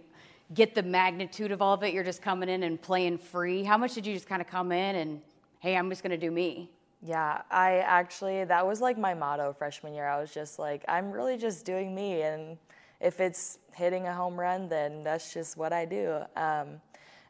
get 0.54 0.76
the 0.76 0.84
magnitude 0.84 1.52
of 1.52 1.62
all 1.62 1.74
of 1.74 1.84
it. 1.84 1.93
You're 1.93 2.04
just 2.04 2.22
coming 2.22 2.48
in 2.48 2.63
and 2.63 2.82
playing 2.82 3.17
free. 3.17 3.63
How 3.63 3.78
much 3.78 3.93
did 3.93 4.06
you 4.06 4.13
just 4.13 4.28
kind 4.28 4.41
of 4.41 4.48
come 4.48 4.72
in 4.72 4.96
and 4.96 5.22
hey 5.63 5.78
i'm 5.78 5.89
just 5.89 6.04
going 6.04 6.12
to 6.12 6.17
do 6.17 6.30
me 6.30 6.69
yeah 7.04 7.42
i 7.52 7.78
actually 7.80 8.44
that 8.46 8.66
was 8.66 8.82
like 8.82 8.98
my 8.98 9.13
motto 9.13 9.54
freshman 9.54 9.94
year 9.94 10.08
i 10.08 10.20
was 10.20 10.34
just 10.34 10.58
like 10.58 10.84
i'm 10.88 11.12
really 11.12 11.38
just 11.38 11.66
doing 11.66 11.94
me 11.94 12.22
and 12.22 12.58
if 13.02 13.20
it's 13.20 13.60
hitting 13.74 14.08
a 14.08 14.13
home 14.13 14.39
run 14.39 14.70
then 14.70 15.04
that's 15.04 15.34
just 15.34 15.58
what 15.58 15.74
i 15.74 15.84
do 15.84 16.20
um, 16.36 16.80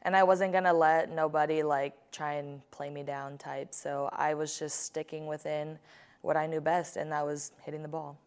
and 0.04 0.16
I 0.16 0.24
wasn't 0.24 0.54
gonna 0.54 0.74
let 0.74 1.12
nobody 1.12 1.64
like 1.64 1.94
try 2.12 2.34
and 2.34 2.62
play 2.72 2.90
me 2.90 3.04
down 3.04 3.38
type. 3.38 3.74
So 3.74 4.10
I 4.12 4.34
was 4.34 4.60
just 4.60 4.82
sticking 4.82 5.28
within 5.28 5.80
what 6.22 6.38
I 6.38 6.46
knew 6.46 6.62
best, 6.62 6.98
and 6.98 7.12
that 7.12 7.26
was 7.26 7.52
hitting 7.64 7.82
the 7.82 7.88
ball. 7.88 8.18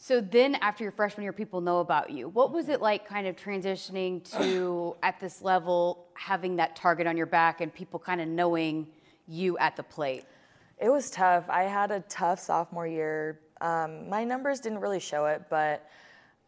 So 0.00 0.20
then, 0.20 0.54
after 0.56 0.84
your 0.84 0.92
freshman 0.92 1.24
year, 1.24 1.32
people 1.32 1.60
know 1.60 1.80
about 1.80 2.10
you. 2.10 2.28
What 2.28 2.52
was 2.52 2.68
it 2.68 2.80
like, 2.80 3.06
kind 3.06 3.26
of 3.26 3.34
transitioning 3.34 4.22
to 4.38 4.96
at 5.02 5.18
this 5.18 5.42
level, 5.42 6.06
having 6.14 6.56
that 6.56 6.76
target 6.76 7.08
on 7.08 7.16
your 7.16 7.26
back, 7.26 7.60
and 7.60 7.74
people 7.74 7.98
kind 7.98 8.20
of 8.20 8.28
knowing 8.28 8.86
you 9.26 9.58
at 9.58 9.74
the 9.74 9.82
plate? 9.82 10.24
It 10.80 10.90
was 10.90 11.10
tough. 11.10 11.44
I 11.48 11.64
had 11.64 11.90
a 11.90 12.00
tough 12.00 12.38
sophomore 12.38 12.86
year. 12.86 13.40
Um, 13.60 14.08
my 14.08 14.22
numbers 14.22 14.60
didn't 14.60 14.78
really 14.78 15.00
show 15.00 15.26
it, 15.26 15.42
but 15.50 15.88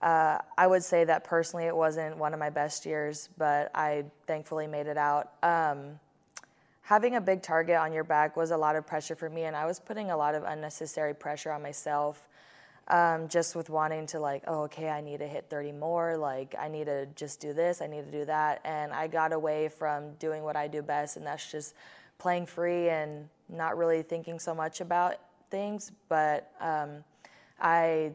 uh, 0.00 0.38
I 0.56 0.66
would 0.66 0.84
say 0.84 1.04
that 1.04 1.24
personally 1.24 1.66
it 1.66 1.76
wasn't 1.76 2.16
one 2.16 2.32
of 2.32 2.38
my 2.38 2.50
best 2.50 2.86
years, 2.86 3.28
but 3.36 3.70
I 3.74 4.04
thankfully 4.26 4.68
made 4.68 4.86
it 4.86 4.96
out. 4.96 5.32
Um, 5.42 5.98
having 6.82 7.16
a 7.16 7.20
big 7.20 7.42
target 7.42 7.76
on 7.76 7.92
your 7.92 8.04
back 8.04 8.36
was 8.36 8.52
a 8.52 8.56
lot 8.56 8.76
of 8.76 8.86
pressure 8.86 9.16
for 9.16 9.28
me, 9.28 9.44
and 9.44 9.56
I 9.56 9.66
was 9.66 9.80
putting 9.80 10.12
a 10.12 10.16
lot 10.16 10.36
of 10.36 10.44
unnecessary 10.44 11.14
pressure 11.14 11.50
on 11.50 11.62
myself. 11.62 12.28
Um, 12.88 13.28
just 13.28 13.54
with 13.54 13.70
wanting 13.70 14.06
to 14.08 14.18
like, 14.18 14.42
oh, 14.48 14.62
okay, 14.62 14.88
I 14.88 15.00
need 15.00 15.18
to 15.18 15.26
hit 15.26 15.46
30 15.48 15.70
more. 15.72 16.16
Like, 16.16 16.56
I 16.58 16.66
need 16.66 16.86
to 16.86 17.06
just 17.14 17.38
do 17.38 17.52
this. 17.52 17.80
I 17.80 17.86
need 17.86 18.04
to 18.04 18.10
do 18.10 18.24
that. 18.24 18.60
And 18.64 18.92
I 18.92 19.06
got 19.06 19.32
away 19.32 19.68
from 19.68 20.14
doing 20.14 20.42
what 20.42 20.56
I 20.56 20.66
do 20.66 20.82
best, 20.82 21.16
and 21.16 21.24
that's 21.24 21.52
just 21.52 21.74
playing 22.20 22.46
free 22.46 22.88
and 22.90 23.28
not 23.48 23.76
really 23.76 24.02
thinking 24.02 24.38
so 24.38 24.54
much 24.54 24.80
about 24.80 25.16
things. 25.50 25.90
But 26.08 26.52
um, 26.60 27.02
I 27.60 28.12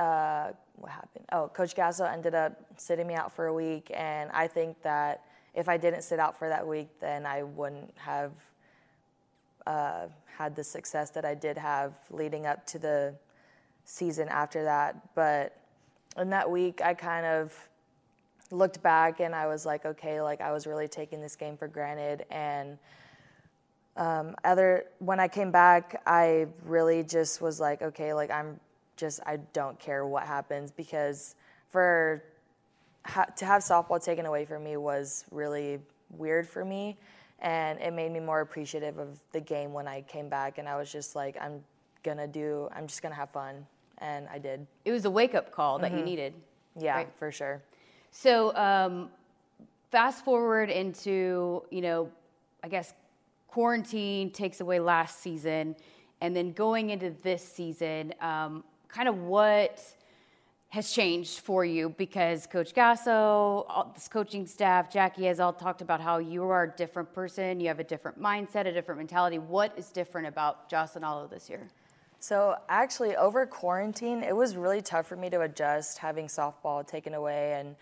uh, 0.00 0.52
what 0.76 0.90
happened? 0.90 1.26
Oh, 1.30 1.48
Coach 1.48 1.76
Gasso 1.76 2.10
ended 2.10 2.34
up 2.34 2.58
sitting 2.76 3.06
me 3.06 3.14
out 3.14 3.32
for 3.32 3.46
a 3.46 3.54
week, 3.54 3.90
and 3.94 4.30
I 4.32 4.46
think 4.46 4.82
that 4.82 5.22
if 5.54 5.68
I 5.68 5.76
didn't 5.76 6.02
sit 6.02 6.18
out 6.18 6.38
for 6.38 6.48
that 6.48 6.66
week, 6.66 6.88
then 7.00 7.26
I 7.26 7.42
wouldn't 7.42 7.92
have 7.96 8.32
uh, 9.66 10.06
had 10.38 10.56
the 10.56 10.64
success 10.64 11.10
that 11.10 11.24
I 11.24 11.34
did 11.34 11.58
have 11.58 11.92
leading 12.10 12.46
up 12.46 12.66
to 12.68 12.78
the 12.78 13.14
season 13.84 14.28
after 14.28 14.64
that. 14.64 15.14
But 15.14 15.56
in 16.16 16.30
that 16.30 16.50
week, 16.50 16.80
I 16.82 16.94
kind 16.94 17.26
of 17.26 17.52
looked 18.50 18.82
back 18.82 19.20
and 19.20 19.34
I 19.34 19.46
was 19.46 19.64
like, 19.64 19.84
okay, 19.84 20.20
like 20.20 20.40
I 20.40 20.52
was 20.52 20.66
really 20.66 20.88
taking 20.88 21.20
this 21.20 21.36
game 21.36 21.56
for 21.56 21.68
granted. 21.68 22.24
And 22.30 22.78
um, 23.96 24.34
other 24.44 24.86
when 24.98 25.20
I 25.20 25.28
came 25.28 25.50
back, 25.50 26.02
I 26.06 26.46
really 26.64 27.02
just 27.02 27.40
was 27.40 27.60
like, 27.60 27.82
okay, 27.82 28.12
like 28.14 28.30
I'm 28.30 28.58
just 28.96 29.20
I 29.26 29.38
don't 29.52 29.78
care 29.78 30.06
what 30.06 30.24
happens 30.24 30.70
because 30.70 31.34
for 31.70 32.22
ha- 33.06 33.26
to 33.36 33.44
have 33.44 33.62
softball 33.62 34.02
taken 34.02 34.26
away 34.26 34.44
from 34.44 34.62
me 34.62 34.76
was 34.76 35.24
really 35.30 35.78
weird 36.10 36.46
for 36.46 36.64
me 36.64 36.98
and 37.40 37.78
it 37.80 37.92
made 37.92 38.12
me 38.12 38.20
more 38.20 38.40
appreciative 38.40 38.98
of 38.98 39.18
the 39.32 39.40
game 39.40 39.72
when 39.72 39.88
I 39.88 40.02
came 40.02 40.28
back 40.28 40.58
and 40.58 40.68
I 40.68 40.76
was 40.76 40.92
just 40.92 41.16
like 41.16 41.36
I'm 41.40 41.64
gonna 42.02 42.26
do 42.26 42.68
I'm 42.74 42.86
just 42.86 43.02
gonna 43.02 43.14
have 43.14 43.30
fun 43.30 43.66
and 43.98 44.28
I 44.28 44.38
did. 44.38 44.66
It 44.84 44.92
was 44.92 45.04
a 45.04 45.10
wake 45.10 45.34
up 45.34 45.52
call 45.52 45.78
that 45.78 45.90
mm-hmm. 45.90 45.98
you 45.98 46.04
needed. 46.04 46.34
Yeah, 46.78 46.96
right? 46.96 47.08
for 47.18 47.32
sure. 47.32 47.62
So 48.10 48.54
um, 48.56 49.10
fast 49.90 50.24
forward 50.24 50.70
into 50.70 51.62
you 51.70 51.80
know 51.80 52.10
I 52.62 52.68
guess 52.68 52.94
quarantine 53.48 54.30
takes 54.30 54.60
away 54.60 54.78
last 54.78 55.20
season 55.20 55.74
and 56.20 56.36
then 56.36 56.52
going 56.52 56.90
into 56.90 57.10
this 57.22 57.42
season 57.42 58.14
um, 58.20 58.62
kind 58.88 59.08
of 59.08 59.18
what 59.18 59.82
has 60.70 60.92
changed 60.92 61.40
for 61.40 61.64
you 61.64 61.88
because 61.98 62.46
Coach 62.46 62.72
Gasso, 62.74 63.66
all, 63.68 63.90
this 63.92 64.06
coaching 64.06 64.46
staff, 64.46 64.90
Jackie 64.90 65.24
has 65.24 65.40
all 65.40 65.52
talked 65.52 65.82
about 65.82 66.00
how 66.00 66.18
you 66.18 66.44
are 66.44 66.62
a 66.62 66.76
different 66.76 67.12
person, 67.12 67.58
you 67.58 67.66
have 67.66 67.80
a 67.80 67.84
different 67.84 68.20
mindset, 68.20 68.66
a 68.66 68.72
different 68.72 68.98
mentality. 68.98 69.38
What 69.38 69.76
is 69.76 69.88
different 69.88 70.28
about 70.28 70.68
Jocelyn 70.68 71.02
Alo 71.02 71.26
this 71.26 71.50
year? 71.50 71.68
So 72.20 72.56
actually, 72.68 73.16
over 73.16 73.44
quarantine, 73.46 74.22
it 74.22 74.36
was 74.36 74.54
really 74.54 74.80
tough 74.80 75.08
for 75.08 75.16
me 75.16 75.28
to 75.30 75.40
adjust 75.40 75.98
having 75.98 76.26
softball 76.26 76.86
taken 76.86 77.14
away 77.14 77.54
and 77.58 77.74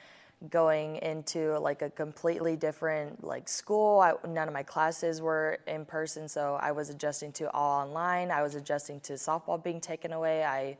going 0.51 0.97
into 0.97 1.59
like 1.59 1.83
a 1.83 1.91
completely 1.91 2.55
different 2.55 3.25
like 3.25 3.49
school. 3.49 4.01
I, 4.01 4.15
none 4.29 4.47
of 4.47 4.55
my 4.55 4.63
classes 4.63 5.21
were 5.21 5.59
in 5.67 5.85
person, 5.85 6.29
so 6.29 6.59
I 6.61 6.71
was 6.71 6.91
adjusting 6.91 7.33
to 7.33 7.51
all 7.53 7.83
online. 7.83 8.31
I 8.31 8.43
was 8.43 8.55
adjusting 8.55 9.01
to 9.01 9.15
softball 9.15 9.63
being 9.63 9.81
taken 9.81 10.13
away. 10.13 10.45
I 10.45 10.77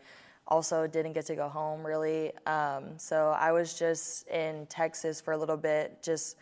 also 0.47 0.87
didn't 0.87 1.13
get 1.13 1.27
to 1.27 1.35
go 1.35 1.49
home 1.49 1.85
really. 1.85 2.33
Um, 2.47 2.99
so 2.99 3.31
I 3.39 3.51
was 3.51 3.77
just 3.79 4.29
in 4.29 4.67
Texas 4.67 5.21
for 5.21 5.33
a 5.33 5.37
little 5.37 5.57
bit, 5.57 6.03
just 6.03 6.37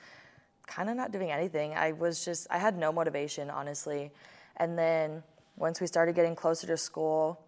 kind 0.66 0.90
of 0.90 0.96
not 0.96 1.10
doing 1.10 1.30
anything. 1.30 1.74
I 1.74 1.92
was 1.92 2.24
just 2.24 2.46
I 2.50 2.58
had 2.58 2.76
no 2.76 2.92
motivation 2.92 3.48
honestly, 3.48 4.12
and 4.58 4.78
then 4.78 5.22
once 5.56 5.80
we 5.80 5.86
started 5.86 6.14
getting 6.14 6.34
closer 6.34 6.66
to 6.66 6.76
school, 6.76 7.40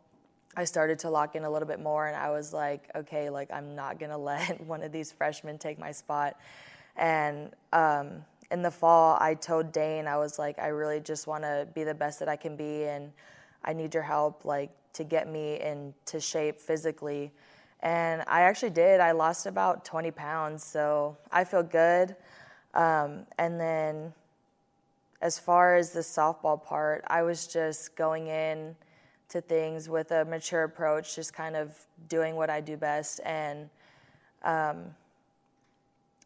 I 0.58 0.64
started 0.64 0.98
to 1.00 1.10
lock 1.10 1.36
in 1.36 1.44
a 1.44 1.50
little 1.50 1.68
bit 1.68 1.78
more, 1.78 2.08
and 2.08 2.16
I 2.16 2.30
was 2.30 2.52
like, 2.52 2.90
okay, 2.96 3.30
like 3.30 3.48
I'm 3.52 3.76
not 3.76 4.00
gonna 4.00 4.18
let 4.32 4.60
one 4.60 4.82
of 4.82 4.90
these 4.90 5.12
freshmen 5.12 5.56
take 5.56 5.78
my 5.78 5.92
spot. 5.92 6.36
And 6.96 7.52
um, 7.72 8.24
in 8.50 8.62
the 8.62 8.70
fall, 8.72 9.16
I 9.20 9.34
told 9.34 9.70
Dane, 9.70 10.08
I 10.08 10.16
was 10.16 10.36
like, 10.36 10.58
I 10.58 10.68
really 10.68 10.98
just 10.98 11.28
want 11.28 11.44
to 11.44 11.68
be 11.74 11.84
the 11.84 11.94
best 11.94 12.18
that 12.18 12.28
I 12.28 12.34
can 12.34 12.56
be, 12.56 12.86
and 12.86 13.12
I 13.64 13.72
need 13.72 13.94
your 13.94 14.02
help, 14.02 14.44
like 14.44 14.70
to 14.94 15.04
get 15.04 15.28
me 15.28 15.60
into 15.60 16.18
shape 16.18 16.60
physically. 16.60 17.30
And 17.78 18.24
I 18.26 18.40
actually 18.40 18.70
did. 18.70 18.98
I 18.98 19.12
lost 19.12 19.46
about 19.46 19.84
20 19.84 20.10
pounds, 20.10 20.64
so 20.64 21.16
I 21.30 21.44
feel 21.44 21.62
good. 21.62 22.16
Um, 22.74 23.26
and 23.38 23.60
then, 23.60 24.12
as 25.22 25.38
far 25.38 25.76
as 25.76 25.90
the 25.90 26.00
softball 26.00 26.60
part, 26.60 27.04
I 27.06 27.22
was 27.22 27.46
just 27.46 27.94
going 27.94 28.26
in 28.26 28.74
to 29.30 29.40
things 29.40 29.88
with 29.88 30.10
a 30.10 30.24
mature 30.24 30.64
approach, 30.64 31.14
just 31.14 31.32
kind 31.32 31.56
of 31.56 31.76
doing 32.08 32.36
what 32.36 32.50
I 32.50 32.60
do 32.60 32.76
best. 32.76 33.20
And 33.24 33.68
um, 34.42 34.94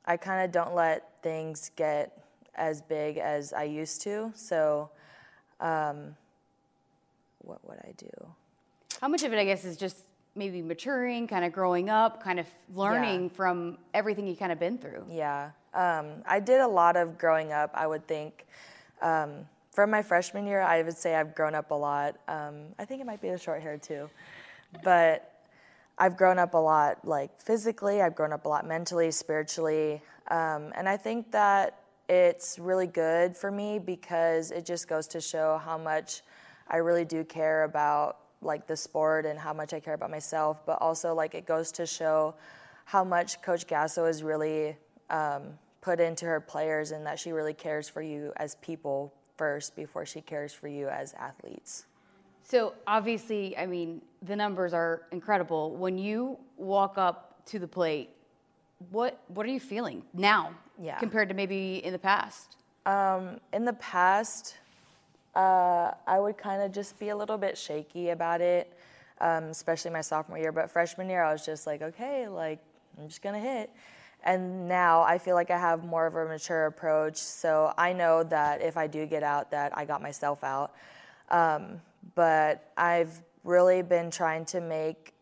I 0.07 0.16
kind 0.16 0.44
of 0.44 0.53
don't 0.53 0.74
let 0.74 1.09
things 1.22 1.70
get 1.76 2.24
as 2.55 2.80
big 2.82 3.18
as 3.18 3.53
I 3.53 3.64
used 3.64 4.03
to. 4.03 4.32
So, 4.34 4.90
um, 5.61 6.16
what 7.38 7.66
would 7.68 7.78
I 7.78 7.92
do? 7.96 8.11
How 9.00 9.09
much 9.09 9.24
of 9.24 9.32
it, 9.32 9.38
I 9.38 9.44
guess, 9.44 9.64
is 9.64 9.76
just 9.76 9.96
maybe 10.34 10.62
maturing, 10.62 11.26
kind 11.26 11.44
of 11.44 11.53
growing 11.53 11.90
up, 11.90 12.22
kind 12.22 12.38
of 12.38 12.46
learning 12.74 13.24
Yeah. 13.24 13.28
from 13.34 13.78
everything 13.94 14.26
you 14.26 14.36
kind 14.36 14.53
of 14.53 14.59
been 14.59 14.78
through? 14.78 15.05
Yeah. 15.11 15.50
Um, 15.74 16.22
I 16.26 16.38
did 16.40 16.61
a 16.61 16.68
lot 16.68 16.96
of 16.96 17.18
growing 17.18 17.53
up, 17.53 17.70
I 17.74 17.86
would 17.86 18.07
think. 18.07 18.46
Um, 19.00 19.48
from 19.72 19.90
my 19.90 20.02
freshman 20.02 20.46
year, 20.46 20.60
I 20.60 20.82
would 20.82 20.96
say 20.96 21.14
I've 21.14 21.34
grown 21.34 21.54
up 21.54 21.70
a 21.70 21.74
lot. 21.74 22.16
Um, 22.28 22.66
I 22.78 22.84
think 22.84 23.00
it 23.00 23.06
might 23.06 23.22
be 23.22 23.30
the 23.30 23.38
short 23.38 23.62
hair 23.62 23.78
too. 23.78 24.08
But 24.84 25.32
I've 25.98 26.16
grown 26.16 26.38
up 26.38 26.54
a 26.54 26.58
lot, 26.58 27.06
like 27.06 27.40
physically, 27.40 28.02
I've 28.02 28.14
grown 28.14 28.32
up 28.32 28.44
a 28.44 28.48
lot 28.48 28.66
mentally, 28.66 29.10
spiritually. 29.10 30.02
Um, 30.30 30.72
and 30.76 30.88
I 30.88 30.96
think 30.96 31.30
that 31.32 31.78
it's 32.08 32.58
really 32.58 32.86
good 32.86 33.36
for 33.36 33.50
me 33.50 33.78
because 33.78 34.50
it 34.50 34.66
just 34.66 34.88
goes 34.88 35.06
to 35.08 35.20
show 35.20 35.60
how 35.64 35.78
much 35.78 36.22
I 36.68 36.78
really 36.78 37.04
do 37.04 37.24
care 37.24 37.64
about 37.64 38.18
like 38.42 38.66
the 38.66 38.76
sport 38.76 39.24
and 39.24 39.38
how 39.38 39.52
much 39.52 39.72
I 39.72 39.80
care 39.80 39.94
about 39.94 40.10
myself, 40.10 40.66
but 40.66 40.78
also 40.82 41.14
like 41.14 41.34
it 41.34 41.46
goes 41.46 41.72
to 41.72 41.86
show 41.86 42.34
how 42.84 43.04
much 43.04 43.40
Coach 43.40 43.66
Gasso 43.66 44.08
is 44.08 44.22
really 44.22 44.76
um, 45.08 45.42
put 45.80 46.00
into 46.00 46.26
her 46.26 46.40
players 46.40 46.90
and 46.90 47.06
that 47.06 47.18
she 47.18 47.32
really 47.32 47.54
cares 47.54 47.88
for 47.88 48.02
you 48.02 48.32
as 48.36 48.56
people 48.56 49.14
first 49.37 49.76
before 49.76 50.07
she 50.07 50.20
cares 50.20 50.53
for 50.53 50.68
you 50.68 50.89
as 50.89 51.14
athletes. 51.14 51.87
So 52.43 52.74
obviously, 52.87 53.57
I 53.57 53.66
mean, 53.66 54.03
the 54.22 54.37
numbers 54.37 54.74
are 54.74 55.03
incredible. 55.11 55.70
When 55.76 55.99
you 55.99 56.39
walk 56.57 56.99
up 56.99 57.45
to 57.47 57.59
the 57.59 57.68
plate, 57.68 58.11
what 58.91 59.20
what 59.28 59.47
are 59.47 59.51
you 59.51 59.61
feeling 59.61 60.03
now 60.12 60.53
Yeah. 60.80 60.99
compared 60.99 61.28
to 61.28 61.35
maybe 61.35 61.76
in 61.85 61.93
the 61.93 61.99
past? 61.99 62.57
Um, 62.85 63.41
in 63.53 63.64
the 63.64 63.74
past, 63.74 64.57
uh, 65.37 65.93
I 66.07 66.18
would 66.18 66.37
kind 66.37 66.62
of 66.62 66.72
just 66.72 66.99
be 66.99 67.11
a 67.11 67.16
little 67.16 67.39
bit 67.39 67.57
shaky 67.57 68.11
about 68.11 68.41
it, 68.41 68.72
um, 69.20 69.45
especially 69.45 69.93
my 69.93 70.01
sophomore 70.01 70.39
year. 70.39 70.51
But 70.51 70.70
freshman 70.70 71.09
year, 71.09 71.22
I 71.22 71.33
was 71.33 71.47
just 71.47 71.64
like, 71.66 71.80
okay, 71.80 72.28
like 72.28 72.59
I'm 72.99 73.07
just 73.09 73.22
gonna 73.22 73.39
hit. 73.39 73.70
And 74.24 74.68
now 74.68 75.02
I 75.02 75.18
feel 75.18 75.34
like 75.34 75.50
I 75.50 75.58
have 75.58 75.84
more 75.84 76.06
of 76.06 76.14
a 76.14 76.24
mature 76.26 76.66
approach. 76.66 77.16
So 77.16 77.72
I 77.76 77.92
know 77.92 78.22
that 78.24 78.62
if 78.62 78.76
I 78.76 78.86
do 78.86 79.06
get 79.06 79.22
out, 79.22 79.50
that 79.50 79.76
I 79.76 79.84
got 79.84 80.00
myself 80.00 80.44
out. 80.44 80.74
Um, 81.30 81.80
but 82.14 82.70
I've 82.76 83.22
really 83.44 83.82
been 83.82 84.10
trying 84.10 84.44
to 84.46 84.60
make 84.60 85.14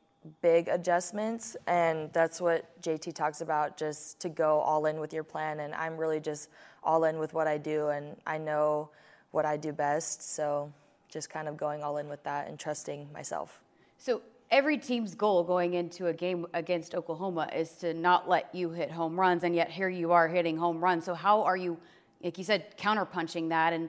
big 0.43 0.69
adjustments, 0.69 1.57
and 1.67 2.13
that's 2.13 2.41
what 2.41 2.81
JT 2.83 3.15
talks 3.15 3.41
about 3.41 3.79
just 3.79 4.21
to 4.21 4.29
go 4.29 4.61
all 4.61 4.85
in 4.87 5.01
with 5.01 5.13
your 5.13 5.25
plan. 5.25 5.61
And 5.61 5.75
I'm 5.75 5.97
really 5.97 6.21
just 6.21 6.51
all 6.83 7.05
in 7.05 7.19
with 7.19 7.33
what 7.33 7.47
I 7.47 7.57
do, 7.57 7.89
and 7.89 8.17
I 8.27 8.39
know 8.39 8.91
what 9.31 9.47
I 9.47 9.57
do 9.57 9.73
best. 9.73 10.35
So 10.35 10.71
just 11.09 11.31
kind 11.31 11.49
of 11.49 11.57
going 11.57 11.83
all 11.83 11.97
in 11.99 12.09
with 12.09 12.23
that 12.25 12.49
and 12.49 12.59
trusting 12.59 13.09
myself. 13.13 13.61
So 13.99 14.23
every 14.51 14.77
team's 14.77 15.15
goal 15.15 15.45
going 15.45 15.75
into 15.75 16.09
a 16.09 16.13
game 16.13 16.47
against 16.55 16.95
Oklahoma 16.95 17.49
is 17.55 17.73
to 17.75 17.95
not 17.95 18.29
let 18.29 18.53
you 18.55 18.71
hit 18.71 18.91
home 18.91 19.19
runs, 19.19 19.45
and 19.45 19.55
yet 19.55 19.71
here 19.71 19.89
you 19.89 20.13
are 20.13 20.29
hitting 20.29 20.57
home 20.57 20.83
runs. 20.83 21.05
So 21.05 21.15
how 21.15 21.43
are 21.43 21.57
you, 21.57 21.79
like 22.23 22.37
you 22.39 22.45
said, 22.45 22.77
counterpunching 22.77 23.49
that, 23.51 23.73
and 23.73 23.89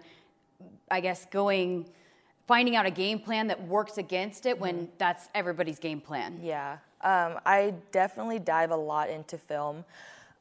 I 0.89 0.99
guess 0.99 1.25
going, 1.25 1.87
finding 2.47 2.75
out 2.75 2.85
a 2.85 2.91
game 2.91 3.19
plan 3.19 3.47
that 3.47 3.67
works 3.67 3.97
against 3.97 4.45
it 4.45 4.59
when 4.59 4.89
that's 4.97 5.29
everybody's 5.33 5.79
game 5.79 5.99
plan? 5.99 6.39
Yeah, 6.41 6.77
um, 7.01 7.39
I 7.45 7.73
definitely 7.91 8.39
dive 8.39 8.71
a 8.71 8.75
lot 8.75 9.09
into 9.09 9.37
film. 9.37 9.83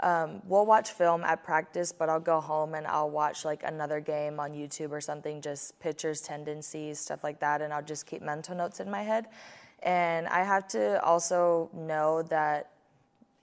Um, 0.03 0.41
we'll 0.47 0.65
watch 0.65 0.93
film 0.93 1.25
at 1.25 1.45
practice, 1.45 1.93
but 1.93 2.09
I'll 2.09 2.21
go 2.21 2.41
home 2.41 2.75
and 2.75 2.87
I'll 2.87 3.11
watch 3.11 3.45
like 3.45 3.63
another 3.65 4.01
game 4.01 4.41
on 4.41 4.53
YouTube 4.53 4.93
or 4.93 5.01
something, 5.01 5.43
just 5.43 5.79
pitchers, 5.79 6.23
tendencies, 6.23 6.99
stuff 6.99 7.23
like 7.23 7.39
that, 7.41 7.61
and 7.61 7.71
I'll 7.71 7.83
just 7.83 8.07
keep 8.07 8.23
mental 8.23 8.57
notes 8.57 8.81
in 8.81 8.91
my 8.91 9.03
head. 9.03 9.27
And 9.83 10.29
I 10.29 10.43
have 10.45 10.69
to 10.69 11.03
also 11.03 11.71
know 11.73 12.23
that 12.25 12.71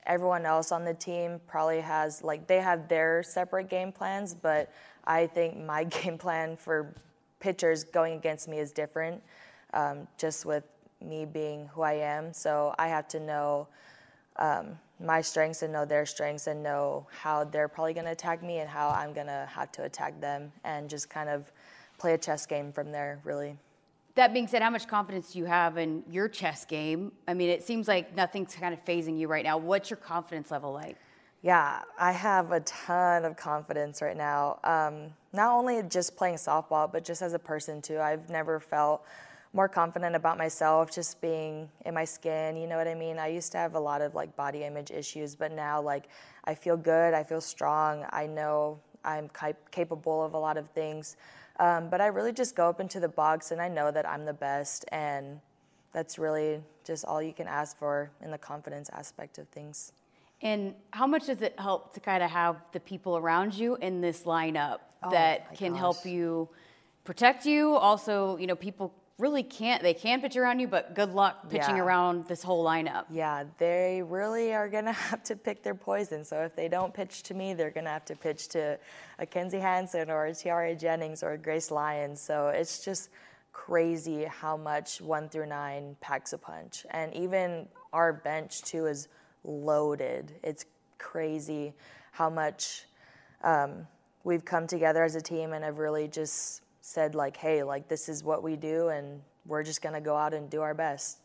everyone 0.06 0.46
else 0.46 0.72
on 0.72 0.86
the 0.86 0.94
team 0.94 1.40
probably 1.48 1.82
has 1.82 2.24
like 2.24 2.48
they 2.48 2.60
have 2.60 2.88
their 2.88 3.24
separate 3.24 3.70
game 3.70 3.92
plans, 3.92 4.34
but 4.34 4.72
I 5.06 5.28
think 5.28 5.58
my 5.58 5.84
game 6.02 6.18
plan 6.18 6.58
for 6.58 6.94
pitchers 7.40 7.84
going 7.84 8.14
against 8.14 8.48
me 8.48 8.60
is 8.60 8.72
different, 8.72 9.22
um, 9.74 10.08
just 10.18 10.46
with 10.46 10.64
me 11.02 11.26
being 11.26 11.68
who 11.68 11.82
I 11.82 11.94
am. 11.94 12.34
So 12.34 12.74
I 12.80 12.88
have 12.88 13.08
to 13.10 13.20
know 13.20 13.68
um, 14.38 14.78
my 15.00 15.22
strengths 15.22 15.62
and 15.62 15.72
know 15.72 15.86
their 15.86 16.06
strengths 16.06 16.48
and 16.48 16.64
know 16.64 17.08
how 17.12 17.44
they're 17.44 17.68
probably 17.68 17.94
going 17.94 18.06
to 18.06 18.12
attack 18.12 18.42
me 18.42 18.60
and 18.60 18.70
how 18.70 18.90
I'm 18.90 19.14
going 19.14 19.28
to 19.28 19.48
have 19.52 19.72
to 19.74 19.84
attack 19.84 20.20
them 20.20 20.52
and 20.64 20.90
just 20.90 21.10
kind 21.10 21.30
of 21.30 21.52
play 21.98 22.14
a 22.14 22.18
chess 22.18 22.46
game 22.46 22.72
from 22.72 22.92
there, 22.92 23.20
really. 23.24 23.58
That 24.18 24.34
being 24.34 24.48
said, 24.48 24.64
how 24.64 24.72
much 24.72 24.88
confidence 24.88 25.34
do 25.34 25.38
you 25.38 25.46
have 25.46 25.78
in 25.78 26.04
your 26.10 26.28
chess 26.28 26.66
game? 26.66 27.12
I 27.28 27.36
mean, 27.36 27.50
it 27.52 27.62
seems 27.62 27.88
like 27.88 28.16
nothing's 28.16 28.56
kind 28.56 28.74
of 28.74 28.84
phasing 28.84 29.20
you 29.20 29.28
right 29.28 29.44
now. 29.44 29.60
What's 29.60 29.92
your 29.92 29.98
confidence 29.98 30.50
level 30.50 30.74
like? 30.74 30.98
Yeah, 31.44 31.84
I 32.00 32.14
have 32.14 32.52
a 32.52 32.62
ton 32.62 33.26
of 33.26 33.38
confidence 33.38 34.02
right 34.02 34.18
now. 34.18 34.58
Um, 34.64 35.14
not 35.34 35.56
only 35.56 35.84
just 35.84 36.16
playing 36.16 36.38
softball, 36.38 36.92
but 36.92 37.06
just 37.06 37.22
as 37.22 37.36
a 37.36 37.40
person 37.40 37.80
too. 37.80 38.00
I've 38.00 38.28
never 38.28 38.60
felt 38.60 39.06
more 39.54 39.70
confident 39.70 40.16
about 40.16 40.40
myself, 40.40 40.92
just 40.92 41.22
being 41.22 41.70
in 41.86 41.94
my 41.94 42.04
skin. 42.04 42.58
You 42.58 42.66
know 42.66 42.78
what 42.78 42.88
I 42.88 42.96
mean? 42.96 43.20
I 43.20 43.28
used 43.28 43.52
to 43.52 43.60
have 43.60 43.76
a 43.76 43.80
lot 43.80 44.02
of 44.02 44.16
like 44.16 44.36
body 44.36 44.64
image 44.64 44.90
issues, 44.90 45.36
but 45.36 45.52
now 45.52 45.80
like 45.80 46.10
I 46.44 46.56
feel 46.56 46.76
good. 46.76 47.14
I 47.14 47.24
feel 47.24 47.40
strong. 47.40 48.04
I 48.10 48.26
know 48.26 48.80
I'm 49.06 49.30
cap- 49.30 49.70
capable 49.70 50.26
of 50.26 50.34
a 50.34 50.40
lot 50.40 50.58
of 50.58 50.68
things. 50.72 51.18
Um, 51.60 51.90
but 51.90 52.02
I 52.02 52.08
really 52.08 52.34
just 52.34 52.56
go 52.56 52.70
up 52.70 52.80
into 52.80 53.00
the 53.00 53.08
box 53.10 53.52
and 53.52 53.60
I 53.62 53.68
know 53.68 53.90
that 53.92 54.08
I'm 54.08 54.26
the 54.26 54.34
best, 54.34 54.86
and 54.92 55.40
that's 55.94 56.20
really 56.20 56.62
just 56.84 57.04
all 57.06 57.22
you 57.22 57.34
can 57.34 57.48
ask 57.48 57.78
for 57.78 58.12
in 58.22 58.30
the 58.32 58.38
confidence 58.38 58.90
aspect 58.94 59.38
of 59.40 59.48
things. 59.50 59.92
And 60.42 60.76
how 60.92 61.08
much 61.08 61.26
does 61.26 61.42
it 61.42 61.60
help 61.60 61.94
to 61.96 62.00
kind 62.00 62.22
of 62.22 62.30
have 62.30 62.58
the 62.72 62.80
people 62.80 63.18
around 63.18 63.56
you 63.56 63.76
in 63.78 64.02
this 64.02 64.24
lineup 64.24 64.80
Oh, 65.04 65.10
that 65.12 65.56
can 65.56 65.72
gosh. 65.72 65.80
help 65.80 66.06
you 66.06 66.48
protect 67.04 67.46
you? 67.46 67.74
Also, 67.76 68.38
you 68.38 68.46
know, 68.46 68.56
people 68.56 68.94
really 69.20 69.42
can't, 69.42 69.82
they 69.82 69.94
can 69.96 70.22
pitch 70.22 70.36
around 70.36 70.60
you, 70.60 70.68
but 70.68 70.94
good 70.94 71.12
luck 71.12 71.50
pitching 71.50 71.78
Yeah. 71.78 71.84
around 71.84 72.28
this 72.28 72.44
whole 72.44 72.64
lineup. 72.64 73.06
Yeah, 73.10 73.46
they 73.58 74.04
really 74.04 74.54
are 74.54 74.70
going 74.70 74.86
to 74.94 74.94
have 74.94 75.24
to 75.24 75.36
pick 75.36 75.64
their 75.64 75.74
poison. 75.76 76.24
So 76.24 76.42
if 76.44 76.56
they 76.56 76.68
don't 76.68 76.94
pitch 76.94 77.24
to 77.24 77.34
me, 77.34 77.54
they're 77.54 77.72
going 77.72 77.86
to 77.86 77.92
have 77.92 78.06
to 78.06 78.16
pitch 78.16 78.48
to 78.50 78.78
a 79.18 79.26
Kinzie 79.26 79.60
Hansen 79.60 80.12
or 80.12 80.28
a 80.28 80.32
Tiare 80.32 80.76
Jennings 80.80 81.24
or 81.24 81.32
a 81.34 81.38
Grace 81.38 81.72
Lyons. 81.72 82.22
So 82.22 82.50
it's 82.50 82.84
just 82.86 83.10
crazy 83.54 84.26
how 84.26 84.56
much 84.56 85.02
one 85.02 85.30
through 85.30 85.48
nine 85.48 85.96
packs 86.00 86.34
a 86.34 86.38
punch. 86.38 86.86
And 86.92 87.12
even 87.16 87.68
our 87.94 88.14
bench, 88.14 88.62
too, 88.62 88.86
is 88.86 89.08
loaded. 89.44 90.34
It's 90.44 90.66
crazy 91.00 91.74
how 92.12 92.30
much 92.30 92.86
um, 93.44 93.88
we've 94.24 94.46
come 94.46 94.68
together 94.68 95.04
as 95.04 95.16
a 95.16 95.22
team 95.22 95.54
and 95.54 95.64
have 95.64 95.80
really 95.80 96.08
just 96.08 96.62
said, 96.88 97.16
like, 97.16 97.38
hey, 97.38 97.64
like, 97.64 97.88
this 97.88 98.10
is 98.10 98.24
what 98.24 98.44
we 98.44 98.56
do, 98.56 98.90
and 98.90 99.22
we're 99.46 99.64
just 99.64 99.82
going 99.82 99.96
to 99.96 100.02
go 100.02 100.16
out 100.16 100.34
and 100.34 100.50
do 100.50 100.62
our 100.62 100.74
best. 100.74 101.20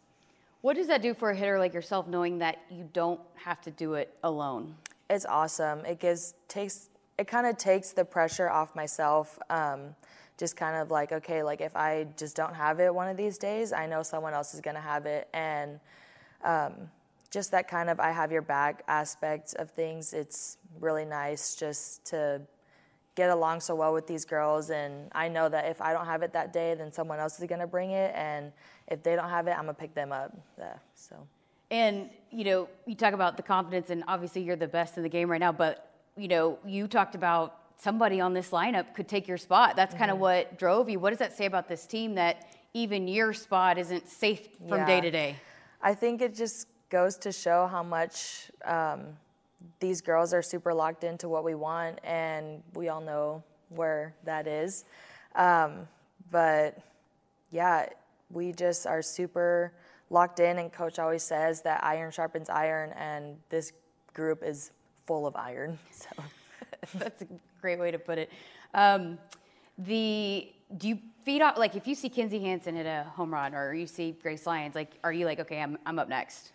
What 0.61 0.77
does 0.77 0.87
that 0.89 1.03
do 1.03 1.13
for 1.15 1.31
a 1.31 1.37
hitter 1.37 1.59
like 1.59 1.75
yourself, 1.75 2.07
knowing 2.07 2.39
that 2.39 2.59
you 2.71 2.89
don't 2.93 3.21
have 3.35 3.61
to 3.63 3.71
do 3.71 3.95
it 3.95 4.15
alone? 4.23 4.75
it's 5.13 5.27
awesome. 5.27 5.85
It 5.85 6.01
gives 6.01 6.35
takes 6.49 6.89
it 7.19 7.27
kind 7.27 7.47
of 7.47 7.57
takes 7.59 7.93
the 7.93 8.05
pressure 8.05 8.49
off 8.49 8.75
myself. 8.75 9.39
Um, 9.51 9.95
just 10.39 10.57
kind 10.57 10.77
of 10.77 10.91
like 10.91 11.13
okay, 11.13 11.43
like 11.43 11.61
if 11.61 11.77
I 11.77 12.07
just 12.17 12.35
don't 12.35 12.55
have 12.55 12.81
it 12.81 12.93
one 12.93 13.09
of 13.09 13.17
these 13.17 13.39
days, 13.39 13.73
I 13.73 13.87
know 13.87 14.03
someone 14.03 14.35
else 14.35 14.55
is 14.55 14.61
gonna 14.61 14.81
have 14.81 15.07
it, 15.07 15.29
and 15.33 15.79
um, 16.43 16.73
just 17.31 17.51
that 17.53 17.69
kind 17.69 17.91
of 17.91 18.01
I 18.01 18.11
have 18.11 18.33
your 18.33 18.43
back 18.43 18.83
aspect 18.89 19.55
of 19.55 19.71
things. 19.71 20.13
It's 20.13 20.57
really 20.81 21.05
nice 21.05 21.55
just 21.55 22.05
to 22.07 22.41
get 23.15 23.31
along 23.31 23.61
so 23.61 23.75
well 23.75 23.93
with 23.93 24.07
these 24.07 24.25
girls 24.25 24.71
and 24.71 25.11
I 25.13 25.29
know 25.29 25.49
that 25.49 25.67
if 25.67 25.81
I 25.83 25.93
don't 25.93 26.07
have 26.07 26.23
it 26.23 26.33
that 26.33 26.53
day 26.53 26.75
then 26.75 26.91
someone 26.93 27.19
else 27.19 27.39
is 27.39 27.47
going 27.47 27.61
to 27.61 27.67
bring 27.67 27.91
it 27.91 28.15
and 28.15 28.53
if 28.89 29.03
they 29.03 29.15
don't 29.17 29.29
have 29.29 29.47
it 29.49 29.53
I'm 29.53 29.65
going 29.65 29.75
to 29.75 29.81
pick 29.81 29.95
them 29.95 30.13
up. 30.13 30.35
Yeah, 30.59 30.75
so 30.95 31.17
And 31.71 32.11
you 32.31 32.45
know, 32.45 32.69
you 32.87 32.95
talk 32.95 33.13
about 33.15 33.37
the 33.37 33.43
confidence, 33.43 33.91
and 33.91 34.03
obviously 34.09 34.43
you're 34.43 34.57
the 34.57 34.67
best 34.69 34.97
in 34.97 35.03
the 35.03 35.09
game 35.09 35.31
right 35.31 35.41
now. 35.41 35.53
But 35.53 35.91
you 36.17 36.29
know, 36.29 36.59
you 36.67 36.87
talked 36.89 37.15
about 37.15 37.59
somebody 37.79 38.21
on 38.21 38.33
this 38.35 38.51
lineup 38.51 38.95
could 38.95 39.09
take 39.09 39.27
your 39.29 39.39
spot. 39.39 39.77
That's 39.77 39.95
kind 39.95 40.11
of 40.11 40.17
Mm-hmm. 40.17 40.23
what 40.23 40.59
drove 40.59 40.89
you. 40.91 40.99
What 41.01 41.11
does 41.11 41.19
that 41.19 41.37
say 41.37 41.47
about 41.47 41.69
this 41.69 41.87
team 41.87 42.15
that 42.17 42.35
even 42.75 43.09
your 43.09 43.33
spot 43.33 43.77
isn't 43.79 44.09
safe 44.09 44.49
from 44.69 44.79
Yeah. 44.79 44.87
day 44.87 45.01
to 45.03 45.11
day? 45.11 45.37
I 45.83 45.95
think 45.95 46.23
it 46.23 46.35
just 46.35 46.69
goes 46.91 47.17
to 47.19 47.33
show 47.33 47.67
how 47.67 47.83
much 47.83 48.51
um, 48.65 49.17
these 49.81 50.01
girls 50.01 50.33
are 50.33 50.43
super 50.43 50.73
locked 50.73 51.05
into 51.05 51.29
what 51.29 51.45
we 51.45 51.55
want, 51.55 51.99
and 52.05 52.63
we 52.75 52.89
all 52.89 53.01
know 53.01 53.43
where 53.69 54.15
that 54.25 54.47
is. 54.47 54.85
Um, 55.35 55.89
but 56.31 56.79
yeah, 57.51 57.87
we 58.31 58.53
just 58.53 58.87
are 58.87 59.03
super 59.03 59.73
locked 60.11 60.41
in, 60.41 60.59
and 60.59 60.73
coach 60.73 60.99
always 60.99 61.23
says 61.23 61.63
that 61.63 61.83
iron 61.85 62.11
sharpens 62.11 62.49
iron, 62.49 62.93
and 62.93 63.37
this 63.49 63.73
group 64.15 64.43
is 64.43 64.73
full 65.07 65.27
of 65.27 65.37
iron. 65.37 65.79
So. 65.93 66.23
That's 66.99 67.23
a 67.23 67.27
great 67.61 67.79
way 67.79 67.91
to 67.91 67.99
put 67.99 68.19
it. 68.19 68.31
Um, 68.75 69.19
the 69.79 70.53
do 70.77 70.89
you 70.89 70.99
feed 71.25 71.43
off 71.43 71.59
like 71.59 71.77
if 71.77 71.87
you 71.87 71.95
see 71.95 72.09
Kinzie 72.09 72.41
Hansen 72.41 72.77
hit 72.77 72.87
a 72.87 73.05
home 73.15 73.33
run 73.33 73.55
or 73.55 73.75
you 73.75 73.87
see 73.87 74.17
Grace 74.23 74.47
Lyons, 74.47 74.75
like 74.75 74.99
are 75.05 75.13
you 75.13 75.27
like 75.27 75.41
okay, 75.41 75.61
I'm 75.61 75.79
I'm 75.87 75.99
up 75.99 76.09
next? 76.09 76.53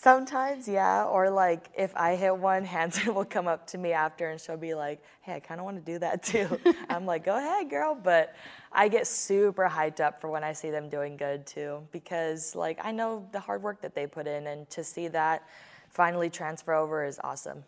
Sometimes, 0.00 0.68
yeah. 0.68 1.06
Or 1.06 1.28
like 1.28 1.70
if 1.76 1.92
I 1.96 2.14
hit 2.14 2.36
one, 2.36 2.64
Hansen 2.76 3.12
will 3.16 3.24
come 3.24 3.48
up 3.48 3.66
to 3.68 3.78
me 3.78 3.92
after 3.92 4.30
and 4.30 4.40
she'll 4.40 4.56
be 4.56 4.72
like, 4.72 5.02
"Hey, 5.22 5.34
I 5.34 5.40
kind 5.40 5.58
of 5.58 5.64
want 5.64 5.84
to 5.84 5.92
do 5.92 5.98
that 5.98 6.22
too." 6.22 6.48
I'm 6.88 7.04
like, 7.04 7.24
"Go 7.24 7.36
ahead, 7.36 7.68
girl." 7.68 7.98
But 8.00 8.32
I 8.70 8.86
get 8.86 9.08
super 9.08 9.68
hyped 9.68 9.98
up 9.98 10.20
for 10.20 10.30
when 10.30 10.44
I 10.44 10.52
see 10.52 10.70
them 10.70 10.88
doing 10.88 11.16
good 11.16 11.44
too, 11.48 11.82
because 11.90 12.54
like 12.54 12.78
I 12.80 12.92
know 12.92 13.26
the 13.32 13.40
hard 13.40 13.60
work 13.60 13.82
that 13.82 13.96
they 13.96 14.06
put 14.06 14.28
in, 14.28 14.46
and 14.46 14.70
to 14.70 14.84
see 14.84 15.08
that 15.08 15.48
finally 15.88 16.30
transfer 16.30 16.74
over 16.74 17.04
is 17.04 17.18
awesome. 17.24 17.64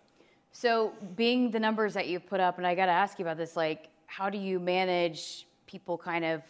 So, 0.53 0.93
being 1.17 1.51
the 1.51 1.59
numbers 1.59 1.95
that 1.95 2.07
you've 2.07 2.27
put 2.27 2.39
up, 2.39 2.59
and 2.59 2.67
I 2.67 2.77
got 2.77 2.87
to 2.87 2.93
ask 2.93 3.19
you 3.19 3.25
about 3.25 3.39
this, 3.39 3.57
like, 3.57 3.89
how 4.07 4.31
do 4.31 4.39
you 4.39 4.61
manage 4.61 5.47
people 5.67 5.99
kind 5.99 6.25
of 6.25 6.43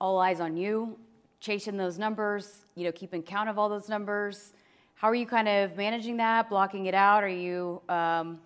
all 0.00 0.18
eyes 0.18 0.40
on 0.40 0.56
you, 0.56 0.98
chasing 1.40 1.76
those 1.76 1.98
numbers, 1.98 2.64
you 2.74 2.84
know, 2.84 2.92
keeping 2.92 3.22
count 3.22 3.50
of 3.50 3.58
all 3.58 3.68
those 3.68 3.90
numbers? 3.90 4.54
How 4.96 5.08
are 5.10 5.14
you 5.14 5.26
kind 5.26 5.46
of 5.46 5.76
managing 5.76 6.16
that, 6.16 6.48
blocking 6.48 6.86
it 6.86 6.94
out? 6.94 7.22
Are 7.22 7.28
you, 7.28 7.82
um, 7.90 8.40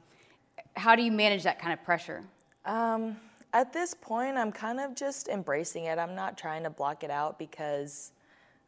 how 0.75 0.97
do 0.97 1.03
you 1.03 1.13
manage 1.13 1.45
that 1.45 1.61
kind 1.61 1.73
of 1.73 1.85
pressure? 1.85 2.25
Um, 2.65 3.17
at 3.53 3.73
this 3.73 3.95
point, 3.95 4.37
I'm 4.37 4.51
kind 4.51 4.81
of 4.81 4.97
just 4.97 5.29
embracing 5.29 5.85
it. 5.85 5.97
I'm 5.97 6.17
not 6.17 6.37
trying 6.37 6.65
to 6.65 6.71
block 6.71 7.05
it 7.05 7.11
out 7.11 7.39
because 7.39 8.11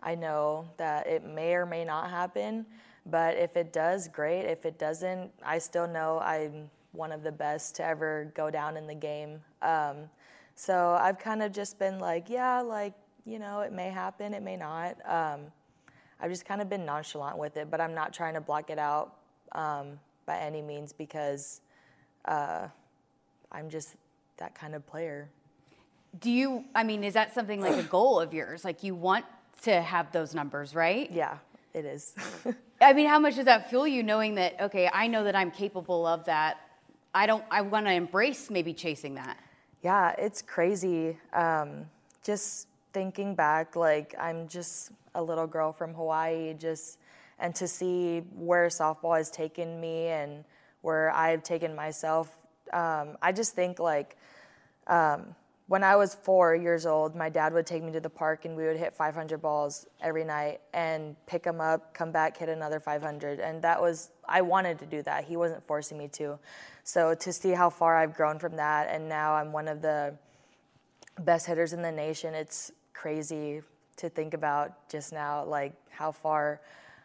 I 0.00 0.14
know 0.14 0.68
that 0.76 1.08
it 1.08 1.24
may 1.24 1.54
or 1.54 1.66
may 1.66 1.84
not 1.84 2.08
happen. 2.08 2.66
But 3.06 3.36
if 3.36 3.56
it 3.56 3.72
does, 3.72 4.06
great. 4.06 4.42
If 4.42 4.64
it 4.64 4.78
doesn't, 4.78 5.32
I 5.44 5.58
still 5.58 5.88
know 5.88 6.20
I'm 6.20 6.70
one 6.92 7.10
of 7.10 7.24
the 7.24 7.32
best 7.32 7.74
to 7.76 7.84
ever 7.84 8.30
go 8.36 8.48
down 8.48 8.76
in 8.76 8.86
the 8.86 8.94
game. 8.94 9.40
Um, 9.60 9.96
so 10.54 10.96
I've 11.00 11.18
kind 11.18 11.42
of 11.42 11.50
just 11.50 11.80
been 11.80 11.98
like, 11.98 12.30
yeah, 12.30 12.60
like, 12.60 12.94
you 13.26 13.40
know, 13.40 13.62
it 13.62 13.72
may 13.72 13.90
happen, 13.90 14.34
it 14.34 14.42
may 14.42 14.56
not. 14.56 14.96
Um, 15.04 15.40
I've 16.22 16.30
just 16.30 16.44
kind 16.44 16.62
of 16.62 16.70
been 16.70 16.86
nonchalant 16.86 17.36
with 17.36 17.56
it, 17.56 17.68
but 17.68 17.80
I'm 17.80 17.94
not 17.94 18.12
trying 18.14 18.34
to 18.34 18.40
block 18.40 18.70
it 18.70 18.78
out 18.78 19.16
um, 19.52 19.98
by 20.24 20.38
any 20.38 20.62
means 20.62 20.92
because 20.92 21.60
uh, 22.26 22.68
I'm 23.50 23.68
just 23.68 23.96
that 24.36 24.54
kind 24.54 24.76
of 24.76 24.86
player. 24.86 25.28
Do 26.20 26.30
you, 26.30 26.64
I 26.76 26.84
mean, 26.84 27.02
is 27.02 27.14
that 27.14 27.34
something 27.34 27.60
like 27.60 27.76
a 27.76 27.82
goal 27.82 28.20
of 28.20 28.32
yours? 28.32 28.64
Like, 28.64 28.84
you 28.84 28.94
want 28.94 29.24
to 29.62 29.80
have 29.80 30.12
those 30.12 30.32
numbers, 30.34 30.74
right? 30.76 31.10
Yeah, 31.10 31.38
it 31.74 31.84
is. 31.84 32.14
I 32.80 32.92
mean, 32.92 33.08
how 33.08 33.18
much 33.18 33.36
does 33.36 33.46
that 33.46 33.68
fuel 33.68 33.86
you 33.86 34.04
knowing 34.04 34.36
that, 34.36 34.60
okay, 34.60 34.88
I 34.92 35.08
know 35.08 35.24
that 35.24 35.34
I'm 35.34 35.50
capable 35.50 36.06
of 36.06 36.24
that? 36.26 36.58
I 37.14 37.26
don't, 37.26 37.44
I 37.50 37.62
want 37.62 37.86
to 37.86 37.92
embrace 37.92 38.48
maybe 38.48 38.72
chasing 38.74 39.14
that. 39.16 39.38
Yeah, 39.82 40.14
it's 40.18 40.40
crazy. 40.40 41.18
Um, 41.32 41.86
just 42.22 42.68
thinking 42.92 43.34
back, 43.34 43.76
like 43.76 44.14
I'm 44.18 44.48
just 44.48 44.92
a 45.14 45.22
little 45.22 45.46
girl 45.46 45.72
from 45.72 45.94
Hawaii, 45.94 46.54
just 46.54 46.98
and 47.38 47.54
to 47.56 47.66
see 47.66 48.20
where 48.34 48.68
softball 48.68 49.16
has 49.16 49.30
taken 49.30 49.80
me 49.80 50.06
and 50.06 50.44
where 50.82 51.10
I've 51.10 51.42
taken 51.42 51.74
myself. 51.74 52.36
Um, 52.72 53.16
I 53.20 53.32
just 53.32 53.54
think 53.54 53.78
like 53.78 54.16
um, 54.86 55.34
when 55.66 55.82
I 55.82 55.96
was 55.96 56.14
four 56.14 56.54
years 56.54 56.86
old, 56.86 57.16
my 57.16 57.28
dad 57.28 57.52
would 57.54 57.66
take 57.66 57.82
me 57.82 57.92
to 57.92 58.00
the 58.00 58.10
park 58.10 58.44
and 58.44 58.56
we 58.56 58.64
would 58.64 58.76
hit 58.76 58.94
500 58.94 59.40
balls 59.40 59.86
every 60.00 60.24
night 60.24 60.60
and 60.74 61.16
pick 61.26 61.42
them 61.44 61.60
up, 61.60 61.94
come 61.94 62.12
back, 62.12 62.36
hit 62.36 62.48
another 62.48 62.78
500. 62.78 63.40
And 63.40 63.62
that 63.62 63.80
was, 63.80 64.10
I 64.28 64.42
wanted 64.42 64.78
to 64.80 64.86
do 64.86 65.02
that. 65.02 65.24
He 65.24 65.36
wasn't 65.36 65.66
forcing 65.66 65.98
me 65.98 66.08
to. 66.08 66.38
So 66.84 67.14
to 67.14 67.32
see 67.32 67.52
how 67.52 67.70
far 67.70 67.96
I've 67.96 68.14
grown 68.14 68.38
from 68.38 68.56
that, 68.56 68.88
and 68.90 69.08
now 69.08 69.34
I'm 69.34 69.52
one 69.52 69.66
of 69.66 69.80
the 69.82 70.14
best 71.20 71.46
hitters 71.46 71.72
in 71.72 71.80
the 71.80 71.92
nation, 71.92 72.34
it's 72.34 72.72
crazy 72.94 73.62
to 73.96 74.08
think 74.08 74.34
about 74.34 74.88
just 74.88 75.12
now, 75.12 75.44
like 75.44 75.72
how 75.90 76.12
far 76.12 76.60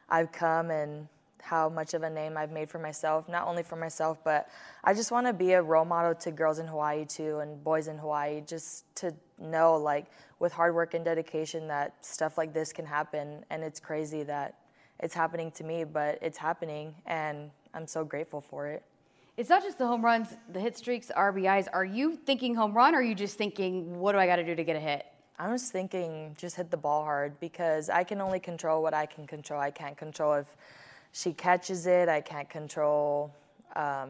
I've 0.09 0.31
come 0.31 0.71
and 0.71 1.07
how 1.41 1.69
much 1.69 1.93
of 1.93 2.03
a 2.03 2.09
name 2.09 2.37
I've 2.37 2.51
made 2.51 2.69
for 2.69 2.79
myself, 2.79 3.29
not 3.29 3.47
only 3.47 3.63
for 3.63 3.77
myself, 3.77 4.17
but 4.23 4.49
I 4.83 4.93
just 4.93 5.11
want 5.11 5.27
to 5.27 5.33
be 5.33 5.53
a 5.53 5.61
role 5.61 5.85
model 5.85 6.13
to 6.15 6.31
girls 6.31 6.59
in 6.59 6.67
Hawaii 6.67 7.05
too 7.05 7.39
and 7.39 7.63
boys 7.63 7.87
in 7.87 7.97
Hawaii, 7.97 8.41
just 8.41 8.83
to 8.97 9.13
know 9.39 9.77
like 9.77 10.07
with 10.39 10.51
hard 10.51 10.75
work 10.75 10.93
and 10.93 11.05
dedication 11.05 11.67
that 11.67 12.05
stuff 12.05 12.37
like 12.37 12.53
this 12.53 12.73
can 12.73 12.85
happen. 12.85 13.45
And 13.49 13.63
it's 13.63 13.79
crazy 13.79 14.23
that 14.23 14.55
it's 14.99 15.13
happening 15.13 15.51
to 15.51 15.63
me, 15.63 15.83
but 15.83 16.19
it's 16.21 16.37
happening 16.37 16.93
and 17.05 17.49
I'm 17.73 17.87
so 17.87 18.03
grateful 18.03 18.41
for 18.41 18.67
it. 18.67 18.83
It's 19.37 19.49
not 19.49 19.61
just 19.61 19.77
the 19.77 19.85
home 19.85 20.03
runs, 20.03 20.35
the 20.51 20.59
hit 20.59 20.75
streaks, 20.75 21.11
RBIs. 21.15 21.67
Are 21.71 21.85
you 21.85 22.15
thinking 22.15 22.55
home 22.55 22.73
run 22.73 22.95
or 22.95 22.99
are 22.99 23.03
you 23.03 23.13
just 23.13 23.37
thinking, 23.37 23.99
what 23.99 24.13
do 24.13 24.17
I 24.17 24.25
got 24.25 24.37
to 24.37 24.43
do 24.43 24.55
to 24.55 24.63
get 24.63 24.75
a 24.75 24.79
hit? 24.79 25.05
I'm 25.39 25.51
just 25.51 25.71
thinking 25.71 26.35
just 26.37 26.55
hit 26.55 26.71
the 26.71 26.77
ball 26.77 27.03
hard 27.03 27.39
because 27.39 27.89
I 27.89 28.03
can 28.03 28.21
only 28.21 28.39
control 28.39 28.81
what 28.81 28.93
I 28.93 29.05
can 29.05 29.27
control. 29.27 29.59
I 29.59 29.69
can't 29.71 29.95
control 29.97 30.33
if 30.35 30.47
she 31.11 31.31
catches 31.33 31.85
it. 31.85 32.09
I 32.09 32.21
can't 32.21 32.49
control 32.49 33.33
um, 33.75 34.09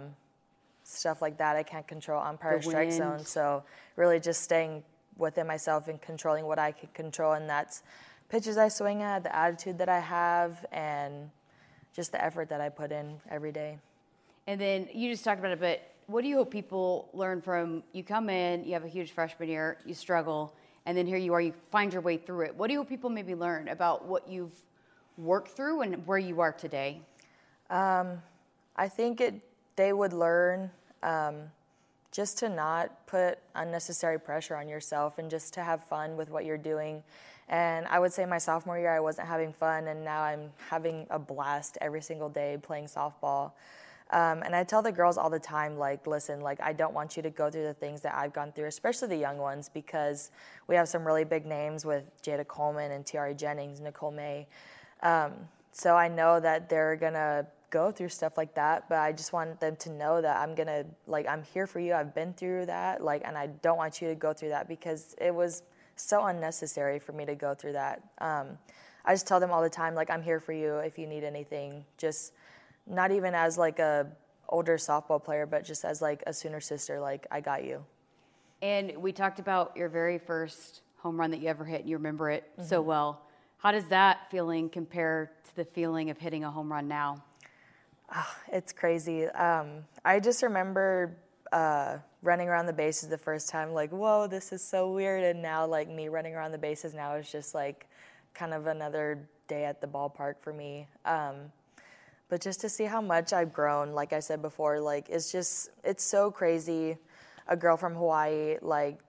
stuff 0.83 1.21
like 1.21 1.37
that. 1.37 1.55
I 1.55 1.63
can't 1.63 1.87
control 1.87 2.21
umpire 2.21 2.57
The 2.57 2.63
strike 2.63 2.87
wind. 2.89 2.97
zone. 2.97 3.25
So 3.25 3.63
really 3.97 4.19
just 4.19 4.41
staying 4.41 4.83
within 5.17 5.47
myself 5.47 5.87
and 5.87 6.01
controlling 6.01 6.45
what 6.45 6.59
I 6.59 6.71
can 6.71 6.89
control, 6.93 7.33
and 7.33 7.49
that's 7.49 7.83
pitches 8.29 8.57
I 8.57 8.67
swing 8.67 9.01
at, 9.01 9.23
the 9.23 9.35
attitude 9.35 9.77
that 9.79 9.89
I 9.89 9.99
have, 9.99 10.65
and 10.71 11.29
just 11.93 12.11
the 12.11 12.23
effort 12.23 12.49
that 12.49 12.61
I 12.61 12.69
put 12.69 12.91
in 12.91 13.19
every 13.29 13.51
day. 13.51 13.79
And 14.45 14.61
then 14.61 14.87
you 14.93 15.11
just 15.11 15.23
talked 15.23 15.39
about 15.39 15.51
it, 15.51 15.59
but 15.59 15.81
what 16.05 16.21
do 16.21 16.29
you 16.29 16.37
hope 16.37 16.51
people 16.51 17.09
learn 17.13 17.41
from 17.41 17.83
you 17.91 18.03
come 18.03 18.29
in, 18.29 18.63
you 18.63 18.73
have 18.73 18.85
a 18.85 18.87
huge 18.87 19.11
freshman 19.11 19.49
year, 19.49 19.77
you 19.85 19.93
struggle, 19.93 20.53
and 20.87 20.97
then 20.97 21.05
here 21.05 21.17
you 21.17 21.33
are, 21.33 21.41
you 21.41 21.53
find 21.69 21.91
your 21.91 22.01
way 22.01 22.15
through 22.15 22.45
it. 22.45 22.55
What 22.55 22.69
do 22.69 22.83
people 22.85 23.09
maybe 23.09 23.35
learn 23.35 23.67
about 23.67 24.05
what 24.05 24.29
you've 24.29 24.53
worked 25.17 25.49
through 25.49 25.81
and 25.81 26.07
where 26.07 26.17
you 26.17 26.39
are 26.39 26.53
today? 26.53 27.01
Um, 27.69 28.21
I 28.77 28.87
think 28.87 29.19
it 29.19 29.35
they 29.75 29.91
would 29.91 30.13
learn 30.13 30.71
um, 31.03 31.35
just 32.11 32.37
to 32.39 32.49
not 32.49 33.05
put 33.05 33.37
unnecessary 33.53 34.17
pressure 34.17 34.55
on 34.55 34.69
yourself 34.69 35.19
and 35.19 35.29
just 35.29 35.53
to 35.55 35.61
have 35.61 35.83
fun 35.83 36.15
with 36.15 36.29
what 36.29 36.45
you're 36.45 36.57
doing. 36.57 37.03
And 37.49 37.85
I 37.87 37.99
would 37.99 38.13
say 38.13 38.25
my 38.25 38.37
sophomore 38.37 38.79
year 38.79 38.95
I 38.95 39.01
wasn't 39.01 39.27
having 39.27 39.51
fun, 39.51 39.87
and 39.87 40.05
now 40.05 40.21
I'm 40.21 40.51
having 40.69 41.05
a 41.09 41.19
blast 41.19 41.77
every 41.81 42.01
single 42.01 42.29
day 42.29 42.57
playing 42.61 42.85
softball. 42.85 43.51
Um, 44.11 44.41
and 44.43 44.55
I 44.55 44.63
tell 44.63 44.81
the 44.81 44.91
girls 44.91 45.17
all 45.17 45.29
the 45.29 45.39
time, 45.39 45.77
like, 45.77 46.07
listen, 46.07 46.39
like, 46.39 46.61
I 46.61 46.71
don't 46.71 46.93
want 46.93 47.17
you 47.17 47.23
to 47.23 47.29
go 47.29 47.49
through 47.49 47.65
the 47.65 47.73
things 47.73 48.01
that 48.01 48.15
I've 48.15 48.31
gone 48.31 48.53
through, 48.53 48.67
especially 48.67 49.09
the 49.09 49.17
young 49.17 49.37
ones, 49.37 49.69
because 49.69 50.31
we 50.67 50.75
have 50.75 50.87
some 50.87 51.05
really 51.05 51.25
big 51.25 51.45
names 51.45 51.85
with 51.85 52.05
Jayda 52.21 52.47
Coleman 52.47 52.91
and 52.91 53.05
Tiare 53.05 53.35
Jennings, 53.35 53.81
Nicole 53.81 54.11
May. 54.11 54.47
Um, 55.03 55.33
so 55.73 55.95
I 55.95 56.07
know 56.07 56.39
that 56.39 56.69
they're 56.69 56.95
gonna 56.95 57.47
go 57.69 57.91
through 57.91 58.09
stuff 58.09 58.37
like 58.37 58.55
that, 58.55 58.87
but 58.87 58.99
I 58.99 59.11
just 59.11 59.33
want 59.33 59.59
them 59.59 59.75
to 59.75 59.89
know 59.89 60.21
that 60.21 60.37
I'm 60.37 60.55
gonna, 60.55 60.85
like, 61.05 61.27
I'm 61.27 61.43
here 61.43 61.67
for 61.67 61.81
you. 61.81 61.93
I've 61.93 62.15
been 62.15 62.33
through 62.33 62.67
that, 62.67 63.03
like, 63.03 63.23
and 63.25 63.37
I 63.37 63.47
don't 63.47 63.77
want 63.77 64.01
you 64.01 64.07
to 64.07 64.15
go 64.15 64.31
through 64.31 64.49
that 64.49 64.69
because 64.69 65.15
it 65.19 65.35
was 65.35 65.63
so 65.97 66.25
unnecessary 66.27 66.97
for 66.97 67.11
me 67.11 67.25
to 67.25 67.35
go 67.35 67.53
through 67.53 67.73
that. 67.73 68.01
Um, 68.19 68.57
I 69.03 69.13
just 69.13 69.27
tell 69.27 69.39
them 69.39 69.51
all 69.51 69.61
the 69.61 69.69
time, 69.69 69.95
like, 69.95 70.09
I'm 70.09 70.21
here 70.21 70.39
for 70.39 70.53
you 70.53 70.77
if 70.77 70.97
you 70.97 71.07
need 71.07 71.25
anything. 71.25 71.83
Just 71.97 72.33
not 72.89 73.11
even 73.11 73.35
as 73.35 73.57
like 73.57 73.79
a 73.79 74.07
older 74.49 74.77
softball 74.77 75.23
player, 75.23 75.45
but 75.45 75.63
just 75.63 75.83
as 75.83 76.01
like 76.01 76.23
a 76.27 76.33
Sooner 76.33 76.61
sister, 76.61 76.99
like 76.99 77.27
I 77.31 77.41
got 77.41 77.63
you. 77.63 77.83
And 78.61 78.97
we 78.97 79.11
talked 79.11 79.39
about 79.39 79.75
your 79.75 79.89
very 79.89 80.17
first 80.17 80.81
home 80.97 81.19
run 81.19 81.31
that 81.31 81.41
you 81.41 81.47
ever 81.47 81.65
hit, 81.65 81.81
and 81.81 81.89
you 81.89 81.97
remember 81.97 82.29
it 82.29 82.49
mm-hmm. 82.53 82.67
so 82.67 82.81
well. 82.81 83.21
How 83.57 83.71
does 83.71 83.85
that 83.89 84.29
feeling 84.31 84.69
compare 84.69 85.31
to 85.45 85.55
the 85.55 85.65
feeling 85.65 86.09
of 86.09 86.17
hitting 86.17 86.43
a 86.43 86.51
home 86.51 86.71
run 86.71 86.87
now? 86.87 87.23
Oh, 88.15 88.35
it's 88.51 88.71
crazy. 88.71 89.25
Um, 89.25 89.83
I 90.05 90.19
just 90.19 90.41
remember 90.41 91.17
uh, 91.51 91.97
running 92.21 92.47
around 92.47 92.67
the 92.67 92.73
bases 92.73 93.09
the 93.09 93.17
first 93.17 93.49
time, 93.49 93.73
like, 93.73 93.91
whoa, 93.91 94.27
this 94.27 94.51
is 94.51 94.63
so 94.63 94.91
weird. 94.91 95.23
And 95.23 95.41
now, 95.41 95.65
like, 95.65 95.89
me 95.89 96.07
running 96.07 96.35
around 96.35 96.51
the 96.51 96.57
bases 96.57 96.93
now 96.93 97.15
is 97.15 97.31
just 97.31 97.53
like 97.53 97.87
kind 98.33 98.53
of 98.53 98.67
another 98.67 99.27
day 99.47 99.65
at 99.65 99.81
the 99.81 99.87
ballpark 99.87 100.35
for 100.41 100.53
me. 100.53 100.87
Um, 101.05 101.51
but 102.29 102.41
just 102.41 102.61
to 102.61 102.69
see 102.69 102.85
how 102.85 103.01
much 103.01 103.33
I've 103.33 103.53
grown, 103.53 103.93
like 103.93 104.13
I 104.13 104.19
said 104.19 104.41
before, 104.41 104.79
like, 104.79 105.07
it's 105.09 105.31
just, 105.31 105.69
it's 105.83 106.03
so 106.03 106.29
crazy. 106.29 106.97
A 107.47 107.55
girl 107.55 107.77
from 107.77 107.95
Hawaii, 107.95 108.57
like, 108.61 108.99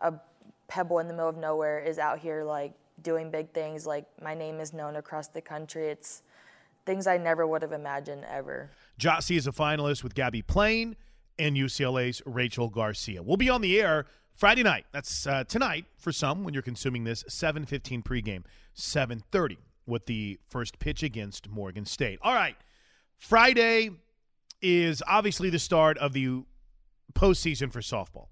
a 0.00 0.12
pebble 0.68 0.98
in 0.98 1.08
the 1.08 1.14
middle 1.14 1.28
of 1.28 1.36
nowhere, 1.36 1.80
is 1.80 1.98
out 1.98 2.18
here, 2.18 2.44
like, 2.44 2.74
doing 3.02 3.30
big 3.30 3.50
things. 3.52 3.86
Like, 3.86 4.04
my 4.22 4.34
name 4.34 4.60
is 4.60 4.74
known 4.74 4.96
across 4.96 5.28
the 5.28 5.40
country. 5.40 5.88
It's 5.88 6.22
things 6.84 7.06
I 7.06 7.16
never 7.16 7.46
would 7.46 7.62
have 7.62 7.72
imagined 7.72 8.24
ever. 8.28 8.70
Jossie 9.00 9.36
is 9.36 9.46
a 9.46 9.52
finalist 9.52 10.02
with 10.02 10.14
Gabbie 10.14 10.46
Plain 10.46 10.96
and 11.38 11.56
UCLA's 11.56 12.22
Rachel 12.26 12.68
Garcia. 12.68 13.22
We'll 13.22 13.38
be 13.38 13.48
on 13.48 13.62
the 13.62 13.80
air 13.80 14.04
Friday 14.34 14.62
night. 14.62 14.84
That's 14.92 15.26
uh, 15.26 15.44
tonight 15.44 15.86
for 15.96 16.12
some 16.12 16.44
when 16.44 16.52
you're 16.52 16.62
consuming 16.62 17.04
this 17.04 17.24
7:15 17.24 18.02
pregame, 18.02 18.44
7:30 18.76 19.56
with 19.86 20.06
the 20.06 20.38
first 20.48 20.78
pitch 20.78 21.02
against 21.02 21.48
Morgan 21.48 21.84
State. 21.84 22.18
All 22.22 22.34
right, 22.34 22.56
Friday 23.18 23.90
is 24.62 25.02
obviously 25.06 25.50
the 25.50 25.58
start 25.58 25.98
of 25.98 26.12
the 26.12 26.42
postseason 27.14 27.72
for 27.72 27.80
softball, 27.80 28.28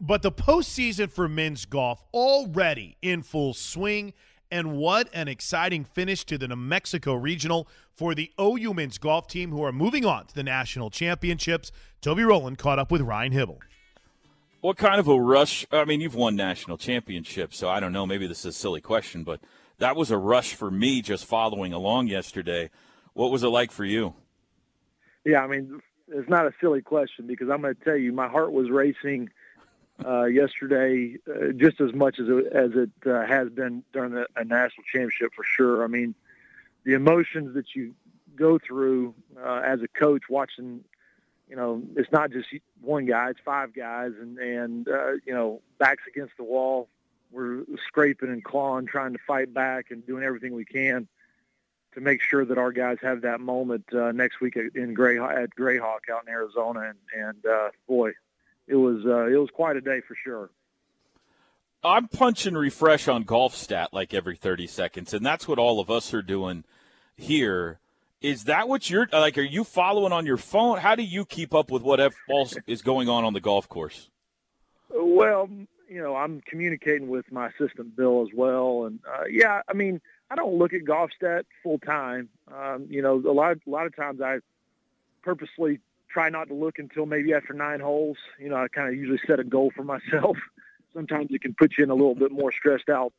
but 0.00 0.22
the 0.22 0.32
postseason 0.32 1.10
for 1.10 1.28
men's 1.28 1.64
golf 1.64 2.04
already 2.14 2.96
in 3.02 3.22
full 3.22 3.54
swing. 3.54 4.12
And 4.48 4.76
what 4.76 5.08
an 5.12 5.26
exciting 5.26 5.84
finish 5.84 6.24
to 6.26 6.38
the 6.38 6.46
New 6.46 6.54
Mexico 6.54 7.14
Regional 7.14 7.66
for 7.96 8.14
the 8.14 8.30
OU 8.40 8.74
men's 8.74 8.96
golf 8.96 9.26
team 9.26 9.50
who 9.50 9.60
are 9.64 9.72
moving 9.72 10.04
on 10.04 10.26
to 10.26 10.34
the 10.36 10.44
national 10.44 10.88
championships. 10.88 11.72
Toby 12.00 12.22
Rowland 12.22 12.56
caught 12.56 12.78
up 12.78 12.92
with 12.92 13.00
Ryan 13.00 13.32
Hybl. 13.32 13.58
What 14.60 14.76
kind 14.76 15.00
of 15.00 15.08
a 15.08 15.20
rush? 15.20 15.66
I 15.72 15.84
mean, 15.84 16.00
you've 16.00 16.14
won 16.14 16.36
national 16.36 16.78
championships, 16.78 17.56
so 17.58 17.68
I 17.68 17.80
don't 17.80 17.92
know. 17.92 18.06
Maybe 18.06 18.28
this 18.28 18.40
is 18.40 18.46
a 18.46 18.52
silly 18.52 18.80
question, 18.80 19.24
but 19.24 19.40
that 19.78 19.96
was 19.96 20.10
a 20.10 20.18
rush 20.18 20.54
for 20.54 20.70
me 20.70 21.02
just 21.02 21.24
following 21.24 21.72
along 21.72 22.08
yesterday. 22.08 22.70
What 23.14 23.30
was 23.30 23.42
it 23.42 23.48
like 23.48 23.70
for 23.70 23.84
you? 23.84 24.14
Yeah, 25.24 25.42
I 25.42 25.46
mean, 25.46 25.80
it's 26.08 26.28
not 26.28 26.46
a 26.46 26.52
silly 26.60 26.82
question 26.82 27.26
because 27.26 27.48
I'm 27.50 27.62
going 27.62 27.74
to 27.74 27.84
tell 27.84 27.96
you, 27.96 28.12
my 28.12 28.28
heart 28.28 28.52
was 28.52 28.70
racing– 28.70 29.30
uh, 30.04 30.24
yesterday, 30.24 31.16
uh, 31.28 31.52
just 31.52 31.80
as 31.80 31.92
much 31.94 32.18
as 32.18 32.26
it, 32.28 32.46
as 32.52 32.70
it 32.74 32.90
uh, 33.06 33.24
has 33.26 33.48
been 33.50 33.82
during 33.92 34.12
the, 34.12 34.26
a 34.36 34.44
national 34.44 34.84
championship 34.84 35.32
for 35.34 35.44
sure. 35.44 35.84
I 35.84 35.86
mean, 35.86 36.14
the 36.84 36.94
emotions 36.94 37.54
that 37.54 37.74
you 37.74 37.94
go 38.34 38.58
through 38.58 39.14
uh, 39.42 39.62
as 39.64 39.80
a 39.82 39.88
coach 39.88 40.24
watching, 40.28 40.84
you 41.48 41.56
know, 41.56 41.82
it's 41.96 42.10
not 42.12 42.30
just 42.30 42.48
one 42.82 43.06
guy; 43.06 43.30
it's 43.30 43.40
five 43.44 43.72
guys, 43.72 44.12
and 44.20 44.38
and 44.38 44.88
uh, 44.88 45.12
you 45.24 45.32
know, 45.32 45.62
backs 45.78 46.02
against 46.08 46.36
the 46.36 46.44
wall. 46.44 46.88
We're 47.30 47.64
scraping 47.86 48.30
and 48.30 48.42
clawing, 48.42 48.86
trying 48.86 49.12
to 49.12 49.18
fight 49.26 49.52
back, 49.52 49.90
and 49.90 50.06
doing 50.06 50.22
everything 50.22 50.54
we 50.54 50.64
can 50.64 51.08
to 51.94 52.00
make 52.00 52.20
sure 52.20 52.44
that 52.44 52.58
our 52.58 52.72
guys 52.72 52.98
have 53.02 53.22
that 53.22 53.40
moment 53.40 53.84
uh, 53.92 54.12
next 54.12 54.40
week 54.40 54.56
in 54.74 54.94
Gray 54.94 55.18
at 55.18 55.56
Grayhawk 55.56 56.10
out 56.12 56.24
in 56.26 56.32
Arizona. 56.32 56.80
And, 56.80 56.98
and 57.18 57.46
uh, 57.46 57.70
boy, 57.88 58.12
it 58.68 58.76
was 58.76 59.04
uh, 59.04 59.26
it 59.26 59.36
was 59.36 59.50
quite 59.50 59.76
a 59.76 59.80
day 59.80 60.00
for 60.06 60.14
sure. 60.14 60.50
I'm 61.82 62.08
punching 62.08 62.54
refresh 62.54 63.06
on 63.08 63.24
Golfstat 63.24 63.88
like 63.92 64.12
every 64.12 64.36
30 64.36 64.66
seconds, 64.66 65.14
and 65.14 65.24
that's 65.24 65.46
what 65.46 65.58
all 65.58 65.80
of 65.80 65.90
us 65.90 66.12
are 66.12 66.22
doing 66.22 66.64
here. 67.16 67.78
Is 68.20 68.44
that 68.44 68.68
what 68.68 68.90
you're 68.90 69.08
like? 69.12 69.38
Are 69.38 69.42
you 69.42 69.62
following 69.62 70.12
on 70.12 70.26
your 70.26 70.36
phone? 70.36 70.78
How 70.78 70.94
do 70.94 71.02
you 71.02 71.24
keep 71.24 71.54
up 71.54 71.70
with 71.70 71.82
what 71.82 72.00
else 72.00 72.56
is 72.66 72.82
going 72.82 73.08
on 73.08 73.24
on 73.24 73.34
the 73.34 73.40
golf 73.40 73.68
course? 73.68 74.08
Well, 74.90 75.48
you 75.88 76.02
know, 76.02 76.16
I'm 76.16 76.40
communicating 76.40 77.08
with 77.08 77.30
my 77.30 77.48
assistant 77.48 77.96
Bill 77.96 78.22
as 78.22 78.34
well, 78.34 78.84
and 78.84 78.98
uh, 79.06 79.24
yeah, 79.30 79.62
I 79.68 79.72
mean, 79.72 80.00
I 80.30 80.34
don't 80.34 80.54
look 80.54 80.72
at 80.72 80.82
Golfstat 80.82 81.44
full 81.62 81.78
time. 81.78 82.28
Um, 82.52 82.86
you 82.88 83.02
know, 83.02 83.14
a 83.14 83.32
lot 83.32 83.56
a 83.66 83.70
lot 83.70 83.86
of 83.86 83.94
times 83.94 84.20
I 84.20 84.38
purposely 85.22 85.80
try 86.08 86.28
not 86.28 86.48
to 86.48 86.54
look 86.54 86.78
until 86.78 87.06
maybe 87.06 87.34
after 87.34 87.52
nine 87.52 87.80
holes. 87.80 88.16
You 88.38 88.48
know, 88.48 88.56
I 88.56 88.68
kind 88.68 88.88
of 88.88 88.94
usually 88.94 89.20
set 89.26 89.40
a 89.40 89.44
goal 89.44 89.72
for 89.74 89.84
myself. 89.84 90.36
Sometimes 90.94 91.28
it 91.30 91.42
can 91.42 91.54
put 91.54 91.72
you 91.76 91.84
in 91.84 91.90
a 91.90 91.94
little 91.94 92.14
bit 92.14 92.32
more 92.32 92.52
stressed 92.52 92.88
out 92.88 93.12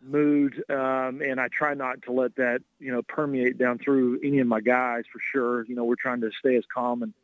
mood, 0.00 0.64
um, 0.68 1.22
and 1.22 1.40
I 1.40 1.48
try 1.48 1.74
not 1.74 2.02
to 2.02 2.12
let 2.12 2.34
that 2.36 2.62
you 2.80 2.92
know 2.92 3.02
permeate 3.02 3.58
down 3.58 3.78
through 3.78 4.20
any 4.22 4.40
of 4.40 4.46
my 4.46 4.60
guys 4.60 5.04
for 5.12 5.20
sure. 5.32 5.64
You 5.66 5.76
know, 5.76 5.84
we're 5.84 5.94
trying 5.96 6.22
to 6.22 6.30
stay 6.38 6.56
as 6.56 6.64
calm 6.72 7.02
and 7.02 7.14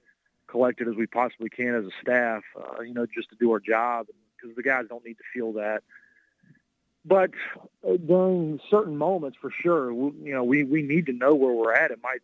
collected 0.46 0.88
as 0.88 0.94
we 0.94 1.06
possibly 1.06 1.48
can 1.48 1.74
as 1.74 1.84
a 1.84 1.90
staff. 2.00 2.44
Uh, 2.56 2.82
you 2.82 2.94
know, 2.94 3.06
just 3.06 3.30
to 3.30 3.36
do 3.36 3.50
our 3.52 3.60
job 3.60 4.06
because 4.40 4.54
the 4.56 4.62
guys 4.62 4.84
don't 4.88 5.04
need 5.04 5.18
to 5.18 5.24
feel 5.32 5.52
that. 5.54 5.82
But 7.04 7.30
uh, 7.86 7.96
during 7.96 8.60
certain 8.70 8.96
moments, 8.96 9.38
for 9.40 9.50
sure, 9.50 9.90
you 9.90 10.32
know, 10.34 10.44
we, 10.44 10.64
we 10.64 10.82
need 10.82 11.06
to 11.06 11.12
know 11.12 11.34
where 11.34 11.54
we're 11.54 11.72
at. 11.72 11.90
It 11.90 12.00
might 12.02 12.20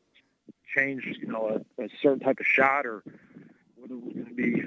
change, 0.76 1.04
you 1.20 1.28
know, 1.28 1.62
a, 1.78 1.84
a 1.84 1.88
certain 2.02 2.20
type 2.20 2.40
of 2.40 2.46
shot 2.46 2.84
or 2.84 3.02
whether 3.76 3.96
we're 3.96 4.12
going 4.12 4.26
to 4.26 4.34
be 4.34 4.62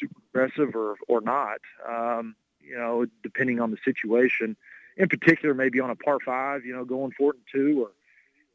super 0.00 0.20
aggressive 0.32 0.74
or, 0.74 0.96
or 1.08 1.20
not, 1.20 1.58
um, 1.86 2.34
you 2.60 2.76
know, 2.76 3.06
depending 3.22 3.60
on 3.60 3.70
the 3.70 3.78
situation. 3.84 4.56
In 4.96 5.08
particular, 5.08 5.54
maybe 5.54 5.80
on 5.80 5.90
a 5.90 5.96
par 5.96 6.18
five, 6.24 6.64
you 6.64 6.74
know, 6.74 6.84
going 6.84 7.12
four 7.12 7.32
and 7.32 7.42
two 7.52 7.84
or, 7.84 7.90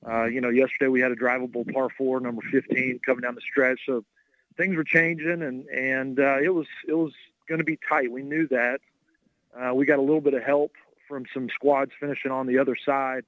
uh, 0.10 0.26
you 0.26 0.40
know, 0.42 0.50
yesterday 0.50 0.88
we 0.88 1.02
had 1.02 1.12
a 1.12 1.16
drivable 1.16 1.72
par 1.72 1.90
four, 1.98 2.20
number 2.20 2.42
15, 2.52 3.00
coming 3.06 3.22
down 3.22 3.36
the 3.36 3.42
stretch. 3.42 3.82
So 3.86 4.04
things 4.58 4.76
were 4.76 4.84
changing, 4.84 5.42
and 5.42 5.66
and 5.68 6.20
uh, 6.20 6.38
it 6.42 6.54
was 6.54 6.68
it 6.88 6.94
was 6.94 7.14
going 7.48 7.60
to 7.60 7.66
be 7.66 7.80
tight. 7.90 8.12
We 8.12 8.24
knew 8.24 8.48
that. 8.48 8.80
Uh, 9.58 9.74
we 9.74 9.86
got 9.86 10.00
a 10.00 10.02
little 10.02 10.22
bit 10.22 10.34
of 10.34 10.44
help 10.44 10.74
from 11.08 11.26
some 11.34 11.50
squads 11.50 11.92
finishing 12.00 12.32
on 12.32 12.48
the 12.48 12.60
other 12.60 12.76
side. 12.76 13.26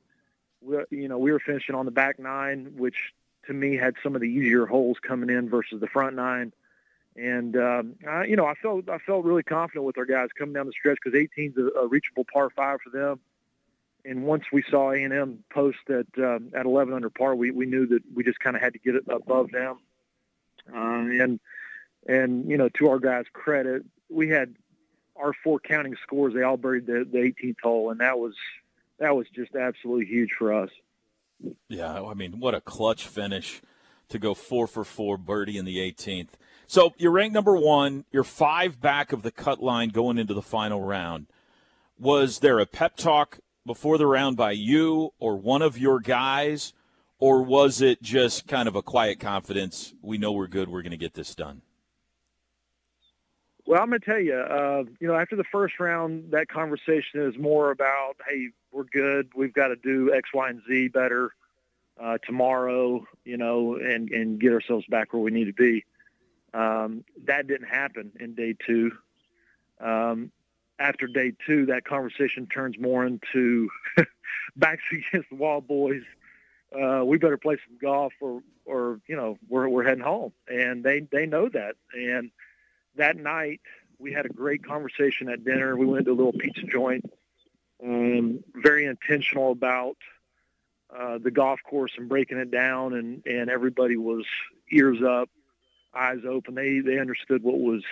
We, 0.61 0.77
you 0.91 1.07
know, 1.07 1.17
we 1.17 1.31
were 1.31 1.39
finishing 1.39 1.75
on 1.75 1.85
the 1.85 1.91
back 1.91 2.19
nine, 2.19 2.73
which 2.77 3.13
to 3.47 3.53
me 3.53 3.75
had 3.75 3.95
some 4.03 4.15
of 4.15 4.21
the 4.21 4.27
easier 4.27 4.65
holes 4.65 4.97
coming 5.01 5.29
in 5.29 5.49
versus 5.49 5.79
the 5.79 5.87
front 5.87 6.15
nine. 6.15 6.53
And 7.15 7.57
um, 7.57 7.95
you 8.27 8.35
know, 8.35 8.45
I 8.45 8.53
felt 8.53 8.87
I 8.87 8.97
felt 8.99 9.25
really 9.25 9.43
confident 9.43 9.85
with 9.85 9.97
our 9.97 10.05
guys 10.05 10.29
coming 10.37 10.53
down 10.53 10.67
the 10.67 10.71
stretch 10.71 10.99
because 11.03 11.19
18 11.19 11.53
is 11.57 11.71
a, 11.75 11.79
a 11.79 11.87
reachable 11.87 12.25
par 12.31 12.49
five 12.49 12.79
for 12.81 12.89
them. 12.91 13.19
And 14.05 14.23
once 14.23 14.45
we 14.53 14.63
saw 14.63 14.91
A 14.91 15.03
and 15.03 15.11
M 15.11 15.43
post 15.49 15.79
at 15.89 16.05
um, 16.23 16.51
at 16.53 16.65
11 16.65 16.93
under 16.93 17.09
par, 17.09 17.35
we, 17.35 17.51
we 17.51 17.65
knew 17.65 17.87
that 17.87 18.03
we 18.13 18.23
just 18.23 18.39
kind 18.39 18.55
of 18.55 18.61
had 18.61 18.73
to 18.73 18.79
get 18.79 18.95
it 18.95 19.03
above 19.09 19.51
them. 19.51 19.79
Uh, 20.73 20.77
and 20.77 21.39
and 22.07 22.49
you 22.49 22.57
know, 22.57 22.69
to 22.69 22.89
our 22.89 22.99
guys' 22.99 23.25
credit, 23.33 23.83
we 24.09 24.29
had 24.29 24.55
our 25.15 25.33
four 25.43 25.59
counting 25.59 25.95
scores. 26.03 26.33
They 26.33 26.43
all 26.43 26.57
buried 26.57 26.85
the, 26.85 27.07
the 27.09 27.19
18th 27.19 27.61
hole, 27.61 27.91
and 27.91 27.99
that 27.99 28.17
was 28.17 28.33
that 28.99 29.15
was 29.15 29.27
just 29.33 29.55
absolutely 29.55 30.05
huge 30.05 30.31
for 30.37 30.53
us. 30.53 30.69
Yeah, 31.69 32.03
I 32.03 32.13
mean, 32.13 32.39
what 32.39 32.53
a 32.53 32.61
clutch 32.61 33.07
finish 33.07 33.61
to 34.09 34.19
go 34.19 34.33
four 34.33 34.67
for 34.67 34.83
four 34.83 35.17
birdie 35.17 35.57
in 35.57 35.65
the 35.65 35.77
18th. 35.77 36.29
So 36.67 36.93
you're 36.97 37.11
ranked 37.11 37.33
number 37.33 37.55
one. 37.55 38.05
You're 38.11 38.23
five 38.23 38.81
back 38.81 39.13
of 39.13 39.21
the 39.21 39.31
cut 39.31 39.61
line 39.61 39.89
going 39.89 40.17
into 40.17 40.33
the 40.33 40.41
final 40.41 40.83
round. 40.83 41.27
Was 41.97 42.39
there 42.39 42.59
a 42.59 42.65
pep 42.65 42.97
talk 42.97 43.39
before 43.65 43.97
the 43.97 44.07
round 44.07 44.35
by 44.35 44.51
you 44.51 45.13
or 45.19 45.37
one 45.37 45.61
of 45.61 45.77
your 45.77 45.99
guys, 45.99 46.73
or 47.19 47.41
was 47.41 47.81
it 47.81 48.01
just 48.01 48.47
kind 48.47 48.67
of 48.67 48.75
a 48.75 48.81
quiet 48.81 49.19
confidence? 49.19 49.93
We 50.01 50.17
know 50.17 50.31
we're 50.31 50.47
good. 50.47 50.69
We're 50.69 50.81
going 50.81 50.91
to 50.91 50.97
get 50.97 51.13
this 51.13 51.35
done. 51.35 51.61
Well, 53.69 53.79
I'm 53.83 53.89
going 53.89 54.01
to 54.01 54.05
tell 54.07 54.19
you, 54.19 54.33
uh, 54.33 54.83
you 54.99 55.07
know, 55.07 55.13
after 55.13 55.35
the 55.35 55.43
first 55.43 55.79
round, 55.79 56.31
that 56.31 56.47
conversation 56.49 57.21
is 57.21 57.37
more 57.37 57.69
about, 57.69 58.15
hey, 58.27 58.47
we're 58.71 58.85
good. 58.85 59.29
We've 59.35 59.53
got 59.53 59.67
to 59.67 59.75
do 59.75 60.11
X, 60.11 60.31
Y, 60.33 60.49
and 60.49 60.59
Z 60.67 60.87
better 60.87 61.35
uh, 62.01 62.17
tomorrow, 62.25 63.05
you 63.25 63.37
know, 63.37 63.75
and, 63.75 64.09
and 64.09 64.39
get 64.39 64.53
ourselves 64.53 64.87
back 64.89 65.13
where 65.13 65.21
we 65.21 65.29
need 65.29 65.45
to 65.45 65.53
be. 65.53 65.85
Um, 66.51 67.05
that 67.25 67.45
didn't 67.45 67.67
happen 67.67 68.11
in 68.19 68.33
day 68.33 68.55
two. 68.65 68.91
Um, 69.79 70.31
after 70.79 71.05
day 71.05 71.33
two, 71.45 71.67
that 71.67 71.85
conversation 71.85 72.47
turns 72.47 72.79
more 72.79 73.05
into 73.05 73.69
backs 74.55 74.81
against 74.91 75.29
the 75.29 75.35
wall, 75.35 75.61
boys. 75.61 76.01
Uh, 76.73 77.03
we 77.05 77.19
better 77.19 77.37
play 77.37 77.59
some 77.67 77.77
golf, 77.79 78.13
or, 78.19 78.41
or 78.65 78.99
you 79.05 79.15
know, 79.15 79.37
we're 79.47 79.69
we're 79.69 79.83
heading 79.83 80.03
home, 80.03 80.33
and 80.47 80.83
they 80.83 81.01
they 81.11 81.27
know 81.27 81.49
that. 81.49 81.75
And 81.93 82.31
that 82.95 83.17
night, 83.17 83.61
we 83.97 84.13
had 84.13 84.25
a 84.25 84.29
great 84.29 84.63
conversation 84.65 85.29
at 85.29 85.43
dinner. 85.43 85.75
We 85.75 85.85
went 85.85 86.05
to 86.05 86.11
a 86.11 86.13
little 86.13 86.33
pizza 86.33 86.63
joint 86.63 87.05
um, 87.83 88.43
very 88.53 88.85
intentional 88.85 89.51
about 89.51 89.97
uh, 90.95 91.17
the 91.17 91.31
golf 91.31 91.59
course 91.63 91.91
and 91.97 92.09
breaking 92.09 92.37
it 92.37 92.51
down, 92.51 92.93
and 92.93 93.25
and 93.25 93.49
everybody 93.49 93.95
was 93.95 94.25
ears 94.71 95.01
up, 95.01 95.29
eyes 95.93 96.19
open. 96.27 96.55
They 96.55 96.79
they 96.79 96.99
understood 96.99 97.43
what 97.43 97.59
was 97.59 97.83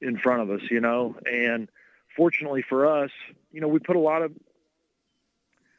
in 0.00 0.18
front 0.18 0.42
of 0.42 0.50
us, 0.50 0.62
you 0.70 0.80
know. 0.80 1.16
And 1.26 1.68
fortunately 2.16 2.64
for 2.68 2.86
us, 2.86 3.10
you 3.52 3.60
know, 3.60 3.68
we 3.68 3.78
put 3.78 3.96
a 3.96 4.00
lot 4.00 4.22
of 4.22 4.32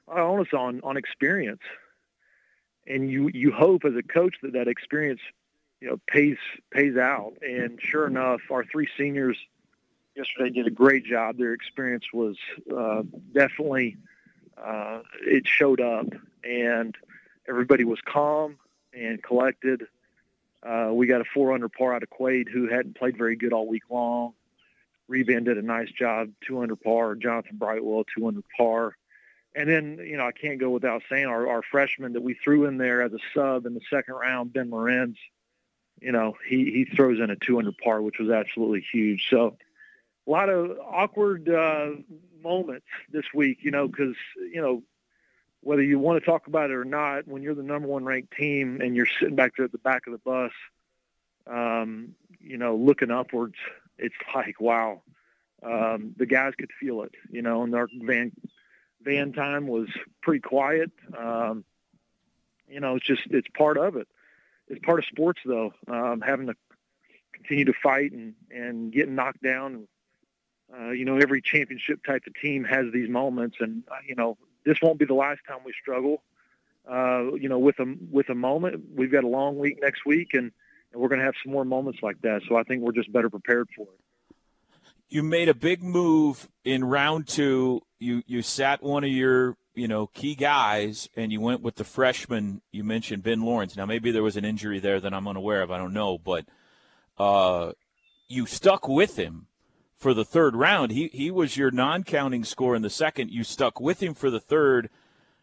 a 0.07 0.19
onus 0.19 0.53
on 0.53 0.81
on 0.83 0.95
experience, 0.95 1.61
and 2.87 3.09
you 3.09 3.29
you 3.33 3.51
hope 3.51 3.83
as 3.83 3.95
a 3.95 4.03
coach 4.03 4.35
that 4.43 4.53
that 4.53 4.67
experience, 4.67 5.21
you 5.81 5.89
know, 5.89 5.99
pays 6.07 6.37
pays 6.71 6.97
out. 6.97 7.33
And 7.41 7.79
sure 7.81 8.07
enough, 8.07 8.41
our 8.51 8.65
three 8.65 8.87
seniors 8.97 9.37
yesterday 10.15 10.49
did 10.49 10.67
a 10.67 10.71
great 10.71 11.05
job. 11.05 11.37
Their 11.37 11.53
experience 11.53 12.05
was 12.13 12.37
uh, 12.75 13.03
definitely 13.33 13.97
uh, 14.57 15.01
it 15.21 15.47
showed 15.47 15.81
up, 15.81 16.07
and 16.43 16.95
everybody 17.47 17.83
was 17.83 17.99
calm 18.01 18.57
and 18.93 19.21
collected. 19.23 19.83
Uh, 20.61 20.89
we 20.91 21.07
got 21.07 21.21
a 21.21 21.25
four 21.25 21.53
under 21.53 21.69
par 21.69 21.93
out 21.93 22.03
of 22.03 22.09
Quade, 22.09 22.49
who 22.49 22.67
hadn't 22.67 22.97
played 22.97 23.17
very 23.17 23.35
good 23.35 23.53
all 23.53 23.67
week 23.67 23.83
long. 23.89 24.33
Reband 25.09 25.45
did 25.45 25.57
a 25.57 25.61
nice 25.61 25.89
job, 25.89 26.29
two 26.45 26.61
under 26.61 26.75
par. 26.75 27.15
Jonathan 27.15 27.57
Brightwell, 27.57 28.03
two 28.15 28.27
under 28.27 28.43
par. 28.55 28.95
And 29.55 29.67
then, 29.67 29.99
you 30.03 30.17
know, 30.17 30.27
I 30.27 30.31
can't 30.31 30.59
go 30.59 30.69
without 30.69 31.01
saying 31.09 31.25
our, 31.25 31.47
our 31.47 31.63
freshman 31.63 32.13
that 32.13 32.21
we 32.21 32.35
threw 32.35 32.65
in 32.65 32.77
there 32.77 33.01
as 33.01 33.13
a 33.13 33.19
sub 33.33 33.65
in 33.65 33.73
the 33.73 33.81
second 33.89 34.13
round, 34.13 34.53
Ben 34.53 34.69
Lorenz, 34.69 35.17
you 36.01 36.11
know, 36.11 36.35
he, 36.47 36.65
he 36.71 36.95
throws 36.95 37.19
in 37.19 37.29
a 37.29 37.35
two 37.35 37.59
under 37.59 37.71
par, 37.71 38.01
which 38.01 38.19
was 38.19 38.29
absolutely 38.29 38.85
huge. 38.91 39.27
So 39.29 39.57
a 40.27 40.29
lot 40.29 40.49
of 40.49 40.77
awkward 40.79 41.49
uh, 41.49 41.91
moments 42.43 42.85
this 43.11 43.25
week, 43.33 43.59
you 43.61 43.71
know, 43.71 43.87
because, 43.87 44.15
you 44.37 44.61
know, 44.61 44.83
whether 45.61 45.81
you 45.81 45.99
want 45.99 46.21
to 46.21 46.25
talk 46.25 46.47
about 46.47 46.69
it 46.69 46.73
or 46.73 46.85
not, 46.85 47.27
when 47.27 47.41
you're 47.41 47.55
the 47.55 47.63
number 47.63 47.87
one 47.87 48.05
ranked 48.05 48.33
team 48.35 48.79
and 48.81 48.95
you're 48.95 49.07
sitting 49.19 49.35
back 49.35 49.53
there 49.55 49.65
at 49.65 49.71
the 49.71 49.77
back 49.77 50.07
of 50.07 50.13
the 50.13 50.19
bus, 50.19 50.51
um, 51.47 52.15
you 52.39 52.57
know, 52.57 52.75
looking 52.75 53.11
upwards, 53.11 53.55
it's 53.97 54.15
like, 54.33 54.61
wow, 54.61 55.01
um, 55.63 56.15
the 56.15 56.25
guys 56.25 56.53
could 56.57 56.71
feel 56.79 57.01
it, 57.01 57.13
you 57.29 57.41
know, 57.41 57.63
and 57.63 57.75
our 57.75 57.89
van, 57.93 58.31
van 59.01 59.33
time 59.33 59.67
was 59.67 59.89
pretty 60.21 60.39
quiet. 60.39 60.91
Um, 61.17 61.65
you 62.69 62.79
know, 62.79 62.95
it's 62.95 63.05
just, 63.05 63.23
it's 63.31 63.47
part 63.57 63.77
of 63.77 63.97
it. 63.97 64.07
It's 64.69 64.83
part 64.85 64.99
of 64.99 65.05
sports 65.05 65.41
though, 65.45 65.73
um, 65.87 66.21
having 66.21 66.47
to 66.47 66.55
continue 67.33 67.65
to 67.65 67.73
fight 67.81 68.11
and, 68.11 68.33
and 68.51 68.91
getting 68.91 69.15
knocked 69.15 69.41
down. 69.41 69.87
Uh, 70.71 70.91
you 70.91 71.05
know, 71.05 71.17
every 71.17 71.41
championship 71.41 72.03
type 72.05 72.23
of 72.27 72.33
team 72.35 72.63
has 72.63 72.85
these 72.93 73.09
moments 73.09 73.57
and, 73.59 73.83
uh, 73.91 73.95
you 74.07 74.15
know, 74.15 74.37
this 74.65 74.77
won't 74.81 74.99
be 74.99 75.05
the 75.05 75.13
last 75.13 75.39
time 75.47 75.59
we 75.65 75.73
struggle. 75.81 76.21
Uh, 76.89 77.33
you 77.35 77.49
know, 77.49 77.59
with 77.59 77.79
a 77.79 77.95
with 78.09 78.29
a 78.29 78.35
moment, 78.35 78.83
we've 78.95 79.11
got 79.11 79.23
a 79.23 79.27
long 79.27 79.59
week 79.59 79.77
next 79.81 80.05
week, 80.05 80.33
and, 80.33 80.51
and 80.91 81.01
we're 81.01 81.07
going 81.07 81.19
to 81.19 81.25
have 81.25 81.35
some 81.43 81.51
more 81.51 81.65
moments 81.65 81.99
like 82.01 82.19
that. 82.21 82.41
So 82.47 82.55
I 82.55 82.63
think 82.63 82.81
we're 82.81 82.93
just 82.93 83.11
better 83.11 83.29
prepared 83.29 83.67
for 83.75 83.83
it. 83.83 84.35
You 85.09 85.21
made 85.23 85.49
a 85.49 85.53
big 85.53 85.83
move 85.83 86.47
in 86.63 86.83
round 86.83 87.27
two. 87.27 87.81
You 87.99 88.23
you 88.25 88.41
sat 88.41 88.81
one 88.81 89.03
of 89.03 89.11
your 89.11 89.55
you 89.79 89.87
know 89.87 90.07
key 90.07 90.35
guys, 90.35 91.09
and 91.15 91.31
you 91.31 91.39
went 91.39 91.61
with 91.61 91.75
the 91.75 91.83
freshman. 91.83 92.61
You 92.71 92.83
mentioned 92.83 93.23
Ben 93.23 93.43
Lorenz. 93.43 93.77
Now 93.77 93.85
maybe 93.85 94.11
there 94.11 94.23
was 94.23 94.35
an 94.35 94.45
injury 94.45 94.79
there 94.79 94.99
that 94.99 95.13
I'm 95.13 95.27
unaware 95.27 95.61
of. 95.61 95.71
I 95.71 95.77
don't 95.77 95.93
know, 95.93 96.17
but 96.17 96.45
uh, 97.17 97.71
you 98.27 98.45
stuck 98.45 98.87
with 98.87 99.17
him 99.17 99.47
for 99.95 100.13
the 100.13 100.25
third 100.25 100.55
round. 100.55 100.91
He 100.91 101.07
he 101.13 101.31
was 101.31 101.57
your 101.57 101.71
non-counting 101.71 102.43
score 102.43 102.75
in 102.75 102.81
the 102.81 102.89
second. 102.89 103.31
You 103.31 103.43
stuck 103.43 103.79
with 103.79 104.03
him 104.03 104.13
for 104.13 104.29
the 104.29 104.39
third. 104.39 104.89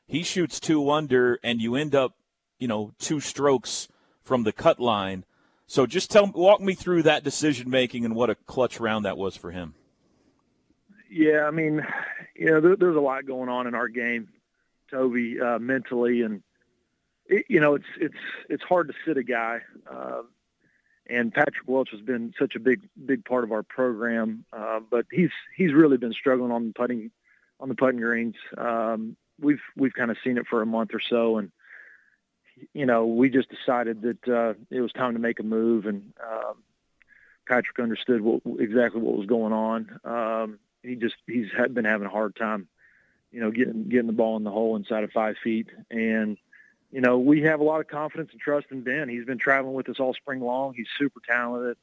He 0.06 0.22
shoots 0.22 0.60
two 0.60 0.90
under, 0.90 1.38
and 1.42 1.60
you 1.60 1.74
end 1.74 1.94
up, 1.94 2.14
you 2.58 2.68
know, 2.68 2.92
two 2.98 3.20
strokes 3.20 3.88
from 4.22 4.44
the 4.44 4.52
cut 4.52 4.78
line. 4.78 5.24
So 5.66 5.86
just 5.86 6.10
tell 6.10 6.30
walk 6.32 6.60
me 6.60 6.74
through 6.74 7.02
that 7.04 7.24
decision 7.24 7.70
making 7.70 8.04
and 8.04 8.14
what 8.14 8.30
a 8.30 8.34
clutch 8.34 8.78
round 8.78 9.04
that 9.04 9.16
was 9.16 9.34
for 9.34 9.50
him. 9.50 9.74
Yeah, 11.10 11.44
I 11.46 11.50
mean, 11.50 11.84
you 12.38 12.46
know, 12.46 12.60
there, 12.60 12.76
there's 12.76 12.96
a 12.96 13.00
lot 13.00 13.26
going 13.26 13.48
on 13.48 13.66
in 13.66 13.74
our 13.74 13.88
game, 13.88 14.28
Toby, 14.90 15.40
uh, 15.40 15.58
mentally, 15.58 16.22
and 16.22 16.42
it, 17.26 17.46
you 17.48 17.60
know, 17.60 17.74
it's 17.74 17.86
it's 18.00 18.14
it's 18.48 18.62
hard 18.62 18.88
to 18.88 18.94
sit 19.04 19.16
a 19.16 19.22
guy. 19.22 19.60
Uh, 19.90 20.22
and 21.08 21.32
Patrick 21.32 21.66
Welch 21.66 21.90
has 21.92 22.00
been 22.00 22.34
such 22.38 22.56
a 22.56 22.60
big 22.60 22.88
big 23.04 23.24
part 23.24 23.44
of 23.44 23.52
our 23.52 23.62
program. 23.62 24.44
Uh, 24.52 24.80
but 24.90 25.06
he's 25.10 25.30
he's 25.56 25.72
really 25.72 25.96
been 25.96 26.12
struggling 26.12 26.52
on 26.52 26.68
the 26.68 26.72
putting 26.72 27.10
on 27.60 27.68
the 27.68 27.74
putting 27.74 28.00
greens. 28.00 28.36
Um, 28.56 29.16
we've 29.40 29.62
we've 29.76 29.94
kind 29.94 30.10
of 30.10 30.16
seen 30.22 30.38
it 30.38 30.46
for 30.48 30.62
a 30.62 30.66
month 30.66 30.90
or 30.94 31.00
so, 31.00 31.38
and 31.38 31.50
you 32.72 32.86
know 32.86 33.06
we 33.06 33.30
just 33.30 33.48
decided 33.48 34.02
that 34.02 34.28
uh, 34.28 34.54
it 34.70 34.80
was 34.80 34.92
time 34.92 35.14
to 35.14 35.20
make 35.20 35.40
a 35.40 35.44
move, 35.44 35.86
and 35.86 36.12
um, 36.22 36.62
Patrick 37.48 37.78
understood 37.78 38.20
what, 38.20 38.42
exactly 38.58 39.00
what 39.00 39.16
was 39.16 39.26
going 39.26 39.52
on. 39.52 40.00
Um, 40.04 40.58
he 40.86 40.94
just 40.94 41.16
he's 41.26 41.48
had, 41.56 41.74
been 41.74 41.84
having 41.84 42.06
a 42.06 42.10
hard 42.10 42.36
time, 42.36 42.68
you 43.32 43.40
know, 43.40 43.50
getting 43.50 43.84
getting 43.88 44.06
the 44.06 44.12
ball 44.12 44.36
in 44.36 44.44
the 44.44 44.50
hole 44.50 44.76
inside 44.76 45.04
of 45.04 45.12
five 45.12 45.36
feet, 45.42 45.68
and 45.90 46.36
you 46.92 47.00
know, 47.00 47.18
we 47.18 47.42
have 47.42 47.60
a 47.60 47.64
lot 47.64 47.80
of 47.80 47.88
confidence 47.88 48.30
and 48.32 48.40
trust 48.40 48.68
in 48.70 48.82
Ben. 48.82 49.08
He's 49.08 49.24
been 49.24 49.38
traveling 49.38 49.74
with 49.74 49.88
us 49.88 49.98
all 49.98 50.14
spring 50.14 50.40
long. 50.40 50.74
He's 50.74 50.86
super 50.98 51.20
talented. 51.26 51.76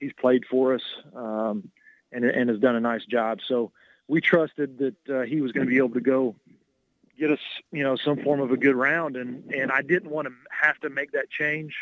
He's 0.00 0.12
played 0.12 0.44
for 0.48 0.74
us 0.74 0.82
um, 1.14 1.70
and, 2.12 2.24
and 2.24 2.48
has 2.48 2.58
done 2.58 2.76
a 2.76 2.80
nice 2.80 3.04
job. 3.04 3.40
So 3.46 3.72
we 4.08 4.20
trusted 4.20 4.78
that 4.78 5.14
uh, 5.14 5.22
he 5.22 5.40
was 5.40 5.52
going 5.52 5.66
to 5.66 5.70
be 5.70 5.78
able 5.78 5.90
to 5.90 6.00
go 6.00 6.36
get 7.18 7.30
us, 7.30 7.40
you 7.72 7.82
know, 7.82 7.96
some 7.96 8.22
form 8.22 8.40
of 8.40 8.50
a 8.50 8.56
good 8.56 8.74
round. 8.74 9.16
And, 9.16 9.52
and 9.52 9.70
I 9.70 9.82
didn't 9.82 10.10
want 10.10 10.28
to 10.28 10.34
have 10.50 10.78
to 10.80 10.90
make 10.90 11.12
that 11.12 11.30
change 11.30 11.74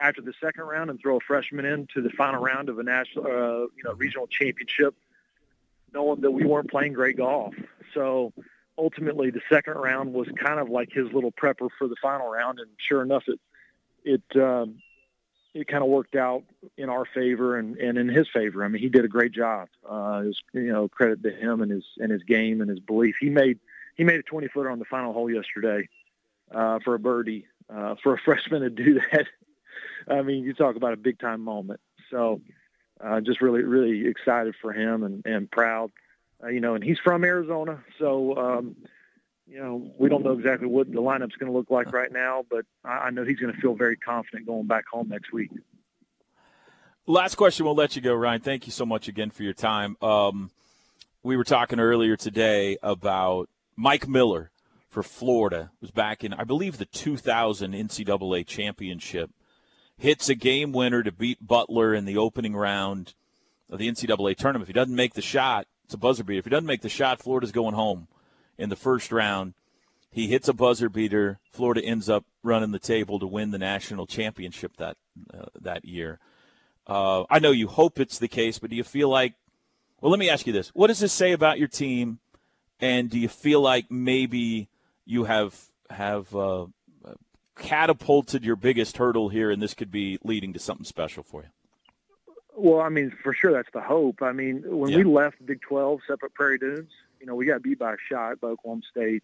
after 0.00 0.20
the 0.20 0.32
second 0.40 0.64
round 0.64 0.90
and 0.90 1.00
throw 1.00 1.16
a 1.16 1.20
freshman 1.20 1.64
into 1.64 2.02
the 2.02 2.10
final 2.10 2.42
round 2.42 2.68
of 2.68 2.78
a 2.78 2.82
national, 2.82 3.26
uh, 3.26 3.66
you 3.76 3.84
know, 3.84 3.92
regional 3.94 4.26
championship, 4.26 4.94
knowing 5.92 6.20
that 6.20 6.30
we 6.30 6.44
weren't 6.44 6.70
playing 6.70 6.92
great 6.92 7.16
golf. 7.16 7.54
So 7.94 8.32
ultimately 8.78 9.30
the 9.30 9.40
second 9.52 9.74
round 9.74 10.12
was 10.12 10.28
kind 10.42 10.60
of 10.60 10.68
like 10.68 10.90
his 10.92 11.12
little 11.12 11.32
prepper 11.32 11.68
for 11.78 11.88
the 11.88 11.96
final 12.00 12.28
round, 12.28 12.58
and 12.58 12.68
sure 12.78 13.02
enough, 13.02 13.24
it 13.26 13.40
it 14.04 14.40
um, 14.42 14.76
it 15.54 15.66
kind 15.66 15.82
of 15.82 15.90
worked 15.90 16.14
out 16.14 16.44
in 16.76 16.88
our 16.88 17.04
favor 17.04 17.58
and, 17.58 17.76
and 17.76 17.98
in 17.98 18.08
his 18.08 18.28
favor. 18.32 18.64
I 18.64 18.68
mean, 18.68 18.80
he 18.80 18.88
did 18.88 19.04
a 19.04 19.08
great 19.08 19.32
job. 19.32 19.68
Uh, 19.88 20.20
his, 20.22 20.38
you 20.52 20.72
know, 20.72 20.88
credit 20.88 21.22
to 21.24 21.30
him 21.30 21.60
and 21.60 21.70
his 21.70 21.84
and 21.98 22.10
his 22.10 22.22
game 22.22 22.60
and 22.60 22.70
his 22.70 22.80
belief. 22.80 23.16
He 23.20 23.30
made 23.30 23.58
he 23.96 24.04
made 24.04 24.20
a 24.20 24.22
20 24.22 24.48
footer 24.48 24.70
on 24.70 24.78
the 24.78 24.84
final 24.84 25.12
hole 25.12 25.30
yesterday 25.30 25.88
uh, 26.54 26.78
for 26.84 26.94
a 26.94 26.98
birdie. 26.98 27.46
Uh, 27.68 27.94
for 28.02 28.14
a 28.14 28.18
freshman 28.24 28.62
to 28.62 28.70
do 28.70 29.00
that, 29.12 29.26
I 30.08 30.22
mean, 30.22 30.44
you 30.44 30.54
talk 30.54 30.76
about 30.76 30.92
a 30.92 30.96
big 30.96 31.18
time 31.18 31.42
moment. 31.42 31.80
So, 32.10 32.40
uh, 33.02 33.20
just 33.20 33.40
really 33.40 33.62
really 33.62 34.06
excited 34.06 34.54
for 34.60 34.72
him 34.72 35.02
and 35.02 35.24
and 35.26 35.50
proud 35.50 35.90
uh, 36.42 36.48
you 36.48 36.60
know, 36.60 36.74
and 36.74 36.82
he's 36.82 36.98
from 36.98 37.24
Arizona, 37.24 37.82
so 37.98 38.36
um, 38.36 38.76
you 39.46 39.58
know 39.58 39.90
we 39.98 40.08
don't 40.08 40.24
know 40.24 40.32
exactly 40.32 40.66
what 40.66 40.90
the 40.90 41.00
lineup's 41.00 41.36
going 41.36 41.50
to 41.50 41.56
look 41.56 41.70
like 41.70 41.92
right 41.92 42.12
now, 42.12 42.44
but 42.48 42.64
I, 42.84 42.88
I 42.88 43.10
know 43.10 43.24
he's 43.24 43.38
going 43.38 43.54
to 43.54 43.60
feel 43.60 43.74
very 43.74 43.96
confident 43.96 44.46
going 44.46 44.66
back 44.66 44.86
home 44.90 45.08
next 45.08 45.32
week. 45.32 45.50
Last 47.06 47.34
question, 47.34 47.66
we'll 47.66 47.74
let 47.74 47.96
you 47.96 48.02
go, 48.02 48.14
Ryan. 48.14 48.40
Thank 48.40 48.66
you 48.66 48.72
so 48.72 48.86
much 48.86 49.08
again 49.08 49.30
for 49.30 49.42
your 49.42 49.52
time. 49.52 49.96
Um, 50.00 50.50
we 51.22 51.36
were 51.36 51.44
talking 51.44 51.80
earlier 51.80 52.16
today 52.16 52.78
about 52.82 53.48
Mike 53.76 54.08
Miller 54.08 54.50
for 54.88 55.02
Florida. 55.02 55.70
It 55.74 55.82
was 55.82 55.90
back 55.90 56.24
in, 56.24 56.32
I 56.32 56.44
believe, 56.44 56.78
the 56.78 56.86
2000 56.86 57.72
NCAA 57.72 58.46
championship. 58.46 59.30
Hits 60.00 60.30
a 60.30 60.34
game 60.34 60.72
winner 60.72 61.02
to 61.02 61.12
beat 61.12 61.46
Butler 61.46 61.94
in 61.94 62.06
the 62.06 62.16
opening 62.16 62.56
round 62.56 63.12
of 63.68 63.78
the 63.78 63.86
NCAA 63.86 64.34
tournament. 64.34 64.62
If 64.62 64.68
he 64.68 64.72
doesn't 64.72 64.96
make 64.96 65.12
the 65.12 65.20
shot, 65.20 65.66
it's 65.84 65.92
a 65.92 65.98
buzzer 65.98 66.24
beater. 66.24 66.38
If 66.38 66.46
he 66.46 66.50
doesn't 66.50 66.66
make 66.66 66.80
the 66.80 66.88
shot, 66.88 67.20
Florida's 67.20 67.52
going 67.52 67.74
home 67.74 68.08
in 68.56 68.70
the 68.70 68.76
first 68.76 69.12
round. 69.12 69.52
He 70.10 70.28
hits 70.28 70.48
a 70.48 70.54
buzzer 70.54 70.88
beater. 70.88 71.38
Florida 71.52 71.84
ends 71.84 72.08
up 72.08 72.24
running 72.42 72.72
the 72.72 72.78
table 72.78 73.18
to 73.18 73.26
win 73.26 73.50
the 73.50 73.58
national 73.58 74.06
championship 74.06 74.78
that 74.78 74.96
uh, 75.34 75.46
that 75.60 75.84
year. 75.84 76.18
Uh, 76.86 77.24
I 77.28 77.38
know 77.38 77.50
you 77.50 77.68
hope 77.68 78.00
it's 78.00 78.18
the 78.18 78.26
case, 78.26 78.58
but 78.58 78.70
do 78.70 78.76
you 78.76 78.84
feel 78.84 79.10
like? 79.10 79.34
Well, 80.00 80.10
let 80.10 80.18
me 80.18 80.30
ask 80.30 80.46
you 80.46 80.52
this: 80.54 80.70
What 80.70 80.86
does 80.86 81.00
this 81.00 81.12
say 81.12 81.32
about 81.32 81.58
your 81.58 81.68
team? 81.68 82.20
And 82.80 83.10
do 83.10 83.18
you 83.18 83.28
feel 83.28 83.60
like 83.60 83.90
maybe 83.90 84.70
you 85.04 85.24
have 85.24 85.68
have 85.90 86.34
uh, 86.34 86.66
catapulted 87.60 88.44
your 88.44 88.56
biggest 88.56 88.96
hurdle 88.96 89.28
here, 89.28 89.50
and 89.50 89.62
this 89.62 89.74
could 89.74 89.92
be 89.92 90.18
leading 90.24 90.52
to 90.54 90.58
something 90.58 90.84
special 90.84 91.22
for 91.22 91.42
you? 91.42 91.48
Well, 92.56 92.80
I 92.80 92.88
mean, 92.88 93.12
for 93.22 93.32
sure, 93.32 93.52
that's 93.52 93.70
the 93.72 93.80
hope. 93.80 94.22
I 94.22 94.32
mean, 94.32 94.62
when 94.66 94.90
yeah. 94.90 94.98
we 94.98 95.04
left 95.04 95.44
Big 95.44 95.60
12, 95.62 96.00
separate 96.06 96.34
Prairie 96.34 96.58
Dunes, 96.58 96.90
you 97.20 97.26
know, 97.26 97.34
we 97.34 97.46
got 97.46 97.62
beat 97.62 97.78
by 97.78 97.92
a 97.92 97.96
shot 98.08 98.40
by 98.40 98.48
Oklahoma 98.48 98.82
State. 98.90 99.22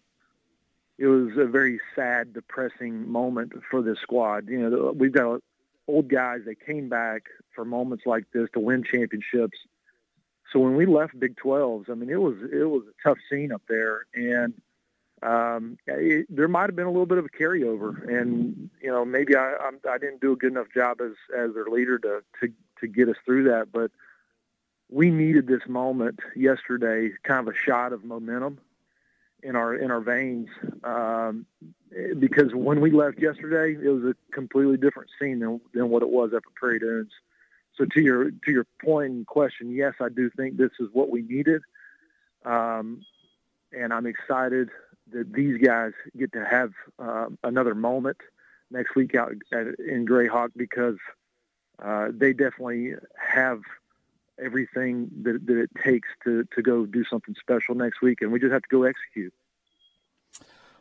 It 0.97 1.07
was 1.07 1.31
a 1.37 1.45
very 1.45 1.79
sad, 1.95 2.33
depressing 2.33 3.11
moment 3.11 3.53
for 3.69 3.81
this 3.81 3.99
squad. 3.99 4.47
You 4.47 4.69
know, 4.69 4.91
we've 4.95 5.11
got 5.11 5.41
old 5.87 6.07
guys 6.07 6.41
that 6.45 6.65
came 6.65 6.89
back 6.89 7.23
for 7.53 7.65
moments 7.65 8.05
like 8.05 8.25
this 8.33 8.49
to 8.53 8.59
win 8.59 8.83
championships. 8.83 9.57
So 10.51 10.59
when 10.59 10.75
we 10.75 10.85
left 10.85 11.19
Big 11.19 11.35
12s, 11.35 11.89
I 11.89 11.93
mean, 11.93 12.09
it 12.09 12.21
was 12.21 12.37
it 12.51 12.69
was 12.69 12.83
a 12.87 13.07
tough 13.07 13.17
scene 13.29 13.51
up 13.51 13.61
there, 13.67 14.05
and 14.15 14.53
um, 15.23 15.77
it, 15.87 16.27
there 16.29 16.47
might 16.47 16.67
have 16.67 16.75
been 16.75 16.85
a 16.85 16.91
little 16.91 17.07
bit 17.07 17.17
of 17.17 17.25
a 17.25 17.29
carryover, 17.29 18.07
and 18.07 18.69
you 18.81 18.91
know 18.91 19.03
maybe 19.03 19.35
I 19.35 19.55
I'm, 19.55 19.79
I 19.89 19.97
didn't 19.97 20.21
do 20.21 20.33
a 20.33 20.35
good 20.35 20.51
enough 20.51 20.67
job 20.73 21.01
as 21.01 21.13
as 21.35 21.53
their 21.53 21.65
leader 21.65 21.97
to 21.99 22.23
to 22.41 22.53
to 22.81 22.87
get 22.87 23.09
us 23.09 23.15
through 23.25 23.45
that, 23.45 23.71
but 23.71 23.91
we 24.89 25.09
needed 25.09 25.47
this 25.47 25.67
moment 25.67 26.19
yesterday, 26.35 27.11
kind 27.23 27.47
of 27.47 27.53
a 27.53 27.57
shot 27.57 27.93
of 27.93 28.03
momentum 28.03 28.59
in 29.43 29.55
our 29.55 29.73
in 29.75 29.91
our 29.91 30.01
veins, 30.01 30.49
um, 30.83 31.45
because 32.19 32.53
when 32.53 32.79
we 32.79 32.91
left 32.91 33.19
yesterday, 33.19 33.79
it 33.83 33.89
was 33.89 34.03
a 34.03 34.15
completely 34.33 34.77
different 34.77 35.09
scene 35.19 35.39
than 35.39 35.59
than 35.73 35.89
what 35.89 36.03
it 36.03 36.09
was 36.09 36.31
up 36.33 36.43
at 36.45 36.55
Prairie 36.55 36.79
Dunes. 36.79 37.11
So 37.75 37.85
to 37.85 38.01
your 38.01 38.31
to 38.31 38.51
your 38.51 38.65
point 38.83 39.13
and 39.13 39.27
question, 39.27 39.71
yes, 39.71 39.95
I 39.99 40.09
do 40.09 40.29
think 40.29 40.57
this 40.57 40.71
is 40.79 40.89
what 40.93 41.09
we 41.09 41.21
needed, 41.23 41.63
um, 42.45 43.01
and 43.71 43.91
I'm 43.91 44.05
excited 44.05 44.69
that 45.11 45.33
these 45.33 45.57
guys 45.61 45.93
get 46.17 46.33
to 46.33 46.45
have 46.45 46.71
uh, 46.99 47.27
another 47.43 47.75
moment 47.75 48.17
next 48.71 48.95
week 48.95 49.15
out 49.15 49.33
at, 49.51 49.67
in 49.79 50.05
Grayhawk 50.05 50.49
because 50.55 50.97
uh, 51.83 52.09
they 52.11 52.33
definitely 52.33 52.93
have 53.15 53.61
everything 54.39 55.09
that, 55.23 55.45
that 55.47 55.57
it 55.57 55.69
takes 55.83 56.09
to, 56.23 56.45
to 56.55 56.61
go 56.61 56.85
do 56.85 57.03
something 57.05 57.35
special 57.39 57.75
next 57.75 58.01
week, 58.01 58.21
and 58.21 58.31
we 58.31 58.39
just 58.39 58.51
have 58.51 58.61
to 58.61 58.69
go 58.69 58.83
execute. 58.83 59.33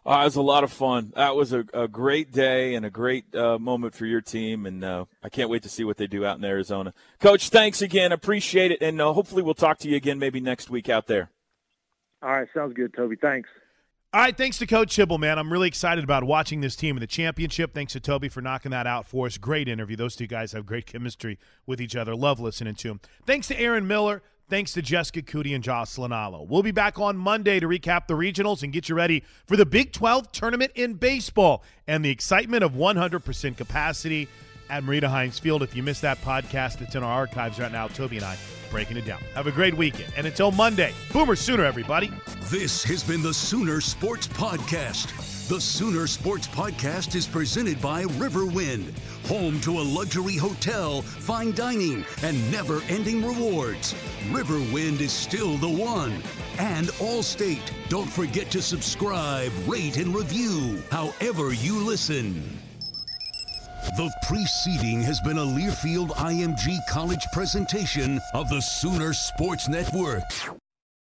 Uh, 0.04 0.20
it 0.20 0.24
was 0.24 0.36
a 0.36 0.42
lot 0.42 0.62
of 0.62 0.70
fun. 0.70 1.12
That 1.16 1.34
was 1.34 1.52
a, 1.52 1.64
a 1.74 1.88
great 1.88 2.30
day 2.30 2.76
and 2.76 2.86
a 2.86 2.90
great 2.90 3.34
uh, 3.34 3.58
moment 3.58 3.92
for 3.92 4.06
your 4.06 4.20
team, 4.20 4.64
and 4.64 4.84
uh, 4.84 5.06
I 5.22 5.28
can't 5.28 5.50
wait 5.50 5.64
to 5.64 5.68
see 5.68 5.82
what 5.82 5.96
they 5.96 6.06
do 6.06 6.24
out 6.24 6.38
in 6.38 6.44
Arizona. 6.44 6.94
Coach, 7.18 7.48
thanks 7.48 7.82
again. 7.82 8.12
Appreciate 8.12 8.70
it, 8.70 8.82
and 8.82 9.00
uh, 9.00 9.12
hopefully 9.12 9.42
we'll 9.42 9.54
talk 9.54 9.78
to 9.78 9.88
you 9.88 9.96
again 9.96 10.20
maybe 10.20 10.38
next 10.38 10.70
week 10.70 10.88
out 10.88 11.08
there. 11.08 11.30
All 12.22 12.30
right, 12.30 12.46
sounds 12.54 12.74
good, 12.74 12.94
Toby. 12.94 13.16
Thanks. 13.16 13.48
All 14.16 14.22
right, 14.22 14.34
thanks 14.34 14.56
to 14.60 14.66
Coach 14.66 14.96
Hybl, 14.96 15.20
man. 15.20 15.38
I'm 15.38 15.52
really 15.52 15.68
excited 15.68 16.02
about 16.02 16.24
watching 16.24 16.62
this 16.62 16.74
team 16.74 16.96
in 16.96 17.02
the 17.02 17.06
championship. 17.06 17.74
Thanks 17.74 17.92
to 17.92 18.00
Toby 18.00 18.30
for 18.30 18.40
knocking 18.40 18.70
that 18.70 18.86
out 18.86 19.06
for 19.06 19.26
us. 19.26 19.36
Great 19.36 19.68
interview. 19.68 19.94
Those 19.94 20.16
two 20.16 20.26
guys 20.26 20.52
have 20.52 20.64
great 20.64 20.86
chemistry 20.86 21.38
with 21.66 21.82
each 21.82 21.94
other. 21.94 22.16
Love 22.16 22.40
listening 22.40 22.76
to 22.76 22.88
them. 22.88 23.00
Thanks 23.26 23.46
to 23.48 23.60
Erin 23.60 23.86
Miller. 23.86 24.22
Thanks 24.48 24.72
to 24.72 24.80
Jessica 24.80 25.20
Coody 25.20 25.54
and 25.54 25.62
Jocelyn 25.62 26.14
Alo. 26.14 26.46
We'll 26.48 26.62
be 26.62 26.70
back 26.70 26.98
on 26.98 27.18
Monday 27.18 27.60
to 27.60 27.68
recap 27.68 28.06
the 28.06 28.14
regionals 28.14 28.62
and 28.62 28.72
get 28.72 28.88
you 28.88 28.94
ready 28.94 29.22
for 29.44 29.54
the 29.54 29.66
Big 29.66 29.92
12 29.92 30.32
tournament 30.32 30.72
in 30.74 30.94
baseball 30.94 31.62
and 31.86 32.02
the 32.02 32.10
excitement 32.10 32.64
of 32.64 32.72
100% 32.72 33.56
capacity 33.58 34.28
at 34.70 34.82
Marita 34.82 35.08
Hynes 35.08 35.38
Field. 35.40 35.62
If 35.62 35.74
you 35.74 35.82
missed 35.82 36.02
that 36.02 36.20
podcast, 36.22 36.80
it's 36.80 36.94
in 36.94 37.02
our 37.02 37.12
archives 37.12 37.58
right 37.58 37.72
now. 37.72 37.88
Toby 37.88 38.16
and 38.16 38.26
I 38.26 38.36
breaking 38.70 38.96
it 38.96 39.04
down. 39.04 39.20
Have 39.34 39.46
a 39.46 39.52
great 39.52 39.74
weekend. 39.74 40.12
And 40.16 40.26
until 40.26 40.50
Monday, 40.52 40.92
Boomer 41.12 41.36
Sooner, 41.36 41.64
everybody. 41.64 42.10
This 42.44 42.82
has 42.84 43.02
been 43.02 43.22
the 43.22 43.34
Sooner 43.34 43.80
Sports 43.80 44.26
Podcast. 44.26 45.48
The 45.48 45.60
Sooner 45.60 46.08
Sports 46.08 46.48
Podcast 46.48 47.14
is 47.14 47.28
presented 47.28 47.80
by 47.80 48.02
Riverwind, 48.04 48.92
home 49.28 49.60
to 49.60 49.78
a 49.78 49.80
luxury 49.80 50.36
hotel, 50.36 51.02
fine 51.02 51.52
dining, 51.52 52.04
and 52.24 52.50
never 52.50 52.82
ending 52.88 53.24
rewards. 53.24 53.94
Riverwind 54.30 55.00
is 55.00 55.12
still 55.12 55.56
the 55.58 55.70
one. 55.70 56.20
And 56.58 56.88
Allstate. 56.98 57.70
Don't 57.88 58.10
forget 58.10 58.50
to 58.50 58.62
subscribe, 58.62 59.52
rate, 59.68 59.98
and 59.98 60.14
review 60.14 60.82
however 60.90 61.52
you 61.52 61.78
listen. 61.78 62.42
The 63.94 64.12
preceding 64.22 65.00
has 65.02 65.20
been 65.20 65.38
a 65.38 65.44
Learfield 65.44 66.08
IMG 66.10 66.84
College 66.86 67.30
presentation 67.30 68.20
of 68.34 68.48
the 68.48 68.60
Sooner 68.60 69.12
Sports 69.14 69.68
Network. 69.68 70.24